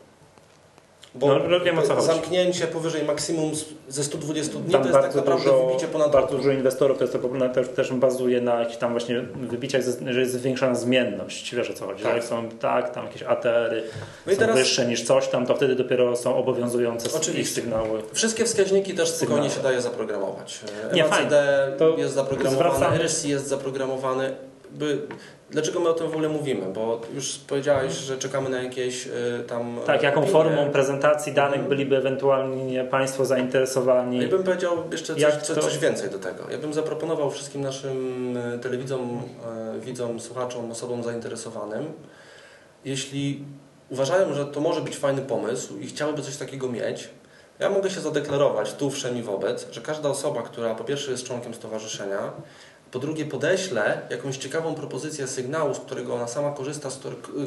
Bo 1.14 1.26
No, 1.26 1.34
no, 1.48 1.80
o 1.80 1.82
co 1.82 1.94
chodzi. 1.94 2.06
zamknięcie 2.06 2.66
powyżej 2.66 3.04
maksimum 3.04 3.50
ze 3.88 4.04
120 4.04 4.58
dni 4.58 4.72
Tam 4.72 4.82
to 4.82 4.88
jest 4.88 5.00
tak 5.00 5.14
naprawdę 5.14 5.44
dużo, 5.44 5.66
wybicie 5.66 5.86
ponad 5.86 6.12
bardzo 6.12 6.36
dużo 6.36 6.50
inwestorów 6.50 6.98
to 6.98 7.04
jest 7.04 7.12
to 7.12 7.48
też, 7.54 7.68
też 7.68 7.92
bazuje 7.92 8.40
na 8.40 8.54
jakichś 8.60 8.76
tam 8.76 8.90
właśnie 8.90 9.20
wybiciach, 9.20 9.82
że 10.10 10.20
jest 10.20 10.32
zwiększana 10.32 10.74
zmienność. 10.74 11.54
Wiesz 11.54 11.70
o 11.70 11.74
co 11.74 11.86
chodzi? 11.86 12.02
Tak. 12.02 12.14
Jak 12.14 12.24
są 12.24 12.48
tak, 12.48 12.94
tam 12.94 13.06
jakieś 13.06 13.22
ATR-y 13.22 13.82
No 14.26 14.32
są 14.32 14.38
teraz 14.38 14.56
wyższe 14.56 14.86
niż 14.86 15.02
coś 15.04 15.28
tam, 15.28 15.46
to 15.46 15.54
wtedy 15.54 15.74
dopiero 15.76 16.16
są 16.16 16.36
obowiązujące 16.36 17.08
ich 17.08 17.16
Oczywiście. 17.16 17.54
sygnały. 17.54 18.02
wszystkie 18.12 18.44
wskaźniki 18.44 18.94
też 18.94 19.08
spokojnie 19.08 19.42
Sygnały. 19.50 19.56
się 19.56 19.62
daje 19.62 19.80
zaprogramować. 19.82 20.60
E, 20.90 20.94
Nie, 20.94 21.04
MACD 21.04 21.32
To 21.78 21.96
jest 21.98 22.14
zaprogramowany, 22.14 22.70
zwracamy- 22.70 22.96
RSI 23.04 23.28
jest 23.28 23.46
zaprogramowany. 23.48 24.34
By, 24.74 24.98
dlaczego 25.50 25.80
my 25.80 25.88
o 25.88 25.92
tym 25.92 26.06
w 26.06 26.12
ogóle 26.12 26.28
mówimy? 26.28 26.72
Bo 26.72 27.00
już 27.14 27.38
powiedziałeś, 27.38 27.92
że 27.92 28.18
czekamy 28.18 28.48
na 28.50 28.62
jakieś 28.62 29.06
y, 29.06 29.10
tam. 29.48 29.78
Tak, 29.86 30.02
jaką 30.02 30.16
opinie. 30.20 30.32
formą 30.32 30.70
prezentacji 30.70 31.32
danych 31.32 31.54
Mhm. 31.54 31.68
byliby 31.68 31.96
ewentualnie 31.96 32.84
Państwo 32.84 33.24
zainteresowani? 33.24 34.22
Ja 34.22 34.28
bym 34.28 34.42
powiedział 34.42 34.76
jeszcze 34.92 35.14
coś, 35.14 35.46
to- 35.48 35.60
coś 35.62 35.78
więcej 35.78 36.10
do 36.10 36.18
tego. 36.18 36.44
Ja 36.50 36.58
bym 36.58 36.72
zaproponował 36.72 37.30
wszystkim 37.30 37.60
naszym 37.60 38.36
e, 38.36 38.58
telewidzom, 38.58 39.22
e, 39.76 39.80
widzom, 39.80 40.20
słuchaczom, 40.20 40.70
osobom 40.70 41.02
zainteresowanym, 41.02 41.92
jeśli 42.84 43.44
uważają, 43.90 44.34
że 44.34 44.46
to 44.46 44.60
może 44.60 44.80
być 44.80 44.96
fajny 44.96 45.22
pomysł 45.22 45.78
i 45.78 45.86
chciałyby 45.86 46.22
coś 46.22 46.36
takiego 46.36 46.68
mieć, 46.68 47.08
ja 47.58 47.70
mogę 47.70 47.90
się 47.90 48.00
zadeklarować 48.00 48.74
tu 48.74 48.90
wszem 48.90 49.16
i 49.18 49.22
wobec, 49.22 49.66
że 49.72 49.80
każda 49.80 50.08
osoba, 50.08 50.42
która 50.42 50.74
po 50.74 50.84
pierwsze 50.84 51.10
jest 51.10 51.24
członkiem 51.26 51.54
stowarzyszenia, 51.54 52.32
po 52.92 52.98
drugie 52.98 53.24
podeślę 53.24 54.00
jakąś 54.10 54.36
ciekawą 54.36 54.74
propozycję 54.74 55.26
sygnału, 55.26 55.74
z 55.74 55.78
którego 55.78 56.14
ona 56.14 56.26
sama 56.26 56.50
korzysta, 56.50 56.88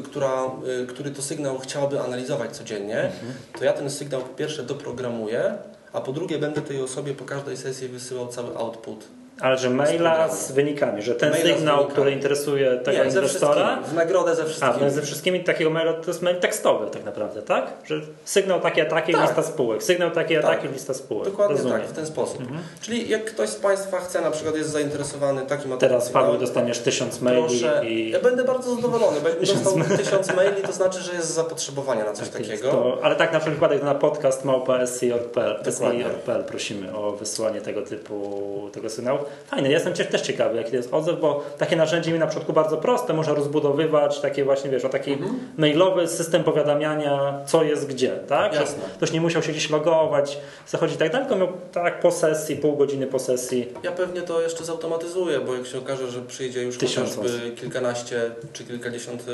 która, 0.04 0.50
y, 0.82 0.86
który 0.86 1.10
to 1.10 1.22
sygnał 1.22 1.58
chciałaby 1.58 2.00
analizować 2.00 2.56
codziennie, 2.56 3.12
to 3.58 3.64
ja 3.64 3.72
ten 3.72 3.90
sygnał 3.90 4.20
po 4.20 4.34
pierwsze 4.34 4.62
doprogramuję, 4.62 5.58
a 5.92 6.00
po 6.00 6.12
drugie 6.12 6.38
będę 6.38 6.62
tej 6.62 6.82
osobie 6.82 7.14
po 7.14 7.24
każdej 7.24 7.56
sesji 7.56 7.88
wysyłał 7.88 8.28
cały 8.28 8.56
output 8.56 9.15
Ale 9.40 9.58
że 9.58 9.70
maila 9.70 10.28
z 10.28 10.52
wynikami, 10.52 11.02
że 11.02 11.14
ten 11.14 11.30
Maila 11.30 11.54
sygnał, 11.56 11.86
który 11.86 12.10
interesuje 12.10 12.76
tego 12.76 13.04
Nie, 13.04 13.10
ze 13.10 13.18
inwestora, 13.18 13.66
wszystkimi. 13.66 13.86
W 13.90 13.94
nagrodę 13.94 14.34
ze 14.34 14.42
a 14.42 14.44
wszystkimi. 14.44 14.74
no 14.80 14.90
ze 14.90 15.02
wszystkimi 15.02 15.44
takiego 15.44 15.70
maila 15.70 15.92
to 15.92 16.10
jest 16.10 16.22
mail 16.22 16.36
tekstowy 16.36 16.90
tak 16.90 17.04
naprawdę, 17.04 17.42
tak? 17.42 17.72
Że 17.84 18.00
sygnał 18.24 18.60
taki, 18.60 18.80
a 18.80 18.84
taki, 18.84 19.12
Tak. 19.12 19.22
lista 19.22 19.42
spółek. 19.42 19.82
Sygnał 19.82 20.10
taki, 20.10 20.36
a 20.36 20.42
Tak. 20.42 20.56
taki, 20.56 20.68
lista 20.72 20.94
spółek. 20.94 21.24
Dokładnie 21.28 21.56
Rozumiem. 21.56 21.80
tak, 21.80 21.88
w 21.88 21.92
ten 21.92 22.06
sposób. 22.06 22.40
Mhm. 22.40 22.60
Czyli 22.80 23.08
jak 23.08 23.24
ktoś 23.24 23.48
z 23.48 23.54
Państwa 23.56 24.00
chce, 24.00 24.20
na 24.20 24.30
przykład 24.30 24.56
jest 24.56 24.70
zainteresowany 24.70 25.46
takim 25.46 25.78
Teraz 25.78 26.04
materiałem, 26.04 26.12
Paweł 26.12 26.40
dostaniesz 26.40 26.78
tysiąc 26.78 27.20
maili 27.20 27.42
proszę, 27.60 27.82
i 27.86 28.10
ja 28.10 28.20
będę 28.20 28.44
bardzo 28.44 28.74
zadowolony, 28.74 29.20
bo 29.20 29.28
jak 29.28 29.40
dostał 29.40 29.72
tysiąc 29.96 30.34
maili, 30.36 30.62
to 30.62 30.72
znaczy, 30.72 31.00
że 31.00 31.12
jest 31.12 31.30
zapotrzebowanie 31.34 32.04
na 32.04 32.12
coś 32.12 32.28
Tak 32.28 32.42
takiego. 32.42 32.70
To, 32.70 32.98
ale 33.02 33.16
tak 33.16 33.32
na 33.32 33.40
wszelki 33.40 33.54
wypadek 33.60 33.82
na 33.82 33.94
podcast 33.94 34.44
małpa 34.44 34.86
SCJ.pl 34.86 35.60
Dokładnie. 35.64 36.04
SCJ.pl 36.04 36.44
prosimy 36.44 36.96
o 36.96 37.12
wysłanie 37.12 37.60
tego 37.60 37.82
typu 37.82 38.70
tego 38.72 38.90
sygnału. 38.90 39.18
Fajne, 39.46 39.68
ja 39.68 39.74
jestem 39.74 39.92
też 39.92 40.20
ciekawy 40.22 40.56
jaki 40.56 40.70
to 40.70 40.76
jest 40.76 40.94
odzew, 40.94 41.20
bo 41.20 41.44
takie 41.58 41.76
narzędzie 41.76 42.12
mi 42.12 42.18
na 42.18 42.26
początku 42.26 42.52
bardzo 42.52 42.76
proste, 42.76 43.12
można 43.12 43.34
rozbudowywać 43.34 44.20
takie 44.20 44.44
właśnie, 44.44 44.70
wiesz, 44.70 44.84
o 44.84 44.88
taki 44.88 45.12
Mhm. 45.12 45.38
mailowy 45.56 46.08
system 46.08 46.44
powiadamiania, 46.44 47.40
co 47.46 47.64
jest 47.64 47.86
gdzie, 47.86 48.10
tak? 48.28 48.54
Jasne. 48.54 48.82
Ktoś 48.96 49.12
nie 49.12 49.20
musiał 49.20 49.42
się 49.42 49.52
gdzieś 49.52 49.70
logować, 49.70 50.38
zachodzić 50.68 50.96
i 50.96 50.98
tak 50.98 51.12
dalej, 51.12 51.26
tylko 51.26 51.44
miał 51.46 51.52
tak 51.72 52.00
po 52.00 52.12
sesji, 52.12 52.56
pół 52.56 52.76
godziny 52.76 53.06
po 53.06 53.18
sesji. 53.18 53.68
Ja 53.82 53.92
pewnie 53.92 54.22
to 54.22 54.40
jeszcze 54.40 54.64
zautomatyzuję, 54.64 55.40
bo 55.40 55.54
jak 55.54 55.66
się 55.66 55.78
okaże, 55.78 56.10
że 56.10 56.22
przyjdzie 56.22 56.62
już 56.62 56.78
Tysiąc 56.78 57.16
chociażby 57.16 57.50
kilkanaście 57.50 58.30
czy 58.52 58.64
kilkadziesiąt 58.64 59.24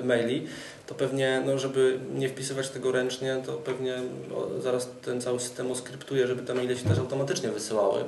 y, 0.00 0.04
maili, 0.04 0.46
to 0.86 0.94
pewnie, 0.94 1.42
no, 1.46 1.58
żeby 1.58 1.98
nie 2.14 2.28
wpisywać 2.28 2.68
tego 2.68 2.92
ręcznie, 2.92 3.36
to 3.46 3.52
pewnie 3.52 3.94
zaraz 4.60 4.88
ten 5.04 5.20
cały 5.20 5.40
system 5.40 5.70
oskryptuje, 5.70 6.26
żeby 6.26 6.42
te 6.42 6.54
maile 6.54 6.76
się 6.76 6.88
też 6.88 6.98
automatycznie 6.98 7.48
wysyłały. 7.48 8.04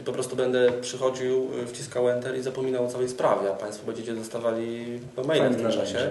Czyli 0.00 0.06
po 0.06 0.12
prostu 0.12 0.36
będę 0.36 0.72
przychodził, 0.80 1.48
y, 1.62 1.66
wciskał 1.66 2.08
Enter 2.08 2.36
i 2.36 2.42
zapominał 2.42 2.84
o 2.84 2.88
całej 2.88 3.08
sprawie, 3.08 3.50
a 3.50 3.54
Państwo 3.54 3.86
będziecie 3.86 4.12
dostawali 4.12 5.00
maile 5.26 5.50
w 5.50 5.56
tym 5.56 5.72
czasie. 5.72 6.10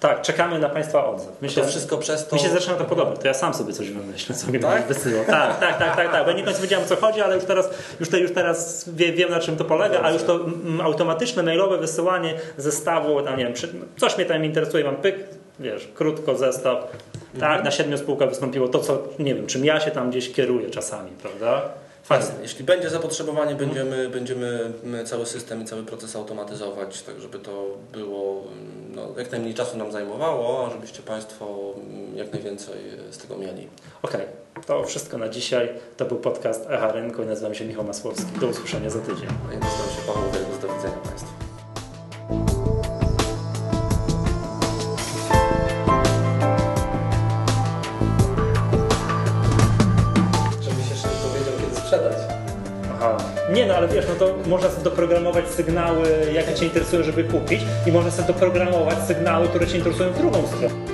Tak, 0.00 0.22
czekamy 0.22 0.58
na 0.58 0.68
Państwa 0.68 1.06
odzew. 1.06 1.28
Myślę, 1.42 1.62
To 1.62 1.68
wszystko 1.68 1.98
przez 1.98 2.28
to... 2.28 2.36
Mi 2.36 2.42
się 2.42 2.48
zaczyna 2.48 2.74
to 2.74 2.84
podobać, 2.84 3.18
to 3.20 3.26
ja 3.26 3.34
sam 3.34 3.54
sobie 3.54 3.72
coś 3.72 3.90
wymyślę, 3.90 4.34
co 4.34 4.52
mi 4.52 4.60
Tak? 4.60 4.86
wysyłał. 4.86 5.24
Tak, 5.24 5.60
tak, 5.60 5.78
tak, 5.78 5.96
tak, 5.96 6.12
tak. 6.12 6.24
Bo 6.24 6.30
ja 6.30 6.36
nie 6.36 6.42
końcu 6.42 6.62
wiedziałem 6.62 6.84
o 6.84 6.88
co 6.88 6.96
chodzi, 6.96 7.20
ale 7.20 7.34
już 7.34 7.44
teraz, 7.44 7.70
już 8.00 8.08
te, 8.08 8.20
już 8.20 8.32
teraz 8.32 8.88
wie, 8.88 9.12
wiem 9.12 9.30
na 9.30 9.40
czym 9.40 9.56
to 9.56 9.64
polega, 9.64 10.00
a 10.02 10.10
już 10.10 10.22
to 10.22 10.40
automatyczne 10.82 11.42
mailowe 11.42 11.78
wysyłanie 11.78 12.34
zestawu, 12.56 13.22
tam 13.22 13.38
nie 13.38 13.44
wiem, 13.44 13.54
coś 13.96 14.16
mnie 14.16 14.26
tam 14.26 14.44
interesuje, 14.44 14.84
mam 14.84 14.96
pyk, 14.96 15.16
wiesz, 15.60 15.88
krótko 15.94 16.36
zestaw. 16.36 16.96
Tak, 17.40 17.64
na 17.64 17.70
siedmiu 17.70 17.98
spółkach 17.98 18.28
wystąpiło 18.28 18.68
to, 18.68 18.78
co 18.78 19.02
nie 19.18 19.34
wiem, 19.34 19.46
czym 19.46 19.64
ja 19.64 19.80
się 19.80 19.90
tam 19.90 20.10
gdzieś 20.10 20.32
kieruję 20.32 20.70
czasami, 20.70 21.10
prawda? 21.10 21.62
Fajnie. 22.02 22.26
Jeśli 22.42 22.64
będzie 22.64 22.90
zapotrzebowanie, 22.90 23.54
będziemy, 23.54 24.08
będziemy 24.08 24.72
mm, 24.84 25.06
cały 25.06 25.26
system 25.26 25.62
i 25.62 25.64
cały 25.64 25.82
proces 25.82 26.16
automatyzować, 26.16 27.02
tak 27.02 27.20
żeby 27.20 27.38
to 27.38 27.66
było 27.92 28.44
mm, 28.52 28.94
no, 28.94 29.08
jak 29.18 29.30
najmniej 29.30 29.54
czasu 29.54 29.76
nam 29.78 29.92
zajmowało, 29.92 30.66
a 30.66 30.70
żebyście 30.70 31.02
Państwo 31.02 31.74
mm, 31.76 32.16
jak 32.16 32.32
najwięcej 32.32 32.76
z 33.10 33.18
tego 33.18 33.36
mieli. 33.36 33.68
Okej, 34.02 34.26
to 34.66 34.84
wszystko 34.84 35.18
na 35.18 35.28
dzisiaj. 35.28 35.68
To 35.96 36.04
był 36.04 36.16
podcast 36.16 36.70
Echa 36.70 36.92
Rynku 36.92 37.22
i 37.22 37.26
nazywam 37.26 37.54
się 37.54 37.64
Michał 37.64 37.84
Masłowski. 37.84 38.40
Do 38.40 38.46
usłyszenia 38.46 38.90
za 38.90 38.98
tydzień. 38.98 39.28
Ja 39.52 39.58
nazywam 39.58 39.88
się 39.88 40.02
Paweł 40.06 40.30
Wielgus. 40.32 40.58
Do 40.58 40.68
widzenia 40.68 40.96
Państwu. 40.96 42.71
Nie 53.52 53.66
no, 53.66 53.74
ale 53.74 53.88
wiesz, 53.88 54.04
no 54.08 54.14
to 54.14 54.34
można 54.46 54.70
sobie 54.70 54.84
doprogramować 54.84 55.48
sygnały, 55.48 56.08
jakie 56.34 56.54
Cię 56.54 56.64
interesują, 56.64 57.02
żeby 57.02 57.24
kupić 57.24 57.60
i 57.86 57.92
można 57.92 58.10
sobie 58.10 58.28
doprogramować 58.28 58.98
sygnały, 59.06 59.48
które 59.48 59.66
Cię 59.66 59.78
interesują 59.78 60.12
w 60.12 60.18
drugą 60.18 60.46
stronę. 60.46 60.91